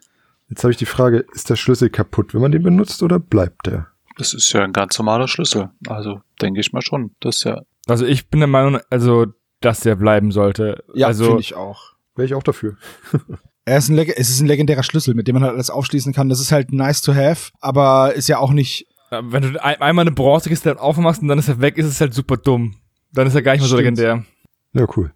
jetzt 0.49 0.63
habe 0.63 0.71
ich 0.71 0.77
die 0.77 0.86
Frage, 0.86 1.25
ist 1.34 1.49
der 1.49 1.56
Schlüssel 1.56 1.89
kaputt, 1.89 2.34
wenn 2.34 2.41
man 2.41 2.51
den 2.51 2.63
benutzt 2.63 3.01
oder 3.04 3.19
bleibt 3.19 3.65
der? 3.67 3.88
Das 4.17 4.34
ist 4.34 4.51
ja 4.54 4.63
ein 4.63 4.73
ganz 4.73 4.97
normaler 4.99 5.27
Schlüssel. 5.27 5.69
Also 5.88 6.21
denke 6.41 6.60
ich 6.60 6.73
mal 6.73 6.82
schon. 6.82 7.15
Das 7.21 7.38
ist 7.38 7.43
ja. 7.45 7.62
Also 7.88 8.06
ich 8.06 8.27
bin 8.30 8.39
der 8.41 8.47
Meinung, 8.47 8.80
also 8.89 9.27
dass 9.62 9.80
der 9.80 9.95
bleiben 9.95 10.32
sollte. 10.32 10.84
Ja, 10.93 11.08
also 11.08 11.25
finde 11.25 11.41
ich 11.41 11.56
auch. 11.56 11.93
Wäre 12.15 12.25
ich 12.25 12.34
auch 12.36 12.43
dafür. 12.43 12.75
Er 13.63 13.77
ist 13.77 13.89
ein, 13.89 13.95
leg- 13.95 14.15
es 14.17 14.27
ist 14.32 14.39
ein 14.41 14.47
legendärer 14.47 14.82
Schlüssel, 14.82 15.13
mit 15.13 15.27
dem 15.27 15.36
man 15.36 15.43
halt 15.43 15.54
alles 15.54 15.69
aufschließen 15.69 16.13
kann. 16.13 16.30
Das 16.30 16.39
ist 16.41 16.51
halt 16.51 16.73
nice 16.73 17.04
to 17.04 17.13
have, 17.13 17.51
aber 17.60 18.12
ist 18.15 18.27
ja 18.27 18.39
auch 18.39 18.51
nicht. 18.54 18.88
äh, 19.12 19.21
wenn 19.23 19.43
du 19.43 19.63
ein, 19.63 19.80
einmal 19.80 20.01
eine 20.01 20.12
Bronzekiste 20.12 20.69
dann 20.69 20.80
aufmachst 20.80 21.21
und 21.21 21.27
dann 21.27 21.38
ist 21.38 21.47
er 21.47 21.62
weg, 21.62 21.77
ist 21.77 21.86
es 21.86 22.01
halt 22.01 22.12
super 22.15 22.38
dumm. 22.38 22.77
Dann 23.13 23.28
ist 23.28 23.36
er 23.36 23.41
gar 23.41 23.54
nicht 23.54 23.62
mehr 23.62 23.69
so 23.69 23.78
legendär. 23.78 24.24
Ja, 24.74 24.86
cool. 24.95 25.13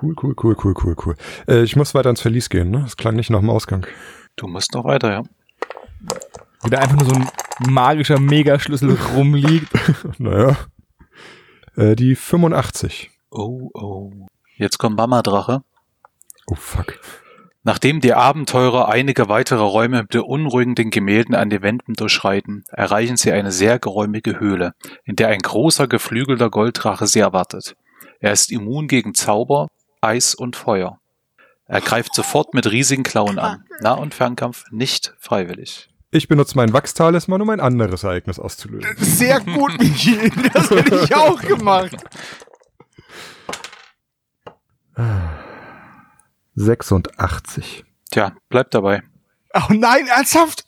Cool, 0.00 0.14
cool, 0.20 0.34
cool, 0.42 0.56
cool, 0.62 0.74
cool, 0.82 0.96
cool. 1.04 1.16
Äh, 1.46 1.62
ich 1.62 1.76
muss 1.76 1.94
weiter 1.94 2.10
ins 2.10 2.20
Verlies 2.20 2.48
gehen, 2.48 2.70
ne? 2.70 2.80
Das 2.80 2.96
klang 2.96 3.14
nicht 3.14 3.30
nach 3.30 3.38
dem 3.38 3.50
Ausgang. 3.50 3.86
Du 4.34 4.48
musst 4.48 4.74
noch 4.74 4.84
weiter, 4.84 5.12
ja. 5.12 5.22
Wieder 6.64 6.80
einfach 6.80 6.96
nur 6.96 7.06
so 7.06 7.14
ein 7.14 7.28
magischer 7.70 8.18
Megaschlüssel 8.18 8.98
rumliegt. 9.14 9.68
naja. 10.18 10.56
Äh, 11.76 11.94
die 11.94 12.16
85. 12.16 13.10
Oh, 13.30 13.70
oh. 13.74 14.26
Jetzt 14.56 14.78
kommt 14.78 14.96
Mama-Drache. 14.96 15.62
Oh, 16.46 16.54
fuck. 16.56 16.98
Nachdem 17.66 18.02
die 18.02 18.12
Abenteurer 18.12 18.90
einige 18.90 19.30
weitere 19.30 19.62
Räume 19.62 20.02
mit 20.02 20.10
beunruhigenden 20.10 20.90
Gemälden 20.90 21.34
an 21.34 21.48
den 21.48 21.62
Wänden 21.62 21.94
durchschreiten, 21.94 22.64
erreichen 22.68 23.16
sie 23.16 23.32
eine 23.32 23.50
sehr 23.50 23.78
geräumige 23.78 24.38
Höhle, 24.38 24.74
in 25.04 25.16
der 25.16 25.28
ein 25.28 25.38
großer 25.38 25.88
geflügelter 25.88 26.50
Golddrache 26.50 27.06
sie 27.06 27.20
erwartet. 27.20 27.74
Er 28.20 28.32
ist 28.32 28.52
immun 28.52 28.86
gegen 28.86 29.14
Zauber, 29.14 29.68
Eis 30.02 30.34
und 30.34 30.56
Feuer. 30.56 30.98
Er 31.66 31.80
greift 31.80 32.14
sofort 32.14 32.52
mit 32.52 32.70
riesigen 32.70 33.02
Klauen 33.02 33.38
an. 33.38 33.64
Nah- 33.80 33.94
und 33.94 34.12
Fernkampf 34.12 34.64
nicht 34.70 35.14
freiwillig. 35.18 35.88
Ich 36.10 36.28
benutze 36.28 36.56
meinen 36.56 36.74
Wachstalisman, 36.74 37.40
um 37.40 37.48
ein 37.48 37.60
anderes 37.60 38.04
Ereignis 38.04 38.38
auszulösen. 38.38 38.94
Sehr 38.98 39.40
gut, 39.40 39.80
Michi. 39.80 40.30
Das 40.52 40.68
hätte 40.68 41.00
ich 41.02 41.16
auch 41.16 41.40
gemacht. 41.40 41.96
86. 46.54 47.84
Tja, 48.10 48.32
bleibt 48.48 48.74
dabei. 48.74 49.02
Oh 49.54 49.72
nein, 49.72 50.06
ernsthaft? 50.06 50.64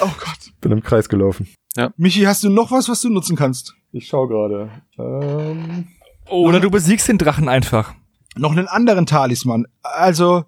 Oh 0.00 0.10
Gott. 0.18 0.52
Bin 0.60 0.72
im 0.72 0.82
Kreis 0.82 1.08
gelaufen. 1.08 1.48
Michi, 1.96 2.22
hast 2.22 2.44
du 2.44 2.50
noch 2.50 2.70
was, 2.70 2.88
was 2.88 3.00
du 3.00 3.08
nutzen 3.10 3.36
kannst? 3.36 3.74
Ich 3.92 4.08
schau 4.08 4.26
gerade. 4.26 4.70
Ähm, 4.98 5.88
Oder 6.28 6.60
du 6.60 6.70
besiegst 6.70 7.08
den 7.08 7.18
Drachen 7.18 7.48
einfach. 7.48 7.94
Noch 8.36 8.52
einen 8.52 8.68
anderen 8.68 9.06
Talisman. 9.06 9.66
Also. 9.82 10.44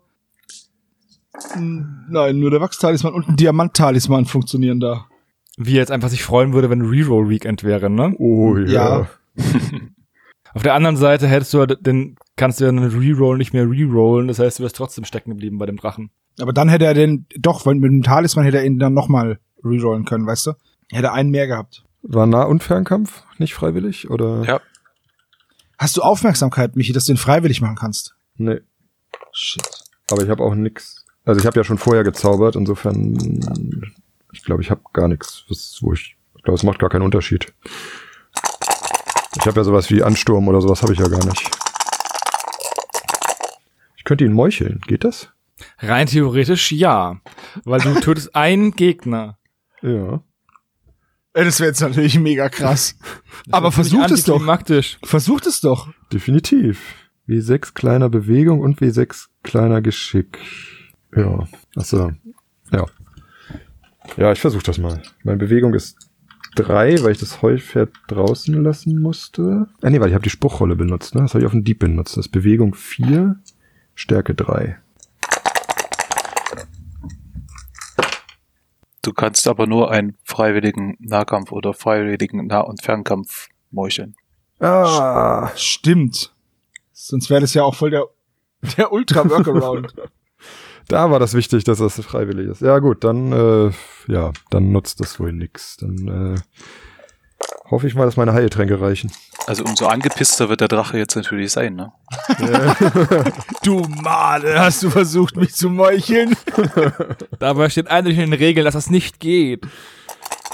Nein, 1.56 2.38
nur 2.38 2.50
der 2.50 2.60
Wachstalisman 2.60 3.14
und 3.14 3.28
ein 3.28 3.36
Diamant-Talisman 3.36 4.26
funktionieren 4.26 4.80
da. 4.80 5.06
Wie 5.56 5.72
er 5.72 5.80
jetzt 5.80 5.90
einfach 5.90 6.08
sich 6.10 6.22
freuen 6.22 6.52
würde, 6.52 6.70
wenn 6.70 6.82
Reroll 6.82 7.28
Weekend 7.28 7.64
wäre, 7.64 7.90
ne? 7.90 8.14
oh 8.18 8.56
Ja. 8.58 9.00
ja. 9.00 9.06
Auf 10.54 10.62
der 10.62 10.74
anderen 10.74 10.96
Seite 10.96 11.26
hättest 11.26 11.54
du 11.54 11.58
ja 11.58 11.66
den, 11.66 12.16
kannst 12.36 12.60
du 12.60 12.64
ja 12.64 12.70
einen 12.70 12.84
Reroll 12.84 13.38
nicht 13.38 13.52
mehr 13.52 13.68
rerollen, 13.68 14.28
das 14.28 14.38
heißt, 14.38 14.58
du 14.58 14.62
wärst 14.62 14.76
trotzdem 14.76 15.04
stecken 15.04 15.30
geblieben 15.30 15.58
bei 15.58 15.66
dem 15.66 15.76
Drachen. 15.76 16.10
Aber 16.40 16.52
dann 16.52 16.68
hätte 16.68 16.86
er 16.86 16.94
den, 16.94 17.26
doch, 17.38 17.66
weil 17.66 17.74
mit 17.74 17.90
dem 17.90 18.02
Talisman 18.02 18.44
hätte 18.44 18.58
er 18.58 18.64
ihn 18.64 18.78
dann 18.78 18.94
nochmal 18.94 19.38
rerollen 19.64 20.04
können, 20.04 20.26
weißt 20.26 20.46
du? 20.46 20.52
Hätte 20.90 21.08
er 21.08 21.12
einen 21.12 21.30
mehr 21.30 21.46
gehabt. 21.46 21.84
War 22.02 22.26
Nah- 22.26 22.44
und 22.44 22.62
Fernkampf 22.62 23.22
nicht 23.38 23.54
freiwillig? 23.54 24.10
Oder? 24.10 24.42
Ja. 24.44 24.60
Hast 25.78 25.96
du 25.96 26.02
Aufmerksamkeit, 26.02 26.74
Michi, 26.76 26.92
dass 26.92 27.04
du 27.04 27.12
ihn 27.12 27.18
freiwillig 27.18 27.60
machen 27.60 27.76
kannst? 27.76 28.14
Nee. 28.36 28.60
Shit. 29.32 29.62
Aber 30.10 30.22
ich 30.22 30.28
habe 30.30 30.42
auch 30.42 30.54
nix. 30.54 31.04
Also 31.24 31.40
ich 31.40 31.46
habe 31.46 31.58
ja 31.58 31.64
schon 31.64 31.78
vorher 31.78 32.02
gezaubert, 32.04 32.56
insofern. 32.56 33.14
Ich 34.32 34.42
glaube, 34.44 34.62
ich 34.62 34.70
habe 34.70 34.80
gar 34.92 35.08
nichts, 35.08 35.44
was- 35.48 35.78
wo 35.80 35.92
ich. 35.92 36.16
Ich 36.36 36.42
glaube, 36.42 36.56
es 36.56 36.62
macht 36.64 36.78
gar 36.80 36.90
keinen 36.90 37.02
Unterschied. 37.02 37.52
Ich 39.38 39.46
habe 39.46 39.60
ja 39.60 39.64
sowas 39.64 39.90
wie 39.90 40.02
Ansturm 40.02 40.48
oder 40.48 40.60
sowas 40.60 40.82
habe 40.82 40.92
ich 40.92 40.98
ja 40.98 41.08
gar 41.08 41.24
nicht. 41.24 41.50
Ich 44.02 44.04
könnte 44.04 44.24
ihn 44.24 44.32
meucheln. 44.32 44.80
Geht 44.88 45.04
das? 45.04 45.28
Rein 45.78 46.08
theoretisch 46.08 46.72
ja. 46.72 47.20
Weil 47.64 47.78
du 47.80 47.94
tötest 48.00 48.34
einen 48.34 48.72
Gegner. 48.72 49.38
Ja. 49.80 50.24
Äh, 51.34 51.44
Das 51.44 51.60
wäre 51.60 51.68
jetzt 51.68 51.80
natürlich 51.80 52.18
mega 52.18 52.48
krass. 52.48 52.98
Aber 53.52 53.68
Das 53.68 53.78
ist 53.78 53.90
versucht 53.92 54.10
es 54.10 54.24
doch. 54.24 54.98
Versucht 55.04 55.46
es 55.46 55.60
doch. 55.60 55.88
Definitiv. 56.12 56.96
W6 57.28 57.74
kleiner 57.74 58.08
Bewegung 58.08 58.58
und 58.58 58.80
W6 58.80 59.26
kleiner 59.44 59.80
Geschick. 59.82 60.36
Ja. 61.14 61.46
Achso. 61.76 62.10
Ja. 62.72 62.86
Ja, 64.16 64.32
ich 64.32 64.40
versuche 64.40 64.64
das 64.64 64.78
mal. 64.78 65.00
Meine 65.22 65.38
Bewegung 65.38 65.74
ist 65.74 66.10
drei, 66.56 67.00
weil 67.04 67.12
ich 67.12 67.18
das 67.18 67.40
Heupferd 67.40 67.90
draußen 68.08 68.60
lassen 68.64 69.00
musste. 69.00 69.68
Ah 69.80 69.90
nee, 69.90 70.00
weil 70.00 70.08
ich 70.08 70.14
habe 70.14 70.24
die 70.24 70.30
Spruchrolle 70.30 70.74
benutzt, 70.74 71.14
ne? 71.14 71.20
Das 71.22 71.34
habe 71.34 71.42
ich 71.42 71.46
auf 71.46 71.52
den 71.52 71.62
Dieb 71.62 71.78
benutzt. 71.78 72.16
Das 72.16 72.26
ist 72.26 72.32
Bewegung 72.32 72.74
vier, 72.74 73.36
Stärke 73.94 74.34
drei. 74.34 74.78
Du 79.02 79.12
kannst 79.12 79.48
aber 79.48 79.66
nur 79.66 79.90
einen 79.90 80.16
freiwilligen 80.24 80.96
Nahkampf 81.00 81.50
oder 81.50 81.74
freiwilligen 81.74 82.46
Nah- 82.46 82.60
und 82.60 82.82
Fernkampf 82.82 83.48
meucheln. 83.70 84.14
Ah. 84.60 85.50
Stimmt. 85.56 86.32
Sonst 86.92 87.28
wäre 87.28 87.40
das 87.40 87.52
ja 87.54 87.64
auch 87.64 87.74
voll 87.74 87.90
der, 87.90 88.06
der 88.76 88.92
Ultra-Workaround. 88.92 89.94
Da 90.88 91.10
war 91.12 91.20
das 91.20 91.34
wichtig, 91.34 91.62
dass 91.62 91.78
das 91.78 92.00
freiwillig 92.04 92.48
ist. 92.48 92.60
Ja 92.60 92.80
gut, 92.80 93.04
dann 93.04 93.32
äh, 93.32 93.70
ja, 94.08 94.32
dann 94.50 94.72
nutzt 94.72 95.00
das 95.00 95.20
wohl 95.20 95.32
nix. 95.32 95.76
Dann 95.76 96.08
äh, 96.08 96.40
hoffe 97.70 97.86
ich 97.86 97.94
mal, 97.94 98.04
dass 98.04 98.16
meine 98.16 98.32
Heiltränke 98.32 98.80
reichen. 98.80 99.10
Also 99.46 99.64
umso 99.64 99.86
angepisster 99.86 100.48
wird 100.48 100.60
der 100.60 100.68
Drache 100.68 100.98
jetzt 100.98 101.16
natürlich 101.16 101.52
sein, 101.52 101.74
ne? 101.74 101.92
du 103.64 103.80
Male, 103.80 104.60
hast 104.60 104.82
du 104.82 104.90
versucht, 104.90 105.36
mich 105.36 105.54
zu 105.54 105.70
meucheln? 105.70 106.36
Dabei 107.38 107.70
steht 107.70 107.88
eindeutig 107.88 108.18
in 108.18 108.30
den 108.30 108.38
Regeln, 108.38 108.64
dass 108.64 108.74
das 108.74 108.90
nicht 108.90 109.20
geht. 109.20 109.66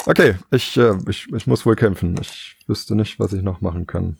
Okay, 0.06 0.36
ich, 0.50 0.76
äh, 0.78 0.94
ich, 1.08 1.26
ich 1.34 1.46
muss 1.46 1.66
wohl 1.66 1.76
kämpfen. 1.76 2.16
Ich 2.20 2.56
wüsste 2.66 2.94
nicht, 2.94 3.18
was 3.18 3.32
ich 3.32 3.42
noch 3.42 3.60
machen 3.60 3.86
kann. 3.86 4.16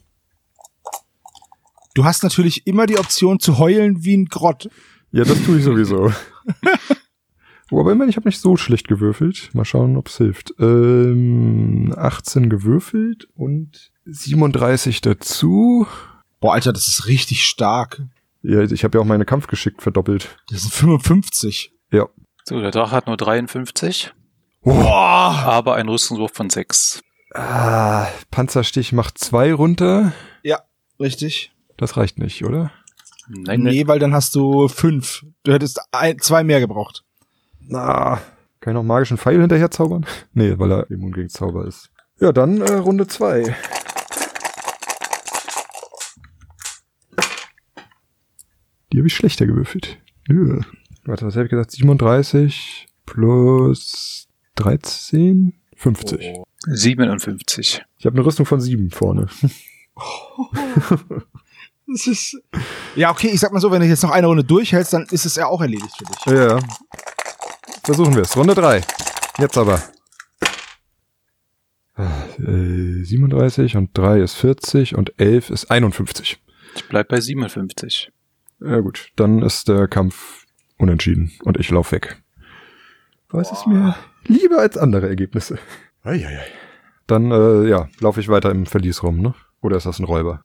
Du 1.95 2.05
hast 2.05 2.21
natürlich 2.23 2.67
immer 2.67 2.85
die 2.85 2.99
Option 2.99 3.39
zu 3.39 3.57
heulen 3.57 4.03
wie 4.03 4.15
ein 4.15 4.25
Grott. 4.25 4.69
Ja, 5.11 5.23
das 5.23 5.43
tue 5.43 5.57
ich 5.57 5.63
sowieso. 5.63 6.13
oh, 7.71 7.79
aber 7.79 7.91
immerhin, 7.91 8.09
ich 8.09 8.15
habe 8.17 8.27
nicht 8.27 8.39
so 8.39 8.57
schlecht 8.57 8.87
gewürfelt. 8.87 9.49
Mal 9.53 9.65
schauen, 9.65 9.97
ob's 9.97 10.17
hilft. 10.17 10.53
Ähm, 10.59 11.93
18 11.97 12.49
gewürfelt 12.49 13.27
und 13.35 13.91
37 14.05 15.01
dazu. 15.01 15.87
Boah, 16.39 16.53
Alter, 16.53 16.73
das 16.73 16.87
ist 16.87 17.07
richtig 17.07 17.45
stark. 17.45 18.01
Ja, 18.41 18.61
ich 18.61 18.83
habe 18.83 18.97
ja 18.97 19.01
auch 19.01 19.07
meine 19.07 19.25
Kampfgeschick 19.25 19.81
verdoppelt. 19.81 20.37
Das 20.49 20.61
sind 20.61 20.73
55. 20.73 21.73
Ja. 21.91 22.07
So, 22.45 22.61
der 22.61 22.71
Drache 22.71 22.95
hat 22.95 23.07
nur 23.07 23.17
53, 23.17 24.13
Boah. 24.61 25.43
aber 25.45 25.75
einen 25.75 25.89
Rüstungswurf 25.89 26.31
von 26.33 26.49
6. 26.49 27.01
Ah, 27.35 28.07
Panzerstich 28.31 28.91
macht 28.91 29.17
zwei 29.19 29.53
runter. 29.53 30.13
Richtig. 30.99 31.51
Das 31.77 31.95
reicht 31.95 32.19
nicht, 32.19 32.43
oder? 32.43 32.71
Nein, 33.29 33.61
nee, 33.61 33.87
weil 33.87 33.99
dann 33.99 34.13
hast 34.13 34.35
du 34.35 34.67
fünf. 34.67 35.25
Du 35.43 35.53
hättest 35.53 35.79
ein, 35.91 36.19
zwei 36.19 36.43
mehr 36.43 36.59
gebraucht. 36.59 37.05
Na, 37.71 38.19
kann 38.61 38.71
ich 38.71 38.73
noch 38.73 38.83
magischen 38.83 39.17
Pfeil 39.17 39.39
hinterher 39.39 39.69
zaubern? 39.69 40.05
Nee, 40.33 40.57
weil 40.57 40.71
er 40.71 40.89
immun 40.89 41.11
gegen 41.11 41.29
Zauber 41.29 41.65
ist. 41.65 41.91
Ja, 42.19 42.31
dann 42.31 42.61
äh, 42.61 42.73
Runde 42.73 43.05
zwei. 43.07 43.55
Die 48.91 48.97
habe 48.97 49.07
ich 49.07 49.15
schlechter 49.15 49.45
gewürfelt. 49.45 49.99
Ja. 50.27 50.61
Warte, 51.05 51.27
was 51.27 51.35
habe 51.35 51.45
ich 51.45 51.51
gesagt? 51.51 51.71
37 51.71 52.87
plus 53.05 54.27
13? 54.55 55.53
50. 55.75 56.31
Oh. 56.33 56.43
57. 56.65 57.85
Ich 57.97 58.05
habe 58.05 58.17
eine 58.17 58.25
Rüstung 58.25 58.47
von 58.47 58.59
7 58.59 58.89
vorne. 58.89 59.27
Das 61.91 62.05
ist. 62.05 62.39
Ja, 62.95 63.09
okay, 63.09 63.31
ich 63.33 63.39
sag 63.39 63.51
mal 63.51 63.59
so, 63.59 63.71
wenn 63.71 63.81
du 63.81 63.87
jetzt 63.87 64.03
noch 64.03 64.11
eine 64.11 64.27
Runde 64.27 64.43
durchhältst, 64.43 64.93
dann 64.93 65.07
ist 65.09 65.25
es 65.25 65.35
ja 65.35 65.47
auch 65.47 65.59
erledigt 65.59 65.91
für 65.97 66.05
dich. 66.05 66.25
Ja. 66.27 66.59
Versuchen 67.83 68.15
wir 68.15 68.23
es. 68.23 68.35
Runde 68.35 68.55
3. 68.55 68.81
Jetzt 69.39 69.57
aber. 69.57 69.81
Äh, 71.97 73.03
37 73.03 73.75
und 73.75 73.97
3 73.97 74.21
ist 74.21 74.35
40 74.35 74.95
und 74.95 75.19
11 75.19 75.49
ist 75.49 75.71
51. 75.71 76.41
Ich 76.75 76.87
bleib 76.87 77.09
bei 77.09 77.19
57. 77.19 78.11
Ja 78.61 78.79
gut, 78.79 79.11
dann 79.15 79.41
ist 79.41 79.67
der 79.67 79.87
Kampf 79.87 80.45
unentschieden 80.77 81.31
und 81.43 81.57
ich 81.57 81.69
lauf 81.69 81.91
weg. 81.91 82.21
Was 83.29 83.51
ist 83.51 83.67
mir 83.67 83.95
lieber 84.25 84.59
als 84.59 84.77
andere 84.77 85.07
Ergebnisse? 85.07 85.59
Eieiei. 86.03 86.45
Dann, 87.07 87.31
äh, 87.31 87.67
ja, 87.67 87.89
laufe 87.99 88.19
ich 88.19 88.29
weiter 88.29 88.51
im 88.51 88.65
Verlies 88.65 89.03
rum, 89.03 89.19
ne? 89.21 89.33
Oder 89.61 89.77
ist 89.77 89.85
das 89.85 89.99
ein 89.99 90.05
Räuber? 90.05 90.41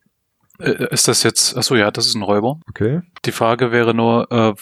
Äh, 0.59 0.87
ist 0.91 1.09
das 1.09 1.23
jetzt, 1.23 1.57
achso, 1.57 1.75
ja, 1.77 1.91
das 1.91 2.07
ist 2.07 2.15
ein 2.15 2.23
Räuber. 2.23 2.61
Okay. 2.69 3.03
Die 3.25 3.33
Frage 3.33 3.71
wäre 3.71 3.95
nur, 3.95 4.31
äh, 4.31 4.55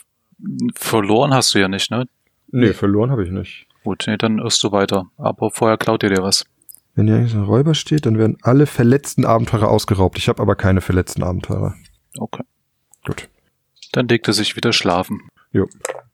verloren 0.74 1.32
hast 1.32 1.54
du 1.54 1.58
ja 1.58 1.68
nicht, 1.68 1.90
ne? 1.90 2.06
Nee, 2.53 2.72
verloren 2.72 3.11
habe 3.11 3.24
ich 3.24 3.30
nicht. 3.30 3.66
Gut, 3.82 4.05
nee, 4.07 4.16
dann 4.16 4.38
irrst 4.38 4.62
du 4.62 4.70
weiter. 4.70 5.07
Aber 5.16 5.50
vorher 5.50 5.76
klaut 5.76 6.03
ihr 6.03 6.11
dir 6.11 6.22
was. 6.22 6.44
Wenn 6.94 7.07
hier 7.07 7.16
eigentlich 7.16 7.34
ein 7.34 7.44
Räuber 7.44 7.74
steht, 7.74 8.07
dann 8.07 8.18
werden 8.18 8.36
alle 8.42 8.66
verletzten 8.66 9.24
Abenteurer 9.24 9.68
ausgeraubt. 9.68 10.18
Ich 10.18 10.28
habe 10.28 10.40
aber 10.40 10.55
keine 10.55 10.82
verletzten 10.82 11.22
Abenteurer. 11.22 11.74
Okay. 12.18 12.44
Gut. 13.05 13.28
Dann 13.92 14.07
legt 14.09 14.28
er 14.28 14.34
sich 14.34 14.55
wieder 14.57 14.72
schlafen. 14.72 15.22
Jo. 15.53 15.66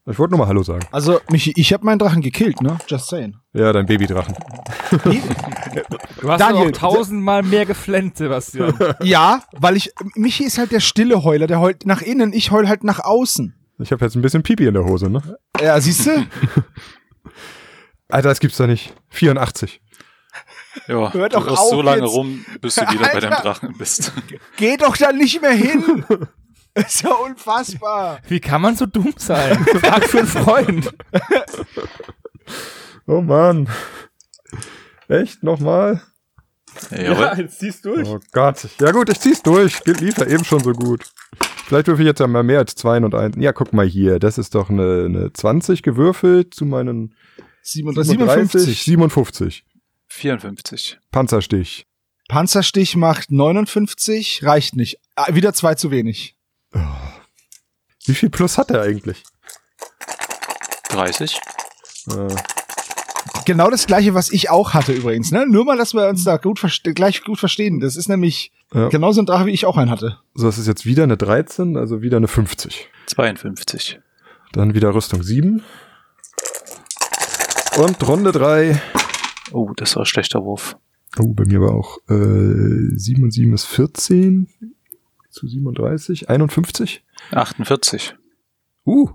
Ich 0.07 0.19
wollte 0.19 0.31
nur 0.33 0.39
mal 0.39 0.49
Hallo 0.49 0.63
sagen. 0.63 0.87
Also, 0.91 1.21
Michi, 1.31 1.53
ich 1.57 1.73
habe 1.73 1.85
meinen 1.85 1.99
Drachen 1.99 2.23
gekillt, 2.23 2.63
ne? 2.63 2.79
Just 2.87 3.09
saying. 3.09 3.37
Ja, 3.53 3.73
dein 3.73 3.87
Babydrachen. 3.87 4.35
Du 6.21 6.29
hast 6.29 6.41
Daniel, 6.41 6.69
auch 6.69 6.73
tausendmal 6.73 7.43
mehr 7.45 7.65
geflennt, 7.65 8.17
Sebastian. 8.17 8.75
ja, 9.03 9.43
weil 9.53 9.77
ich. 9.77 9.93
Michi 10.15 10.45
ist 10.45 10.59
halt 10.59 10.73
der 10.73 10.81
stille 10.81 11.23
Heuler, 11.23 11.47
der 11.47 11.61
heult 11.61 11.87
nach 11.87 12.03
innen, 12.03 12.33
ich 12.33 12.51
heul 12.51 12.67
halt 12.69 12.83
nach 12.83 12.99
außen. 13.05 13.55
Ich 13.79 13.93
habe 13.93 14.05
jetzt 14.05 14.17
ein 14.17 14.23
bisschen 14.23 14.43
Pipi 14.43 14.67
in 14.67 14.75
der 14.75 14.85
Hose, 14.85 15.09
ne? 15.09 15.39
Ja, 15.61 15.81
siehst 15.81 16.07
du? 16.07 16.11
Alter, 18.09 18.29
das 18.31 18.41
gibt's 18.41 18.57
doch 18.57 18.67
nicht. 18.67 18.93
84. 19.11 19.81
Ja, 20.87 21.13
Hör 21.13 21.29
du 21.29 21.37
doch 21.37 21.47
irrst 21.47 21.59
auf 21.59 21.71
so 21.71 21.83
lange 21.83 22.03
jetzt. 22.03 22.13
rum, 22.13 22.45
bis 22.61 22.75
du 22.77 22.83
wieder 22.91 23.09
bei 23.13 23.21
deinem 23.21 23.33
Alter. 23.33 23.43
Drachen 23.43 23.77
bist. 23.77 24.13
Geh 24.57 24.77
doch 24.77 24.97
da 24.97 25.13
nicht 25.13 25.41
mehr 25.41 25.53
hin! 25.53 26.05
ist 26.75 27.03
ja 27.03 27.11
unfassbar. 27.11 28.21
Wie 28.29 28.41
kann 28.41 28.63
man 28.63 28.77
so 28.77 28.87
dumm 28.87 29.15
sein? 29.17 29.65
Frag 29.81 30.05
für 30.05 30.19
einen 30.19 30.27
Freund. 30.29 30.95
Oh 33.07 33.21
Mann. 33.21 33.69
Echt? 35.09 35.43
Nochmal? 35.43 36.03
Jawohl. 36.91 37.33
jetzt 37.39 37.59
ziehst 37.59 37.85
du 37.85 38.01
Oh 38.05 38.21
Gott. 38.33 38.69
Ja 38.81 38.93
gut, 38.93 39.09
ich 39.09 39.19
zieh's 39.19 39.43
durch. 39.43 39.85
Lief 39.85 40.19
ja 40.19 40.27
eben 40.27 40.45
schon 40.45 40.63
so 40.63 40.73
gut. 40.73 41.05
Vielleicht 41.69 41.87
würfel 41.87 42.07
ich 42.07 42.09
jetzt 42.09 42.21
ja 42.21 42.27
mal 42.27 42.43
mehr 42.43 42.61
als 42.61 42.77
2 42.77 43.05
und 43.05 43.15
1. 43.15 43.37
Ja, 43.39 43.53
guck 43.53 43.75
mal 43.75 43.87
hier. 43.87 44.19
Das 44.19 44.39
ist 44.39 44.55
doch 44.55 44.71
eine, 44.71 45.05
eine 45.05 45.33
20 45.35 45.83
gewürfelt 45.83 46.55
zu 46.55 46.65
meinen 46.65 47.15
37, 47.61 48.17
57. 48.17 48.85
57. 48.85 49.65
54. 50.07 50.99
Panzerstich. 51.11 51.85
Panzerstich 52.27 52.97
macht 52.97 53.31
59, 53.31 54.45
reicht 54.45 54.77
nicht. 54.77 54.99
Ah, 55.15 55.35
wieder 55.35 55.53
zwei 55.53 55.75
zu 55.75 55.91
wenig. 55.91 56.39
Wie 58.07 58.15
viel 58.15 58.31
Plus 58.31 58.57
hat 58.57 58.71
er 58.71 58.81
eigentlich? 58.81 59.23
30. 60.89 61.39
Äh, 62.09 62.35
Genau 63.49 63.71
das 63.71 63.87
gleiche, 63.87 64.13
was 64.13 64.31
ich 64.31 64.51
auch 64.51 64.75
hatte 64.75 64.93
übrigens, 64.93 65.31
ne? 65.33 65.47
Nur 65.49 65.65
mal, 65.65 65.79
dass 65.79 65.95
wir 65.95 66.07
uns 66.09 66.23
da 66.23 66.37
gut 66.37 66.61
gleich 66.95 67.25
gut 67.25 67.39
verstehen. 67.39 67.81
Das 67.81 67.97
ist 67.97 68.07
nämlich 68.09 68.53
Ja. 68.75 68.89
genauso 68.91 69.23
ein 69.23 69.27
Drache, 69.27 69.47
wie 69.47 69.53
ich 69.53 69.65
auch 69.65 69.79
einen 69.79 69.91
hatte. 69.91 70.19
so, 70.35 70.45
das 70.45 70.59
ist 70.59 70.67
jetzt 70.67 70.85
wieder 70.85 71.05
eine 71.05 71.17
13, 71.17 71.79
also 71.79 72.03
wieder 72.03 72.19
eine 72.19 72.29
50. 72.29 72.89
52. 73.07 74.01
Dann 74.53 74.75
wieder 74.75 74.95
Rüstung 74.95 75.23
7. 75.23 75.63
Und 77.79 78.07
Runde 78.07 78.33
3. 78.33 78.81
Oh, 79.53 79.73
das 79.77 79.97
war 79.97 80.03
ein 80.03 80.07
schlechter 80.07 80.45
Wurf. 80.45 80.77
Oh, 81.19 81.33
bei 81.33 81.45
mir 81.47 81.61
war 81.63 81.73
auch 81.75 81.97
äh, 82.11 82.97
7 82.97 83.23
und 83.25 83.31
7 83.33 83.55
ist 83.55 83.65
14 83.65 84.49
zu 85.31 85.47
37, 85.49 86.29
51. 86.29 87.03
48. 87.31 88.15
Uh, 88.85 89.09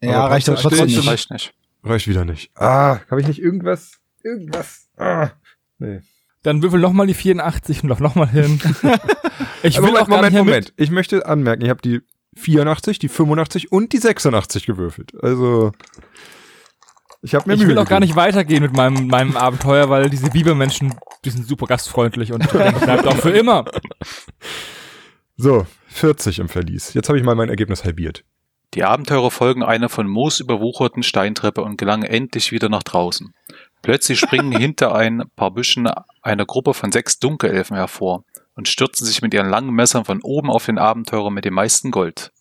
Ja, 0.00 0.24
reicht 0.26 0.48
aber 0.48 0.58
trotzdem 0.58 0.86
Das 0.86 0.96
nicht. 0.96 1.08
reicht 1.08 1.30
nicht. 1.32 1.52
Reicht 1.86 2.08
wieder 2.08 2.24
nicht. 2.24 2.50
Ah, 2.56 3.00
habe 3.10 3.20
ich 3.20 3.26
nicht 3.28 3.40
irgendwas? 3.40 3.92
Irgendwas? 4.22 4.88
Ah, 4.96 5.30
nee. 5.78 6.00
Dann 6.42 6.62
würfel 6.62 6.80
noch 6.80 6.92
mal 6.92 7.06
die 7.06 7.14
84 7.14 7.82
und 7.82 7.88
lauf 7.88 8.00
noch 8.00 8.14
mal 8.14 8.28
hin. 8.28 8.60
Ich 9.62 9.76
will 9.78 9.86
Moment, 9.86 10.02
auch 10.02 10.08
gar 10.08 10.16
Moment, 10.18 10.36
Moment. 10.36 10.72
Ich 10.76 10.90
möchte 10.90 11.26
anmerken, 11.26 11.62
ich 11.64 11.70
habe 11.70 11.82
die 11.82 12.00
84, 12.36 12.98
die 12.98 13.08
85 13.08 13.72
und 13.72 13.92
die 13.92 13.98
86 13.98 14.64
gewürfelt. 14.66 15.12
Also 15.22 15.72
ich 17.22 17.34
habe 17.34 17.48
mir. 17.48 17.54
Ich 17.54 17.60
Mühe 17.60 17.70
will 17.70 17.78
auch 17.78 17.86
gar 17.88 17.98
gegeben. 18.00 18.08
nicht 18.10 18.16
weitergehen 18.16 18.62
mit 18.62 18.76
meinem, 18.76 19.08
meinem 19.08 19.36
Abenteuer, 19.36 19.90
weil 19.90 20.08
diese 20.08 20.30
Bibermenschen, 20.30 20.94
die 21.24 21.30
sind 21.30 21.46
super 21.48 21.66
gastfreundlich 21.66 22.32
und 22.32 22.42
denke, 22.52 22.78
bleibt 22.80 23.06
auch 23.06 23.16
für 23.16 23.30
immer. 23.30 23.64
So, 25.36 25.66
40 25.88 26.38
im 26.38 26.48
Verlies. 26.48 26.94
Jetzt 26.94 27.08
habe 27.08 27.18
ich 27.18 27.24
mal 27.24 27.34
mein 27.34 27.48
Ergebnis 27.48 27.84
halbiert. 27.84 28.24
Die 28.74 28.84
Abenteurer 28.84 29.30
folgen 29.30 29.62
einer 29.62 29.88
von 29.88 30.06
Moos 30.06 30.40
überwucherten 30.40 31.02
Steintreppe 31.02 31.62
und 31.62 31.78
gelangen 31.78 32.04
endlich 32.04 32.52
wieder 32.52 32.68
nach 32.68 32.82
draußen. 32.82 33.34
Plötzlich 33.82 34.18
springen 34.18 34.52
hinter 34.58 34.94
ein 34.94 35.24
paar 35.36 35.52
Büschen 35.52 35.88
eine 36.22 36.46
Gruppe 36.46 36.74
von 36.74 36.92
sechs 36.92 37.18
Dunkelelfen 37.18 37.76
hervor 37.76 38.24
und 38.54 38.68
stürzen 38.68 39.06
sich 39.06 39.22
mit 39.22 39.32
ihren 39.34 39.48
langen 39.48 39.74
Messern 39.74 40.04
von 40.04 40.20
oben 40.22 40.50
auf 40.50 40.66
den 40.66 40.78
Abenteurer 40.78 41.30
mit 41.30 41.44
dem 41.44 41.54
meisten 41.54 41.90
Gold. 41.90 42.32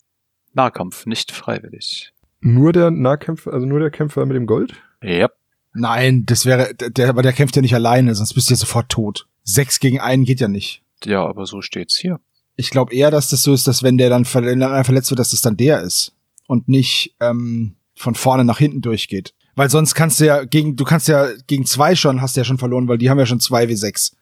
Nahkampf, 0.54 1.06
nicht 1.06 1.32
freiwillig. 1.32 2.14
Nur 2.40 2.74
der 2.74 2.92
Nahkämpfer, 2.92 3.54
also 3.54 3.66
nur 3.66 3.80
der 3.80 3.92
Kämpfer 3.92 4.26
mit 4.26 4.36
dem 4.36 4.46
Gold? 4.46 4.74
Yep. 5.04 5.34
Nein, 5.74 6.26
das 6.26 6.46
wäre, 6.46 6.74
der, 6.74 7.10
aber 7.10 7.22
der 7.22 7.34
kämpft 7.34 7.56
ja 7.56 7.62
nicht 7.62 7.76
alleine, 7.76 8.16
sonst 8.16 8.34
bist 8.34 8.50
du 8.50 8.54
ja 8.54 8.58
sofort 8.58 8.90
tot. 8.90 9.28
Sechs 9.44 9.80
gegen 9.80 10.00
einen 10.00 10.24
geht 10.24 10.40
ja 10.40 10.48
nicht. 10.48 10.82
Ja, 11.04 11.26
aber 11.26 11.46
so 11.46 11.62
steht's 11.62 11.98
hier. 11.98 12.20
Ich 12.56 12.70
glaube 12.70 12.94
eher, 12.94 13.12
dass 13.12 13.30
das 13.30 13.44
so 13.44 13.54
ist, 13.54 13.68
dass 13.68 13.84
wenn 13.84 13.98
der 13.98 14.10
dann 14.10 14.26
ver 14.26 14.44
wenn 14.44 14.64
einer 14.64 14.84
verletzt 14.84 15.10
wird, 15.12 15.20
dass 15.20 15.32
das 15.32 15.42
dann 15.42 15.58
der 15.58 15.82
ist 15.82 16.14
und 16.48 16.68
nicht 16.70 17.16
ähm, 17.20 17.76
von 17.96 18.16
vorne 18.16 18.46
nach 18.46 18.60
hinten 18.60 18.82
durchgeht. 18.82 19.34
Weil 19.56 19.70
sonst 19.70 19.96
kannst 19.96 20.20
du 20.20 20.26
ja 20.26 20.44
gegen, 20.44 20.76
du 20.76 20.84
kannst 20.84 21.08
ja 21.08 21.30
gegen 21.48 21.66
zwei 21.66 21.96
schon, 21.96 22.22
hast 22.22 22.36
du 22.36 22.42
ja 22.42 22.46
schon 22.46 22.58
verloren, 22.58 22.88
weil 22.88 22.98
die 22.98 23.10
haben 23.10 23.20
ja 23.20 23.26
schon 23.26 23.40
zwei 23.40 23.70
wie 23.70 23.76
sechs. 23.76 24.16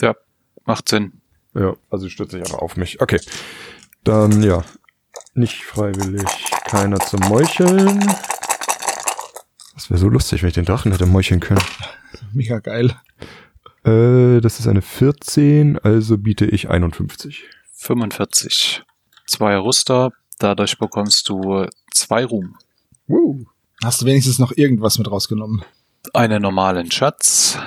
Ja, 0.00 0.14
macht 0.64 0.88
Sinn. 0.88 1.20
Ja, 1.54 1.74
also 1.90 2.08
stürzt 2.08 2.32
sich 2.32 2.42
einfach 2.42 2.58
auf 2.58 2.76
mich. 2.76 3.00
Okay. 3.00 3.20
Dann, 4.04 4.42
ja. 4.42 4.62
Nicht 5.34 5.64
freiwillig. 5.64 6.24
Keiner 6.64 6.98
zum 7.00 7.20
Meucheln. 7.28 7.98
Das 9.74 9.90
wäre 9.90 9.98
so 9.98 10.08
lustig, 10.08 10.42
wenn 10.42 10.48
ich 10.48 10.54
den 10.54 10.64
Drachen 10.64 10.92
hätte 10.92 11.06
meucheln 11.06 11.40
können. 11.40 11.60
Mega 12.32 12.60
geil. 12.60 12.94
Äh, 13.84 14.40
das 14.40 14.60
ist 14.60 14.66
eine 14.66 14.82
14, 14.82 15.78
also 15.78 16.18
biete 16.18 16.46
ich 16.46 16.70
51. 16.70 17.44
45. 17.86 18.82
Zwei 19.26 19.56
Rüster, 19.58 20.12
dadurch 20.38 20.78
bekommst 20.78 21.28
du 21.28 21.66
zwei 21.92 22.24
Ruhm. 22.24 22.56
Woo. 23.06 23.44
Hast 23.82 24.02
du 24.02 24.06
wenigstens 24.06 24.38
noch 24.38 24.52
irgendwas 24.56 24.98
mit 24.98 25.10
rausgenommen? 25.10 25.64
einen 26.14 26.42
normalen 26.42 26.90
Schatz 26.90 27.58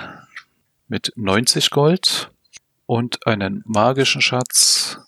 mit 0.87 1.11
90 1.15 1.69
Gold 1.69 2.31
und 2.85 3.25
einen 3.27 3.63
magischen 3.65 4.21
Schatz 4.21 4.99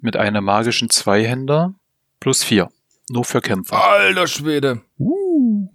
mit 0.00 0.16
einem 0.16 0.44
magischen 0.44 0.90
Zweihänder 0.90 1.74
plus 2.20 2.42
vier. 2.42 2.68
Nur 3.08 3.24
für 3.24 3.40
Kämpfer. 3.40 3.82
Alter 3.82 4.26
Schwede. 4.26 4.82
Uh. 4.98 5.68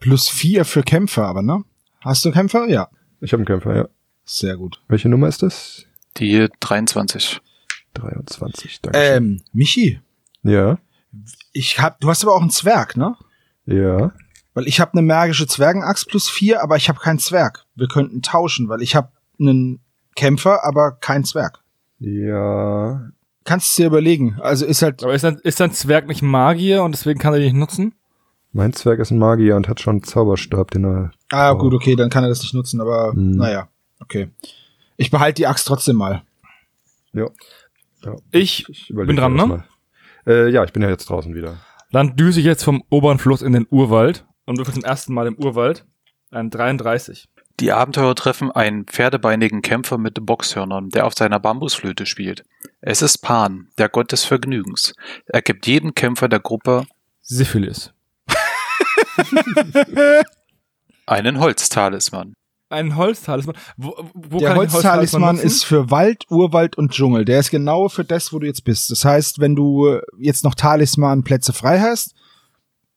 Plus 0.00 0.28
vier 0.28 0.64
für 0.64 0.82
Kämpfer, 0.82 1.26
aber 1.26 1.42
ne? 1.42 1.64
Hast 2.00 2.24
du 2.24 2.30
Kämpfer? 2.30 2.68
Ja. 2.68 2.88
Ich 3.20 3.32
habe 3.32 3.40
einen 3.40 3.46
Kämpfer, 3.46 3.76
ja. 3.76 3.88
Sehr 4.24 4.56
gut. 4.56 4.80
Welche 4.88 5.08
Nummer 5.08 5.28
ist 5.28 5.42
das? 5.42 5.84
Die 6.16 6.48
23. 6.60 7.40
23, 7.94 8.80
danke. 8.82 8.98
Ähm, 8.98 9.42
Michi, 9.52 10.00
ja, 10.42 10.78
ich 11.52 11.80
hab, 11.80 12.00
du 12.00 12.08
hast 12.08 12.22
aber 12.24 12.34
auch 12.34 12.40
einen 12.40 12.50
Zwerg, 12.50 12.96
ne? 12.96 13.16
ja. 13.66 14.12
Weil 14.52 14.66
ich 14.66 14.80
habe 14.80 14.92
eine 14.94 15.02
magische 15.02 15.46
Zwergenaxt 15.46 16.08
plus 16.08 16.28
vier, 16.28 16.60
aber 16.62 16.76
ich 16.76 16.88
habe 16.88 16.98
keinen 16.98 17.20
Zwerg. 17.20 17.66
Wir 17.76 17.86
könnten 17.86 18.20
tauschen, 18.20 18.68
weil 18.68 18.82
ich 18.82 18.96
habe 18.96 19.10
einen 19.38 19.78
Kämpfer, 20.16 20.64
aber 20.64 20.90
keinen 20.92 21.22
Zwerg. 21.24 21.60
Ja, 22.00 23.10
Kannst 23.44 23.76
du 23.78 23.82
dir 23.82 23.86
überlegen. 23.86 24.38
Also 24.40 24.66
ist 24.66 24.82
halt, 24.82 25.02
Aber 25.02 25.14
ist 25.14 25.24
ein, 25.24 25.38
ist 25.44 25.60
ein 25.60 25.72
Zwerg 25.72 26.08
nicht 26.08 26.22
Magier 26.22 26.82
und 26.82 26.92
deswegen 26.92 27.18
kann 27.18 27.32
er 27.32 27.38
den 27.38 27.46
nicht 27.52 27.56
nutzen? 27.60 27.94
mein 28.52 28.72
Zwerg 28.72 28.98
ist 28.98 29.12
ein 29.12 29.18
Magier 29.18 29.54
und 29.54 29.68
hat 29.68 29.80
schon 29.80 29.96
einen 29.96 30.02
Zauberstab, 30.02 30.72
den 30.72 30.84
er. 30.84 31.10
ah 31.30 31.52
gut, 31.52 31.72
okay, 31.72 31.94
dann 31.94 32.10
kann 32.10 32.24
er 32.24 32.28
das 32.28 32.42
nicht 32.42 32.52
nutzen, 32.52 32.80
aber 32.80 33.12
Hm. 33.12 33.36
naja, 33.36 33.68
okay. 34.00 34.30
Ich 34.96 35.10
behalte 35.12 35.36
die 35.36 35.46
Axt 35.46 35.66
trotzdem 35.68 35.96
mal. 35.96 36.22
Ja. 37.12 37.28
Ja. 38.04 38.16
Ich 38.30 38.90
überleg 38.90 39.08
bin 39.08 39.16
dran, 39.16 39.34
ne? 39.34 39.64
Äh, 40.26 40.50
ja, 40.50 40.64
ich 40.64 40.72
bin 40.72 40.82
ja 40.82 40.88
jetzt 40.88 41.08
draußen 41.08 41.34
wieder. 41.34 41.58
Dann 41.92 42.16
düse 42.16 42.40
ich 42.40 42.46
jetzt 42.46 42.64
vom 42.64 42.84
oberen 42.90 43.18
Fluss 43.18 43.42
in 43.42 43.52
den 43.52 43.66
Urwald 43.70 44.26
und 44.46 44.58
würfel 44.58 44.74
zum 44.74 44.84
ersten 44.84 45.14
Mal 45.14 45.26
im 45.26 45.36
Urwald 45.36 45.86
ein 46.30 46.50
33. 46.50 47.28
Die 47.58 47.72
Abenteurer 47.72 48.14
treffen 48.14 48.50
einen 48.50 48.86
pferdebeinigen 48.86 49.60
Kämpfer 49.60 49.98
mit 49.98 50.24
Boxhörnern, 50.24 50.88
der 50.88 51.06
auf 51.06 51.14
seiner 51.14 51.40
Bambusflöte 51.40 52.06
spielt. 52.06 52.44
Es 52.80 53.02
ist 53.02 53.18
Pan, 53.18 53.68
der 53.76 53.88
Gott 53.88 54.12
des 54.12 54.24
Vergnügens. 54.24 54.94
Er 55.26 55.42
gibt 55.42 55.66
jedem 55.66 55.94
Kämpfer 55.94 56.28
der 56.28 56.40
Gruppe 56.40 56.86
Syphilis. 57.20 57.92
einen 61.06 61.38
Holztalisman. 61.40 62.32
Ein 62.70 62.96
Holztalisman. 62.96 63.56
Wo, 63.76 63.94
wo 64.14 64.38
Der 64.38 64.54
Holztalisman 64.54 65.38
ist 65.38 65.64
für 65.64 65.90
Wald, 65.90 66.24
Urwald 66.30 66.78
und 66.78 66.92
Dschungel. 66.92 67.24
Der 67.24 67.40
ist 67.40 67.50
genau 67.50 67.88
für 67.88 68.04
das, 68.04 68.32
wo 68.32 68.38
du 68.38 68.46
jetzt 68.46 68.64
bist. 68.64 68.90
Das 68.90 69.04
heißt, 69.04 69.40
wenn 69.40 69.56
du 69.56 69.98
jetzt 70.18 70.44
noch 70.44 70.54
Talisman-Plätze 70.54 71.52
frei 71.52 71.80
hast, 71.80 72.14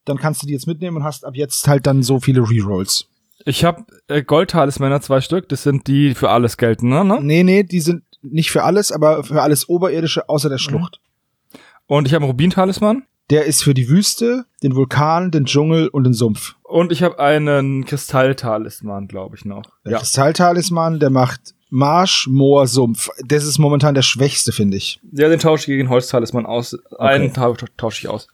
dann 0.06 0.18
kannst 0.18 0.44
du 0.44 0.48
die 0.48 0.54
jetzt 0.54 0.68
mitnehmen 0.68 0.98
und 0.98 1.04
hast 1.04 1.26
ab 1.26 1.36
jetzt 1.36 1.68
halt 1.68 1.88
dann 1.88 2.04
so 2.04 2.20
viele 2.20 2.42
Rerolls. 2.48 3.08
Ich 3.46 3.64
habe 3.66 3.84
äh, 4.08 4.22
Goldtalismänner, 4.22 5.02
zwei 5.02 5.22
Stück. 5.22 5.50
Das 5.50 5.64
sind 5.64 5.88
die 5.88 6.10
die 6.10 6.16
für 6.16 6.30
alles 6.30 6.58
gelten, 6.58 6.90
ne? 6.90 7.04
ne? 7.04 7.20
Nee, 7.22 7.44
nee, 7.44 7.64
die 7.64 7.82
sind 7.82 8.04
nicht 8.22 8.52
für 8.52 8.64
alles, 8.64 8.92
aber 8.92 9.24
für 9.24 9.42
alles 9.42 9.68
Oberirdische 9.68 10.30
außer 10.30 10.50
Mhm. 10.50 10.52
der 10.52 10.58
Schlucht. 10.60 11.00
Und 11.88 12.08
ich 12.08 12.14
habe 12.14 12.24
einen 12.24 12.32
Rubintalisman. 12.32 13.04
Der 13.30 13.46
ist 13.46 13.64
für 13.64 13.74
die 13.74 13.88
Wüste, 13.90 14.46
den 14.62 14.76
Vulkan, 14.76 15.32
den 15.32 15.46
Dschungel 15.46 15.88
und 15.88 16.04
den 16.04 16.14
Sumpf. 16.14 16.56
Und 16.64 16.92
ich 16.92 17.02
habe 17.04 17.20
einen 17.20 17.86
Kristalltalisman, 17.86 19.08
glaube 19.08 19.36
ich 19.38 19.46
noch. 19.46 19.64
Der 19.86 19.98
Kristalltalisman, 20.00 21.00
der 21.00 21.10
macht 21.10 21.56
Marsch, 21.70 22.28
Moor, 22.28 22.68
Sumpf. 22.68 23.10
Das 23.26 23.46
ist 23.46 23.58
momentan 23.60 23.96
der 23.96 24.02
schwächste, 24.02 24.52
finde 24.52 24.78
ich. 24.78 25.00
Ja, 25.12 25.30
den 25.30 25.40
tausche 25.40 25.64
ich 25.72 25.78
gegen 25.78 25.90
Holztalisman 25.90 26.46
aus. 26.46 26.78
Einen 27.00 27.34
tau 27.34 27.56
tausche 27.78 28.02
ich 28.02 28.08
aus. 28.10 28.28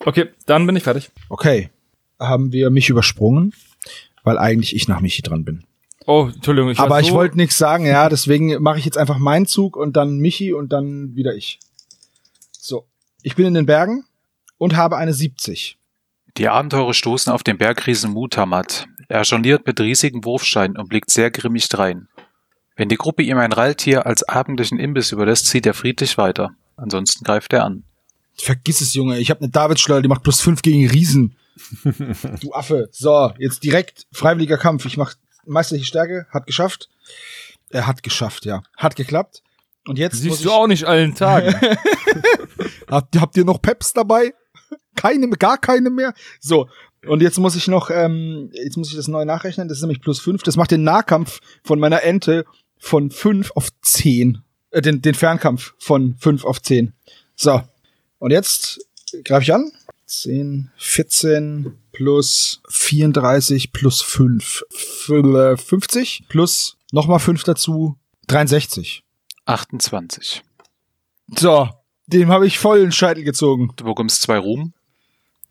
Okay, 0.00 0.30
dann 0.46 0.66
bin 0.66 0.76
ich 0.76 0.82
fertig. 0.82 1.10
Okay. 1.28 1.70
Haben 2.18 2.52
wir 2.52 2.70
mich 2.70 2.88
übersprungen, 2.88 3.52
weil 4.24 4.38
eigentlich 4.38 4.74
ich 4.74 4.88
nach 4.88 5.00
Michi 5.00 5.22
dran 5.22 5.44
bin. 5.44 5.64
Oh, 6.06 6.30
Entschuldigung. 6.34 6.70
Ich 6.70 6.78
Aber 6.78 7.00
ich 7.00 7.08
so- 7.08 7.14
wollte 7.14 7.36
nichts 7.36 7.58
sagen, 7.58 7.84
ja, 7.84 8.08
deswegen 8.08 8.62
mache 8.62 8.78
ich 8.78 8.84
jetzt 8.84 8.96
einfach 8.98 9.18
meinen 9.18 9.46
Zug 9.46 9.76
und 9.76 9.96
dann 9.96 10.18
Michi 10.18 10.52
und 10.54 10.72
dann 10.72 11.14
wieder 11.14 11.34
ich. 11.34 11.60
So. 12.52 12.86
Ich 13.22 13.36
bin 13.36 13.46
in 13.46 13.54
den 13.54 13.66
Bergen 13.66 14.04
und 14.58 14.76
habe 14.76 14.96
eine 14.96 15.12
70. 15.12 15.78
Die 16.36 16.48
Abenteurer 16.48 16.94
stoßen 16.94 17.32
auf 17.32 17.42
den 17.42 17.58
Bergriesen 17.58 18.12
Mutamat. 18.12 18.86
Er 19.08 19.22
jongliert 19.22 19.66
mit 19.66 19.80
riesigen 19.80 20.24
Wurfsteinen 20.24 20.76
und 20.76 20.88
blickt 20.88 21.10
sehr 21.10 21.30
grimmig 21.30 21.68
drein. 21.68 22.08
Wenn 22.76 22.88
die 22.88 22.96
Gruppe 22.96 23.22
ihm 23.22 23.38
ein 23.38 23.52
Ralltier 23.52 24.04
als 24.04 24.22
abendlichen 24.22 24.78
Imbiss 24.78 25.12
überlässt, 25.12 25.46
zieht 25.46 25.64
er 25.64 25.74
friedlich 25.74 26.18
weiter. 26.18 26.54
Ansonsten 26.76 27.24
greift 27.24 27.52
er 27.54 27.64
an. 27.64 27.84
Vergiss 28.36 28.82
es, 28.82 28.92
Junge. 28.92 29.18
Ich 29.18 29.30
habe 29.30 29.40
eine 29.40 29.48
Davidschleuder, 29.48 30.02
die 30.02 30.08
macht 30.08 30.22
plus 30.22 30.42
5 30.42 30.60
gegen 30.60 30.86
Riesen. 30.90 31.36
du 32.40 32.52
Affe. 32.52 32.90
So, 32.92 33.32
jetzt 33.38 33.64
direkt 33.64 34.06
freiwilliger 34.12 34.58
Kampf. 34.58 34.84
Ich 34.84 34.98
mach 34.98 35.14
meisterliche 35.46 35.86
Stärke. 35.86 36.26
Hat 36.30 36.46
geschafft. 36.46 36.90
Er 37.70 37.86
hat 37.86 38.02
geschafft, 38.02 38.44
ja. 38.44 38.62
Hat 38.76 38.94
geklappt. 38.94 39.42
Und 39.86 39.98
jetzt 39.98 40.14
muss 40.14 40.22
Siehst 40.22 40.38
ich, 40.40 40.46
du 40.46 40.52
auch 40.52 40.66
nicht 40.66 40.84
allen 40.84 41.14
Tagen. 41.14 41.54
Habt, 42.88 43.20
habt 43.20 43.36
ihr 43.36 43.44
noch 43.44 43.60
Peps 43.60 43.92
dabei? 43.92 44.34
Keine, 44.94 45.28
gar 45.30 45.58
keine 45.58 45.90
mehr. 45.90 46.14
So. 46.40 46.68
Und 47.06 47.22
jetzt 47.22 47.38
muss 47.38 47.54
ich 47.54 47.68
noch, 47.68 47.90
ähm, 47.90 48.50
jetzt 48.52 48.76
muss 48.76 48.90
ich 48.90 48.96
das 48.96 49.08
neu 49.08 49.24
nachrechnen. 49.24 49.68
Das 49.68 49.78
ist 49.78 49.82
nämlich 49.82 50.00
plus 50.00 50.18
fünf. 50.18 50.42
Das 50.42 50.56
macht 50.56 50.70
den 50.70 50.82
Nahkampf 50.82 51.40
von 51.62 51.78
meiner 51.78 52.02
Ente 52.02 52.44
von 52.78 53.10
fünf 53.10 53.52
auf 53.52 53.68
zehn. 53.82 54.42
Äh, 54.70 54.82
den, 54.82 55.02
den 55.02 55.14
Fernkampf 55.14 55.74
von 55.78 56.16
fünf 56.18 56.44
auf 56.44 56.60
zehn. 56.62 56.94
So. 57.34 57.62
Und 58.18 58.30
jetzt 58.30 58.80
greife 59.24 59.42
ich 59.42 59.54
an. 59.54 59.70
10, 60.06 60.70
14 60.76 61.76
plus 61.92 62.62
34 62.68 63.72
plus 63.72 64.02
5. 64.02 64.64
50 64.70 66.26
plus 66.28 66.76
nochmal 66.92 67.18
5 67.18 67.42
dazu. 67.42 67.96
63. 68.28 69.02
28. 69.46 70.42
So. 71.36 71.68
Dem 72.06 72.30
habe 72.30 72.46
ich 72.46 72.58
voll 72.58 72.80
den 72.80 72.92
Scheitel 72.92 73.24
gezogen. 73.24 73.72
Du 73.76 73.84
bekommst 73.84 74.22
zwei 74.22 74.38
Ruhm, 74.38 74.72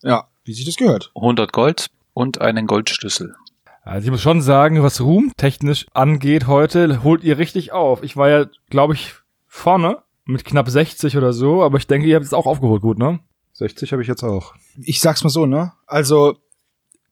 Ja, 0.02 0.28
wie 0.44 0.54
sich 0.54 0.66
das 0.66 0.78
gehört. 0.78 1.12
100 1.16 1.52
Gold 1.52 1.88
und 2.14 2.40
einen 2.40 2.68
Goldschlüssel. 2.68 3.36
Also 3.84 4.06
ich 4.06 4.12
muss 4.12 4.22
schon 4.22 4.42
sagen, 4.42 4.82
was 4.82 5.02
Ruhm 5.02 5.32
technisch 5.38 5.86
angeht 5.94 6.48
heute, 6.48 7.04
holt 7.04 7.24
ihr 7.24 7.38
richtig 7.38 7.72
auf. 7.72 8.02
Ich 8.04 8.18
war 8.18 8.30
ja, 8.30 8.46
glaube 8.70 8.94
ich, 8.94 9.14
vorne 9.48 10.02
mit 10.26 10.44
knapp 10.44 10.70
60 10.70 11.18
oder 11.18 11.34
so, 11.34 11.62
aber 11.64 11.78
ich 11.78 11.86
denke, 11.88 12.08
ihr 12.08 12.16
habt 12.16 12.26
es 12.26 12.34
auch 12.34 12.48
aufgeholt 12.48 12.82
gut, 12.82 12.98
ne? 12.98 13.20
60 13.54 13.92
habe 13.92 14.02
ich 14.02 14.08
jetzt 14.08 14.24
auch. 14.24 14.56
Ich 14.82 15.00
sag's 15.00 15.24
mal 15.24 15.30
so, 15.30 15.46
ne? 15.46 15.74
Also, 15.86 16.38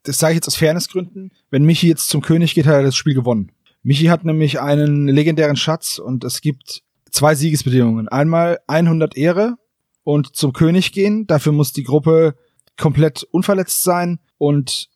das 0.03 0.17
sage 0.17 0.33
ich 0.33 0.37
jetzt 0.37 0.47
aus 0.47 0.55
Fairnessgründen. 0.55 1.31
Wenn 1.51 1.63
Michi 1.63 1.87
jetzt 1.87 2.09
zum 2.09 2.21
König 2.21 2.55
geht, 2.55 2.65
hat 2.65 2.73
er 2.73 2.83
das 2.83 2.95
Spiel 2.95 3.13
gewonnen. 3.13 3.51
Michi 3.83 4.05
hat 4.05 4.25
nämlich 4.25 4.59
einen 4.59 5.07
legendären 5.07 5.55
Schatz 5.55 5.99
und 5.99 6.23
es 6.23 6.41
gibt 6.41 6.81
zwei 7.13 7.35
Siegesbedingungen. 7.35 8.09
Einmal 8.09 8.59
100 8.67 9.15
Ehre 9.15 9.55
und 10.03 10.35
zum 10.35 10.51
König 10.51 10.91
gehen. 10.91 11.25
Dafür 11.27 11.53
muss 11.53 11.71
die 11.71 11.83
Gruppe 11.83 12.35
komplett 12.77 13.23
unverletzt 13.31 13.83
sein 13.83 14.19
und 14.37 14.89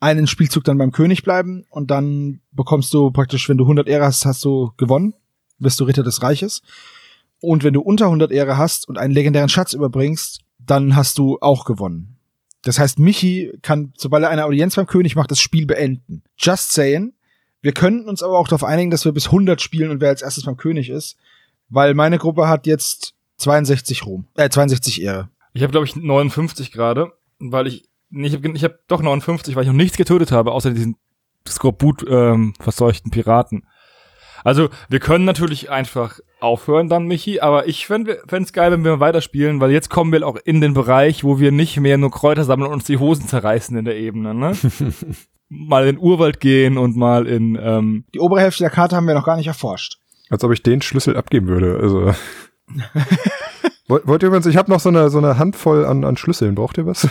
einen 0.00 0.26
Spielzug 0.26 0.64
dann 0.64 0.78
beim 0.78 0.92
König 0.92 1.22
bleiben 1.22 1.64
und 1.70 1.90
dann 1.90 2.40
bekommst 2.52 2.92
du 2.92 3.10
praktisch, 3.10 3.48
wenn 3.48 3.58
du 3.58 3.64
100 3.64 3.88
Ehre 3.88 4.04
hast, 4.04 4.24
hast 4.26 4.44
du 4.44 4.72
gewonnen, 4.76 5.14
bist 5.58 5.80
du 5.80 5.84
Ritter 5.84 6.02
des 6.02 6.22
Reiches. 6.22 6.62
Und 7.40 7.64
wenn 7.64 7.74
du 7.74 7.80
unter 7.80 8.06
100 8.06 8.30
Ehre 8.32 8.58
hast 8.58 8.88
und 8.88 8.98
einen 8.98 9.14
legendären 9.14 9.48
Schatz 9.48 9.72
überbringst, 9.72 10.40
dann 10.58 10.94
hast 10.94 11.18
du 11.18 11.38
auch 11.40 11.64
gewonnen. 11.64 12.18
Das 12.62 12.78
heißt, 12.78 12.98
Michi 12.98 13.52
kann, 13.62 13.92
sobald 13.96 14.22
er 14.22 14.30
eine 14.30 14.44
Audienz 14.44 14.76
beim 14.76 14.86
König 14.86 15.16
macht, 15.16 15.30
das 15.30 15.40
Spiel 15.40 15.64
beenden. 15.64 16.22
Just 16.36 16.72
saying. 16.72 17.14
Wir 17.62 17.72
könnten 17.72 18.08
uns 18.08 18.22
aber 18.22 18.38
auch 18.38 18.48
darauf 18.48 18.64
einigen, 18.64 18.90
dass 18.90 19.04
wir 19.04 19.12
bis 19.12 19.26
100 19.26 19.60
spielen 19.60 19.90
und 19.90 20.00
wer 20.00 20.08
als 20.08 20.22
erstes 20.22 20.44
beim 20.44 20.56
König 20.56 20.88
ist, 20.88 21.16
weil 21.68 21.94
meine 21.94 22.18
Gruppe 22.18 22.48
hat 22.48 22.66
jetzt 22.66 23.14
62 23.36 24.06
Ruhm, 24.06 24.26
äh 24.36 24.48
62 24.48 25.02
Ehre. 25.02 25.28
Ich 25.52 25.62
habe, 25.62 25.72
glaube 25.72 25.86
ich, 25.86 25.96
59 25.96 26.72
gerade, 26.72 27.12
weil 27.38 27.66
ich, 27.66 27.88
nee, 28.10 28.28
ich 28.28 28.34
habe 28.34 28.48
ich 28.50 28.64
hab 28.64 28.88
doch 28.88 29.02
59, 29.02 29.56
weil 29.56 29.64
ich 29.64 29.68
noch 29.68 29.74
nichts 29.74 29.96
getötet 29.96 30.32
habe, 30.32 30.52
außer 30.52 30.70
diesen 30.70 30.96
Skorbut 31.46 32.04
ähm, 32.08 32.54
verseuchten 32.60 33.10
Piraten. 33.10 33.66
Also, 34.42 34.70
wir 34.88 35.00
können 35.00 35.26
natürlich 35.26 35.70
einfach 35.70 36.18
aufhören 36.40 36.88
dann, 36.88 37.06
Michi, 37.06 37.40
aber 37.40 37.68
ich 37.68 37.86
fände 37.86 38.22
es 38.26 38.52
geil, 38.54 38.72
wenn 38.72 38.84
wir 38.84 39.00
weiterspielen, 39.00 39.60
weil 39.60 39.70
jetzt 39.70 39.90
kommen 39.90 40.12
wir 40.12 40.26
auch 40.26 40.36
in 40.36 40.62
den 40.62 40.72
Bereich, 40.72 41.24
wo 41.24 41.38
wir 41.38 41.52
nicht 41.52 41.78
mehr 41.78 41.98
nur 41.98 42.10
Kräuter 42.10 42.44
sammeln 42.44 42.68
und 42.68 42.74
uns 42.74 42.84
die 42.84 42.96
Hosen 42.96 43.28
zerreißen 43.28 43.76
in 43.76 43.84
der 43.84 43.98
Ebene, 43.98 44.34
ne? 44.34 44.56
mal 45.50 45.86
in 45.86 45.96
den 45.96 46.02
Urwald 46.02 46.40
gehen 46.40 46.78
und 46.78 46.96
mal 46.96 47.26
in, 47.26 47.58
ähm, 47.60 48.04
Die 48.14 48.20
obere 48.20 48.40
Hälfte 48.40 48.62
der 48.62 48.70
Karte 48.70 48.96
haben 48.96 49.06
wir 49.06 49.14
noch 49.14 49.26
gar 49.26 49.36
nicht 49.36 49.48
erforscht. 49.48 49.98
Als 50.30 50.42
ob 50.44 50.52
ich 50.52 50.62
den 50.62 50.80
Schlüssel 50.80 51.16
abgeben 51.16 51.48
würde. 51.48 51.78
Also. 51.82 52.14
Wollt 53.88 54.06
wollt 54.06 54.22
ihr 54.22 54.28
übrigens, 54.28 54.46
ich 54.46 54.56
habe 54.56 54.70
noch 54.70 54.78
so 54.78 54.88
eine, 54.88 55.10
so 55.10 55.18
eine 55.18 55.36
Handvoll 55.36 55.84
an, 55.84 56.04
an 56.04 56.16
Schlüsseln. 56.16 56.54
Braucht 56.54 56.78
ihr 56.78 56.86
was? 56.86 57.08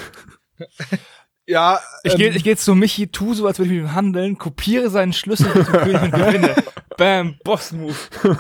Ja, 1.46 1.80
Ich 2.04 2.14
ähm, 2.14 2.18
gehe 2.20 2.30
ich 2.30 2.44
geh 2.44 2.56
zu 2.56 2.76
Michi, 2.76 3.08
tu 3.08 3.34
so, 3.34 3.46
als 3.48 3.60
würde 3.60 3.74
ich 3.74 3.82
mit 3.82 3.90
ihm 3.90 3.96
handeln, 3.96 4.38
kopiere 4.38 4.90
seinen 4.90 5.12
Schlüssel 5.12 5.52
zum 5.52 5.64
König 5.66 6.02
und 6.02 6.12
gewinne. 6.12 6.56
Bam, 6.98 7.36
Boss-Move. 7.44 7.96
Und 8.24 8.36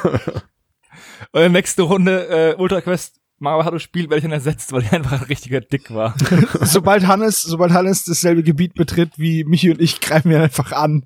in 1.34 1.39
der 1.41 1.50
nächsten 1.50 1.82
Runde 1.82 2.28
äh, 2.30 2.56
Ultra 2.56 2.80
Quest 2.82 3.19
Mario 3.40 3.80
spielt, 3.80 4.10
werde 4.10 4.20
ich 4.20 4.24
dann 4.24 4.32
ersetzt, 4.32 4.72
weil 4.72 4.84
er 4.84 4.94
einfach 4.94 5.22
ein 5.22 5.28
richtiger 5.28 5.62
Dick 5.62 5.94
war. 5.94 6.16
sobald 6.62 7.08
Hannes, 7.08 7.42
sobald 7.42 7.72
Hannes 7.72 8.04
dasselbe 8.04 8.44
Gebiet 8.44 8.74
betritt 8.74 9.12
wie 9.18 9.44
Michi 9.44 9.72
und 9.72 9.82
ich, 9.82 10.02
greifen 10.02 10.30
wir 10.30 10.42
einfach 10.42 10.72
an 10.72 11.06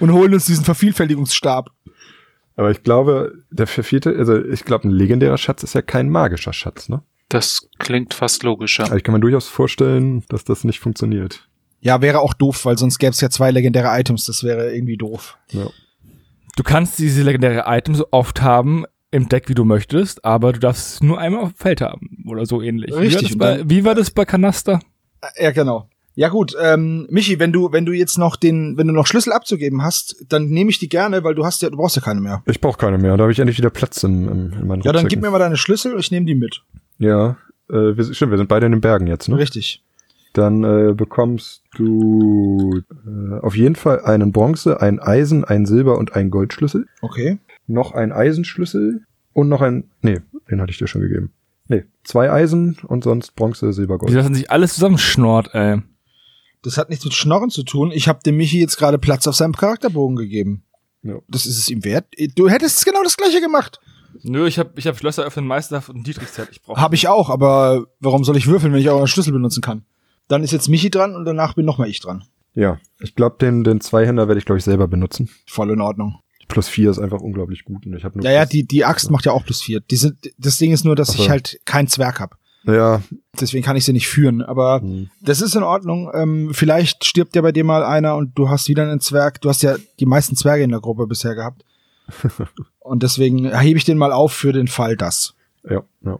und 0.00 0.12
holen 0.12 0.34
uns 0.34 0.46
diesen 0.46 0.64
Vervielfältigungsstab. 0.64 1.70
Aber 2.56 2.70
ich 2.70 2.82
glaube, 2.82 3.32
der 3.50 3.66
vierte, 3.66 4.14
also 4.16 4.44
ich 4.44 4.64
glaube, 4.64 4.88
ein 4.88 4.92
legendärer 4.92 5.38
Schatz 5.38 5.62
ist 5.62 5.74
ja 5.74 5.82
kein 5.82 6.08
magischer 6.08 6.52
Schatz, 6.52 6.88
ne? 6.88 7.02
Das 7.28 7.68
klingt 7.78 8.14
fast 8.14 8.42
logischer. 8.42 8.84
Also 8.84 8.96
ich 8.96 9.02
kann 9.02 9.14
mir 9.14 9.20
durchaus 9.20 9.48
vorstellen, 9.48 10.22
dass 10.28 10.44
das 10.44 10.62
nicht 10.62 10.78
funktioniert. 10.78 11.48
Ja, 11.80 12.00
wäre 12.00 12.20
auch 12.20 12.34
doof, 12.34 12.64
weil 12.64 12.78
sonst 12.78 12.98
gäbe 12.98 13.10
es 13.10 13.20
ja 13.20 13.28
zwei 13.28 13.50
legendäre 13.50 13.88
Items, 13.98 14.24
das 14.26 14.44
wäre 14.44 14.72
irgendwie 14.72 14.96
doof. 14.96 15.36
Ja. 15.50 15.66
Du 16.56 16.62
kannst 16.62 16.98
diese 16.98 17.22
legendäre 17.22 17.64
Items 17.66 17.98
so 17.98 18.06
oft 18.10 18.40
haben, 18.40 18.84
im 19.14 19.28
Deck, 19.28 19.48
wie 19.48 19.54
du 19.54 19.64
möchtest, 19.64 20.24
aber 20.24 20.52
du 20.52 20.58
darfst 20.58 20.94
es 20.94 21.02
nur 21.02 21.18
einmal 21.20 21.42
auf 21.42 21.52
dem 21.52 21.56
Feld 21.56 21.80
haben 21.80 22.24
oder 22.26 22.44
so 22.46 22.60
ähnlich. 22.60 22.92
Richtig, 22.92 23.34
Wie 23.34 23.38
war 23.38 23.48
das 23.48 23.58
bei, 23.58 23.70
wie 23.70 23.84
war 23.84 23.94
das 23.94 24.10
bei 24.10 24.24
Kanaster? 24.24 24.80
Ja, 25.38 25.52
genau. 25.52 25.88
Ja 26.16 26.28
gut, 26.28 26.54
ähm, 26.60 27.06
Michi, 27.10 27.38
wenn 27.38 27.52
du 27.52 27.72
wenn 27.72 27.86
du 27.86 27.92
jetzt 27.92 28.18
noch 28.18 28.36
den 28.36 28.76
wenn 28.76 28.86
du 28.86 28.92
noch 28.92 29.06
Schlüssel 29.06 29.32
abzugeben 29.32 29.82
hast, 29.82 30.16
dann 30.28 30.46
nehme 30.46 30.70
ich 30.70 30.78
die 30.78 30.88
gerne, 30.88 31.24
weil 31.24 31.34
du 31.34 31.44
hast 31.44 31.62
ja 31.62 31.70
du 31.70 31.76
brauchst 31.76 31.96
ja 31.96 32.02
keine 32.02 32.20
mehr. 32.20 32.42
Ich 32.46 32.60
brauche 32.60 32.78
keine 32.78 32.98
mehr. 32.98 33.16
Da 33.16 33.22
habe 33.22 33.32
ich 33.32 33.38
endlich 33.38 33.58
wieder 33.58 33.70
Platz 33.70 34.02
im, 34.02 34.28
im, 34.28 34.52
in 34.52 34.66
meinen 34.66 34.82
Ja, 34.82 34.92
dann 34.92 35.08
gib 35.08 35.22
mir 35.22 35.30
mal 35.30 35.38
deine 35.38 35.56
Schlüssel, 35.56 35.98
ich 35.98 36.10
nehme 36.10 36.26
die 36.26 36.34
mit. 36.34 36.62
Ja, 36.98 37.36
äh, 37.68 37.96
wir, 37.96 38.14
stimmt, 38.14 38.32
wir 38.32 38.38
sind 38.38 38.48
beide 38.48 38.66
in 38.66 38.72
den 38.72 38.80
Bergen 38.80 39.06
jetzt, 39.06 39.28
ne? 39.28 39.38
Richtig. 39.38 39.82
Dann 40.34 40.64
äh, 40.64 40.92
bekommst 40.92 41.62
du 41.76 42.82
äh, 43.06 43.38
auf 43.40 43.56
jeden 43.56 43.76
Fall 43.76 44.04
einen 44.04 44.32
Bronze, 44.32 44.80
ein 44.80 44.98
Eisen, 44.98 45.44
ein 45.44 45.66
Silber 45.66 45.98
und 45.98 46.14
einen 46.14 46.30
Goldschlüssel. 46.30 46.86
Okay. 47.02 47.38
Noch 47.66 47.92
ein 47.92 48.12
Eisenschlüssel 48.12 49.06
und 49.32 49.48
noch 49.48 49.62
ein. 49.62 49.90
Nee, 50.02 50.20
den 50.50 50.60
hatte 50.60 50.70
ich 50.70 50.78
dir 50.78 50.86
schon 50.86 51.00
gegeben. 51.02 51.32
Nee, 51.68 51.84
zwei 52.04 52.30
Eisen 52.30 52.76
und 52.86 53.04
sonst 53.04 53.34
Bronze, 53.36 53.72
Silber, 53.72 53.94
Wie 53.94 53.98
Gold. 54.12 54.14
das 54.14 54.26
sich 54.36 54.50
alles 54.50 54.74
zusammenschnort, 54.74 55.54
ey. 55.54 55.80
Das 56.62 56.78
hat 56.78 56.88
nichts 56.90 57.04
mit 57.04 57.14
Schnorren 57.14 57.50
zu 57.50 57.62
tun. 57.62 57.90
Ich 57.92 58.08
habe 58.08 58.20
dem 58.24 58.36
Michi 58.36 58.58
jetzt 58.60 58.76
gerade 58.76 58.98
Platz 58.98 59.26
auf 59.26 59.34
seinem 59.34 59.54
Charakterbogen 59.54 60.16
gegeben. 60.16 60.64
Ja. 61.02 61.16
Das 61.28 61.44
ist 61.46 61.58
es 61.58 61.68
ihm 61.68 61.84
wert. 61.84 62.06
Du 62.36 62.48
hättest 62.48 62.84
genau 62.84 63.02
das 63.02 63.16
gleiche 63.16 63.40
gemacht. 63.40 63.80
Nö, 64.22 64.46
ich 64.46 64.58
hab, 64.58 64.78
ich 64.78 64.86
hab 64.86 64.96
Schlösser 64.98 65.24
öffnen, 65.24 65.46
Meisterhaft 65.46 65.90
und 65.90 66.06
Dietrichszeit. 66.06 66.48
Ich 66.50 66.62
brauche. 66.62 66.80
Habe 66.80 66.94
ich 66.94 67.08
auch, 67.08 67.28
aber 67.28 67.86
warum 68.00 68.24
soll 68.24 68.36
ich 68.36 68.46
würfeln, 68.46 68.72
wenn 68.72 68.80
ich 68.80 68.88
auch 68.88 68.98
einen 68.98 69.08
Schlüssel 69.08 69.32
benutzen 69.32 69.60
kann? 69.60 69.84
Dann 70.28 70.42
ist 70.42 70.52
jetzt 70.52 70.68
Michi 70.68 70.88
dran 70.90 71.14
und 71.14 71.26
danach 71.26 71.54
bin 71.54 71.66
nochmal 71.66 71.88
ich 71.88 72.00
dran. 72.00 72.24
Ja, 72.54 72.78
ich 73.00 73.14
glaube, 73.14 73.36
den, 73.40 73.64
den 73.64 73.80
Zweihänder 73.80 74.28
werde 74.28 74.38
ich, 74.38 74.46
glaube 74.46 74.58
ich, 74.58 74.64
selber 74.64 74.86
benutzen. 74.88 75.28
Voll 75.46 75.70
in 75.70 75.80
Ordnung. 75.80 76.20
Plus 76.48 76.68
vier 76.68 76.90
ist 76.90 76.98
einfach 76.98 77.20
unglaublich 77.20 77.64
gut. 77.64 77.86
Und 77.86 77.96
ich 77.96 78.04
habe 78.04 78.18
nur 78.18 78.24
Ja, 78.24 78.32
ja, 78.32 78.46
die, 78.46 78.66
die 78.66 78.84
Axt 78.84 79.10
macht 79.10 79.26
ja 79.26 79.32
auch 79.32 79.44
plus 79.44 79.62
vier. 79.62 79.80
Die 79.80 79.96
sind, 79.96 80.16
das 80.38 80.58
Ding 80.58 80.72
ist 80.72 80.84
nur, 80.84 80.96
dass 80.96 81.10
Ach 81.10 81.16
so. 81.16 81.22
ich 81.22 81.30
halt 81.30 81.60
keinen 81.64 81.88
Zwerg 81.88 82.20
hab. 82.20 82.38
Ja, 82.64 83.02
Deswegen 83.38 83.64
kann 83.64 83.76
ich 83.76 83.84
sie 83.84 83.92
nicht 83.92 84.08
führen. 84.08 84.42
Aber 84.42 84.80
hm. 84.80 85.10
das 85.20 85.40
ist 85.40 85.54
in 85.54 85.62
Ordnung. 85.62 86.10
Ähm, 86.14 86.50
vielleicht 86.52 87.04
stirbt 87.04 87.36
ja 87.36 87.42
bei 87.42 87.52
dir 87.52 87.64
mal 87.64 87.84
einer 87.84 88.16
und 88.16 88.38
du 88.38 88.48
hast 88.48 88.68
wieder 88.68 88.84
einen 88.84 89.00
Zwerg. 89.00 89.40
Du 89.40 89.48
hast 89.48 89.62
ja 89.62 89.76
die 90.00 90.06
meisten 90.06 90.36
Zwerge 90.36 90.64
in 90.64 90.70
der 90.70 90.80
Gruppe 90.80 91.06
bisher 91.06 91.34
gehabt. 91.34 91.64
und 92.80 93.02
deswegen 93.02 93.58
hebe 93.58 93.78
ich 93.78 93.84
den 93.84 93.98
mal 93.98 94.12
auf 94.12 94.32
für 94.32 94.52
den 94.52 94.68
Fall 94.68 94.96
das. 94.96 95.34
ja, 95.68 95.82
ja. 96.02 96.18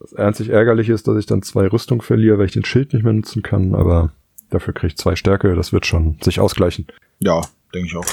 Das 0.00 0.14
einzig 0.16 0.50
Ärgerliche 0.50 0.92
ist, 0.92 1.08
dass 1.08 1.16
ich 1.16 1.24
dann 1.24 1.40
zwei 1.40 1.66
Rüstung 1.66 2.02
verliere, 2.02 2.38
weil 2.38 2.44
ich 2.44 2.52
den 2.52 2.66
Schild 2.66 2.92
nicht 2.92 3.04
mehr 3.04 3.14
nutzen 3.14 3.42
kann, 3.42 3.74
aber 3.74 4.12
dafür 4.50 4.74
kriege 4.74 4.88
ich 4.88 4.98
zwei 4.98 5.16
Stärke. 5.16 5.54
Das 5.54 5.72
wird 5.72 5.86
schon 5.86 6.18
sich 6.22 6.40
ausgleichen. 6.40 6.86
Ja, 7.20 7.40
denke 7.72 7.88
ich 7.88 7.96
auch. 7.96 8.04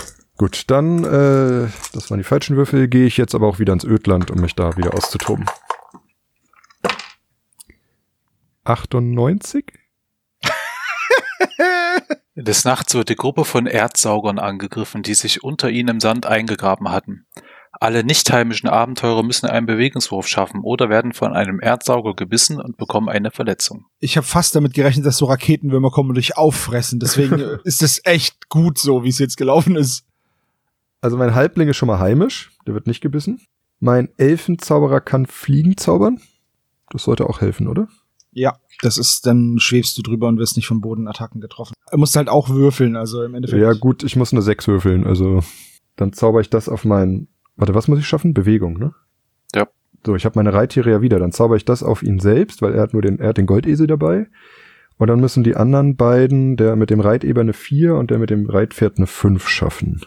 Gut, 0.42 0.64
dann, 0.72 1.04
äh, 1.04 1.70
das 1.94 2.10
waren 2.10 2.18
die 2.18 2.24
falschen 2.24 2.58
Würfel, 2.58 2.88
gehe 2.88 3.06
ich 3.06 3.16
jetzt 3.16 3.36
aber 3.36 3.46
auch 3.46 3.60
wieder 3.60 3.74
ins 3.74 3.84
Ödland, 3.84 4.32
um 4.32 4.42
mich 4.42 4.56
da 4.56 4.76
wieder 4.76 4.96
auszutoben. 4.96 5.46
98? 8.64 9.72
Des 12.36 12.66
Nachts 12.66 12.96
wird 12.96 13.10
die 13.10 13.16
Gruppe 13.16 13.46
von 13.46 13.68
Erdsaugern 13.68 14.40
angegriffen, 14.40 15.04
die 15.04 15.14
sich 15.14 15.44
unter 15.44 15.70
ihnen 15.70 15.90
im 15.90 16.00
Sand 16.00 16.26
eingegraben 16.26 16.90
hatten. 16.90 17.28
Alle 17.74 18.04
nicht 18.04 18.32
heimischen 18.32 18.68
Abenteurer 18.68 19.22
müssen 19.22 19.46
einen 19.46 19.68
Bewegungswurf 19.68 20.28
schaffen 20.28 20.62
oder 20.64 20.90
werden 20.90 21.14
von 21.14 21.34
einem 21.34 21.60
Erdsauger 21.60 22.16
gebissen 22.16 22.60
und 22.60 22.78
bekommen 22.78 23.10
eine 23.10 23.30
Verletzung. 23.30 23.86
Ich 24.00 24.18
habe 24.18 24.26
fast 24.26 24.56
damit 24.56 24.74
gerechnet, 24.74 25.06
dass 25.06 25.18
so 25.18 25.26
Raketenwürmer 25.26 25.92
kommen 25.92 26.10
und 26.10 26.18
dich 26.18 26.36
auffressen. 26.36 27.00
Deswegen 27.00 27.60
ist 27.64 27.84
es 27.84 28.02
echt 28.06 28.50
gut 28.50 28.80
so, 28.80 29.04
wie 29.04 29.10
es 29.10 29.20
jetzt 29.20 29.38
gelaufen 29.38 29.76
ist. 29.76 30.08
Also 31.02 31.18
mein 31.18 31.36
Halbling 31.36 31.68
ist 31.68 31.78
schon 31.78 31.88
mal 31.88 32.00
heimisch, 32.00 32.52
der 32.68 32.76
wird 32.76 32.88
nicht 32.88 33.02
gebissen. 33.02 33.42
Mein 33.80 34.10
Elfenzauberer 34.18 35.02
kann 35.02 35.26
Fliegen 35.26 35.76
zaubern. 35.76 36.22
Das 36.92 37.04
sollte 37.04 37.28
auch 37.28 37.42
helfen, 37.42 37.68
oder? 37.68 37.88
Ja, 38.32 38.58
das 38.82 38.98
ist, 38.98 39.26
dann 39.26 39.58
schwebst 39.60 39.98
du 39.98 40.04
drüber 40.04 40.28
und 40.28 40.38
wirst 40.38 40.56
nicht 40.56 40.68
von 40.68 40.80
Bodenattacken 40.80 41.42
getroffen. 41.42 41.74
Er 41.90 41.98
muss 41.98 42.16
halt 42.16 42.30
auch 42.30 42.50
würfeln, 42.50 42.96
also 42.96 43.24
im 43.24 43.34
Endeffekt. 43.34 43.62
Ja 43.62 43.74
gut, 43.74 44.04
ich 44.04 44.16
muss 44.16 44.32
eine 44.32 44.42
6 44.42 44.68
würfeln, 44.68 45.06
also 45.06 45.42
dann 45.96 46.14
zauber 46.14 46.40
ich 46.40 46.50
das 46.50 46.70
auf 46.70 46.86
meinen... 46.86 47.28
Warte, 47.58 47.76
was 47.76 47.88
muss 47.88 48.00
ich 48.00 48.08
schaffen? 48.08 48.34
Bewegung, 48.34 48.78
ne? 48.80 48.94
Ja. 49.54 49.68
So, 50.06 50.16
ich 50.16 50.26
habe 50.26 50.40
meine 50.40 50.54
Reittiere 50.54 50.90
ja 50.90 51.02
wieder. 51.02 51.20
Dann 51.20 51.32
zauber 51.32 51.58
ich 51.58 51.66
das 51.66 51.84
auf 51.84 52.02
ihn 52.02 52.20
selbst, 52.20 52.62
weil 52.62 52.74
er 52.74 52.82
hat 52.82 52.94
nur 52.94 53.02
den, 53.02 53.20
er 53.20 53.30
hat 53.30 53.38
den 53.38 53.46
Goldesel 53.46 53.88
dabei. 53.88 54.28
Und 54.98 55.08
dann 55.08 55.20
müssen 55.20 55.44
die 55.44 55.56
anderen 55.56 55.96
beiden, 55.96 56.56
der 56.58 56.76
mit 56.76 56.90
dem 56.90 57.02
Reiteber 57.02 57.42
eine 57.42 57.54
4 57.54 57.96
und 57.96 58.12
der 58.12 58.20
mit 58.20 58.30
dem 58.30 58.50
Reitpferd 58.50 58.98
eine 58.98 59.08
5 59.08 59.48
schaffen. 59.48 60.02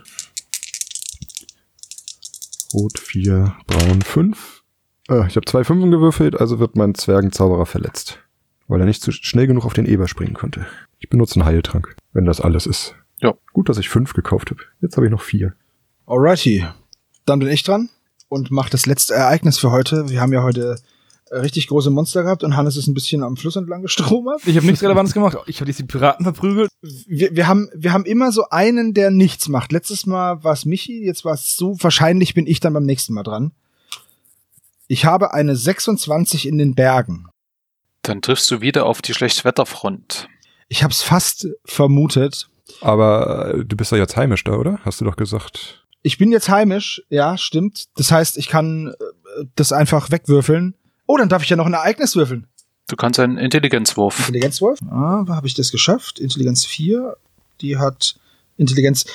Rot 2.75 2.99
4, 2.99 3.57
Braun 3.69 4.03
5. 4.03 4.63
Äh, 5.09 5.27
ich 5.29 5.37
habe 5.37 5.47
zwei 5.47 5.63
Fünfen 5.63 5.93
gewürfelt, 5.93 6.39
also 6.41 6.59
wird 6.59 6.77
mein 6.77 6.95
Zwergenzauberer 6.95 7.67
verletzt. 7.67 8.19
Weil 8.67 8.81
er 8.81 8.87
nicht 8.87 9.01
zu 9.01 9.13
schnell 9.13 9.47
genug 9.47 9.65
auf 9.65 9.75
den 9.75 9.87
Eber 9.87 10.09
springen 10.09 10.35
konnte. 10.35 10.67
Ich 10.99 11.09
benutze 11.09 11.37
einen 11.37 11.45
Heiltrank, 11.45 11.95
wenn 12.13 12.25
das 12.25 12.41
alles 12.41 12.67
ist. 12.67 12.97
Ja. 13.21 13.35
Gut, 13.53 13.69
dass 13.69 13.79
ich 13.79 13.89
fünf 13.89 14.13
gekauft 14.13 14.51
habe. 14.51 14.61
Jetzt 14.81 14.97
habe 14.97 15.07
ich 15.07 15.13
noch 15.13 15.23
vier. 15.23 15.55
Alrighty. 16.07 16.67
Dann 17.27 17.39
bin 17.39 17.49
ich 17.49 17.63
dran 17.63 17.91
und 18.29 18.51
mach 18.51 18.69
das 18.69 18.87
letzte 18.87 19.15
Ereignis 19.15 19.59
für 19.59 19.71
heute. 19.71 20.09
Wir 20.11 20.21
haben 20.21 20.33
ja 20.33 20.43
heute 20.43 20.77
richtig 21.43 21.69
große 21.69 21.91
Monster 21.91 22.23
gehabt 22.23 22.45
und 22.45 22.57
Hannes 22.57 22.77
ist 22.77 22.87
ein 22.87 22.95
bisschen 22.95 23.23
am 23.23 23.37
Fluss 23.37 23.57
entlang 23.57 23.83
gestromert. 23.83 24.41
Ich 24.47 24.57
habe 24.57 24.67
nichts 24.67 24.83
Relevantes 24.83 25.15
gemacht. 25.15 25.37
Ich 25.47 25.61
habe 25.61 25.71
jetzt 25.71 25.79
die 25.79 25.85
Piraten 25.85 26.25
verprügelt. 26.25 26.71
Wir, 26.81 27.35
wir, 27.35 27.47
haben, 27.47 27.69
wir 27.75 27.93
haben 27.93 28.05
immer 28.05 28.33
so 28.33 28.45
einen, 28.51 28.95
der 28.95 29.11
nichts 29.11 29.49
macht. 29.49 29.73
Letztes 29.73 30.07
Mal 30.07 30.43
war 30.45 30.53
es 30.53 30.65
Michi, 30.65 31.05
jetzt 31.05 31.25
war 31.25 31.35
es 31.35 31.57
so. 31.57 31.77
Wahrscheinlich 31.81 32.35
bin 32.35 32.47
ich 32.47 32.61
dann 32.61 32.73
beim 32.73 32.85
nächsten 32.85 33.15
Mal 33.15 33.23
dran. 33.23 33.53
Ich 34.87 35.05
habe 35.05 35.33
eine 35.33 35.57
26 35.57 36.47
in 36.47 36.59
den 36.59 36.75
Bergen. 36.75 37.29
Dann 38.03 38.21
triffst 38.21 38.51
du 38.51 38.61
wieder 38.61 38.87
auf 38.87 39.01
die 39.01 39.15
Schlechtwetterfront. 39.15 40.29
Ich 40.69 40.83
habe 40.83 40.93
es 40.93 41.03
fast 41.03 41.49
vermutet. 41.65 42.49
Aber 42.81 43.55
äh, 43.55 43.65
du 43.65 43.77
bist 43.77 43.93
ja 43.93 43.99
jetzt 43.99 44.17
heimisch 44.17 44.45
da, 44.45 44.53
oder? 44.53 44.79
Hast 44.85 45.01
du 45.01 45.05
doch 45.05 45.17
gesagt. 45.17 45.85
Ich 46.03 46.19
bin 46.19 46.33
jetzt 46.33 46.51
heimisch, 46.51 47.03
ja, 47.09 47.39
stimmt. 47.39 47.87
Das 47.97 48.13
heißt, 48.13 48.37
ich 48.37 48.49
kann 48.49 48.89
äh, 48.89 49.45
das 49.57 49.73
einfach 49.73 50.11
wegwürfeln. 50.11 50.75
Oh, 51.07 51.17
dann 51.17 51.29
darf 51.29 51.43
ich 51.43 51.51
ja 51.51 51.57
noch 51.57 51.67
ein 51.67 51.75
Ereignis 51.75 52.17
würfeln. 52.17 52.47
Du 52.89 52.97
kannst 52.97 53.19
einen 53.19 53.39
Intelligenzwurf. 53.39 54.19
Intelligenzwurf. 54.21 54.79
Ah, 54.91 55.25
habe 55.29 55.47
ich 55.47 55.55
das 55.55 55.71
geschafft? 55.71 56.19
Intelligenz 56.19 56.65
4. 56.65 57.17
Die 57.61 57.79
hat 57.79 58.17
Intelligenz. 58.57 59.07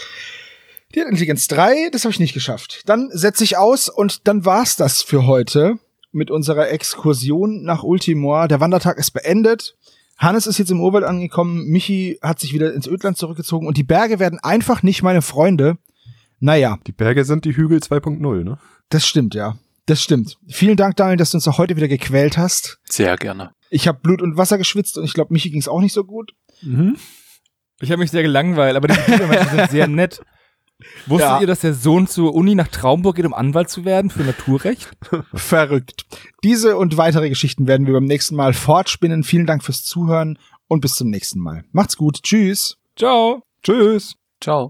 Die 0.93 1.01
hat 1.01 1.07
Intelligenz 1.07 1.47
3. 1.47 1.89
Das 1.91 2.03
habe 2.03 2.11
ich 2.11 2.19
nicht 2.19 2.33
geschafft. 2.33 2.81
Dann 2.85 3.09
setze 3.11 3.43
ich 3.43 3.57
aus 3.57 3.89
und 3.89 4.27
dann 4.27 4.45
war's 4.45 4.75
das 4.75 5.01
für 5.01 5.27
heute 5.27 5.77
mit 6.11 6.31
unserer 6.31 6.69
Exkursion 6.69 7.63
nach 7.63 7.83
Ultimor. 7.83 8.47
Der 8.47 8.59
Wandertag 8.59 8.97
ist 8.97 9.11
beendet. 9.11 9.75
Hannes 10.17 10.47
ist 10.47 10.57
jetzt 10.57 10.71
im 10.71 10.81
Urwald 10.81 11.05
angekommen. 11.05 11.65
Michi 11.67 12.17
hat 12.21 12.39
sich 12.39 12.53
wieder 12.53 12.73
ins 12.73 12.87
Ödland 12.87 13.17
zurückgezogen 13.17 13.67
und 13.67 13.77
die 13.77 13.83
Berge 13.83 14.19
werden 14.19 14.39
einfach 14.39 14.83
nicht 14.83 15.03
meine 15.03 15.21
Freunde. 15.21 15.77
Naja, 16.39 16.77
Die 16.87 16.91
Berge 16.91 17.23
sind 17.25 17.45
die 17.45 17.55
Hügel 17.55 17.79
2.0, 17.79 18.43
ne? 18.43 18.57
das 18.89 19.05
stimmt, 19.05 19.35
ja. 19.35 19.57
Das 19.89 20.03
stimmt. 20.03 20.37
Vielen 20.47 20.77
Dank, 20.77 20.97
Daniel, 20.97 21.17
dass 21.17 21.31
du 21.31 21.37
uns 21.37 21.47
auch 21.47 21.57
heute 21.57 21.75
wieder 21.75 21.87
gequält 21.87 22.37
hast. 22.37 22.77
Sehr 22.83 23.17
gerne. 23.17 23.49
Ich 23.71 23.87
habe 23.87 23.99
Blut 23.99 24.21
und 24.21 24.37
Wasser 24.37 24.59
geschwitzt 24.59 24.99
und 24.99 25.03
ich 25.03 25.13
glaube, 25.15 25.33
Michi 25.33 25.49
ging's 25.49 25.67
auch 25.67 25.81
nicht 25.81 25.93
so 25.93 26.03
gut. 26.03 26.33
Mhm. 26.61 26.95
Ich 27.81 27.89
habe 27.89 27.99
mich 27.99 28.11
sehr 28.11 28.21
gelangweilt, 28.21 28.75
aber 28.75 28.87
die 28.87 28.93
Menschen 29.27 29.49
sind 29.49 29.71
sehr 29.71 29.87
nett. 29.87 30.21
Wusstet 31.07 31.27
Ja. 31.27 31.41
ihr, 31.41 31.47
dass 31.47 31.61
der 31.61 31.73
Sohn 31.73 32.05
zur 32.05 32.35
Uni 32.35 32.53
nach 32.53 32.67
Traumburg 32.67 33.15
geht, 33.15 33.25
um 33.25 33.33
Anwalt 33.33 33.71
zu 33.71 33.83
werden 33.83 34.11
für 34.11 34.21
Naturrecht? 34.21 34.91
Verrückt. 35.33 36.05
Diese 36.43 36.77
und 36.77 36.95
weitere 36.97 37.29
Geschichten 37.29 37.65
werden 37.65 37.87
wir 37.87 37.93
beim 37.95 38.05
nächsten 38.05 38.35
Mal 38.35 38.53
fortspinnen. 38.53 39.23
Vielen 39.23 39.47
Dank 39.47 39.63
fürs 39.63 39.83
Zuhören 39.83 40.37
und 40.67 40.81
bis 40.81 40.93
zum 40.93 41.09
nächsten 41.09 41.39
Mal. 41.39 41.63
Macht's 41.71 41.97
gut. 41.97 42.21
Tschüss. 42.21 42.77
Ciao. 42.95 43.41
Tschüss. 43.63 44.13
Ciao. 44.39 44.69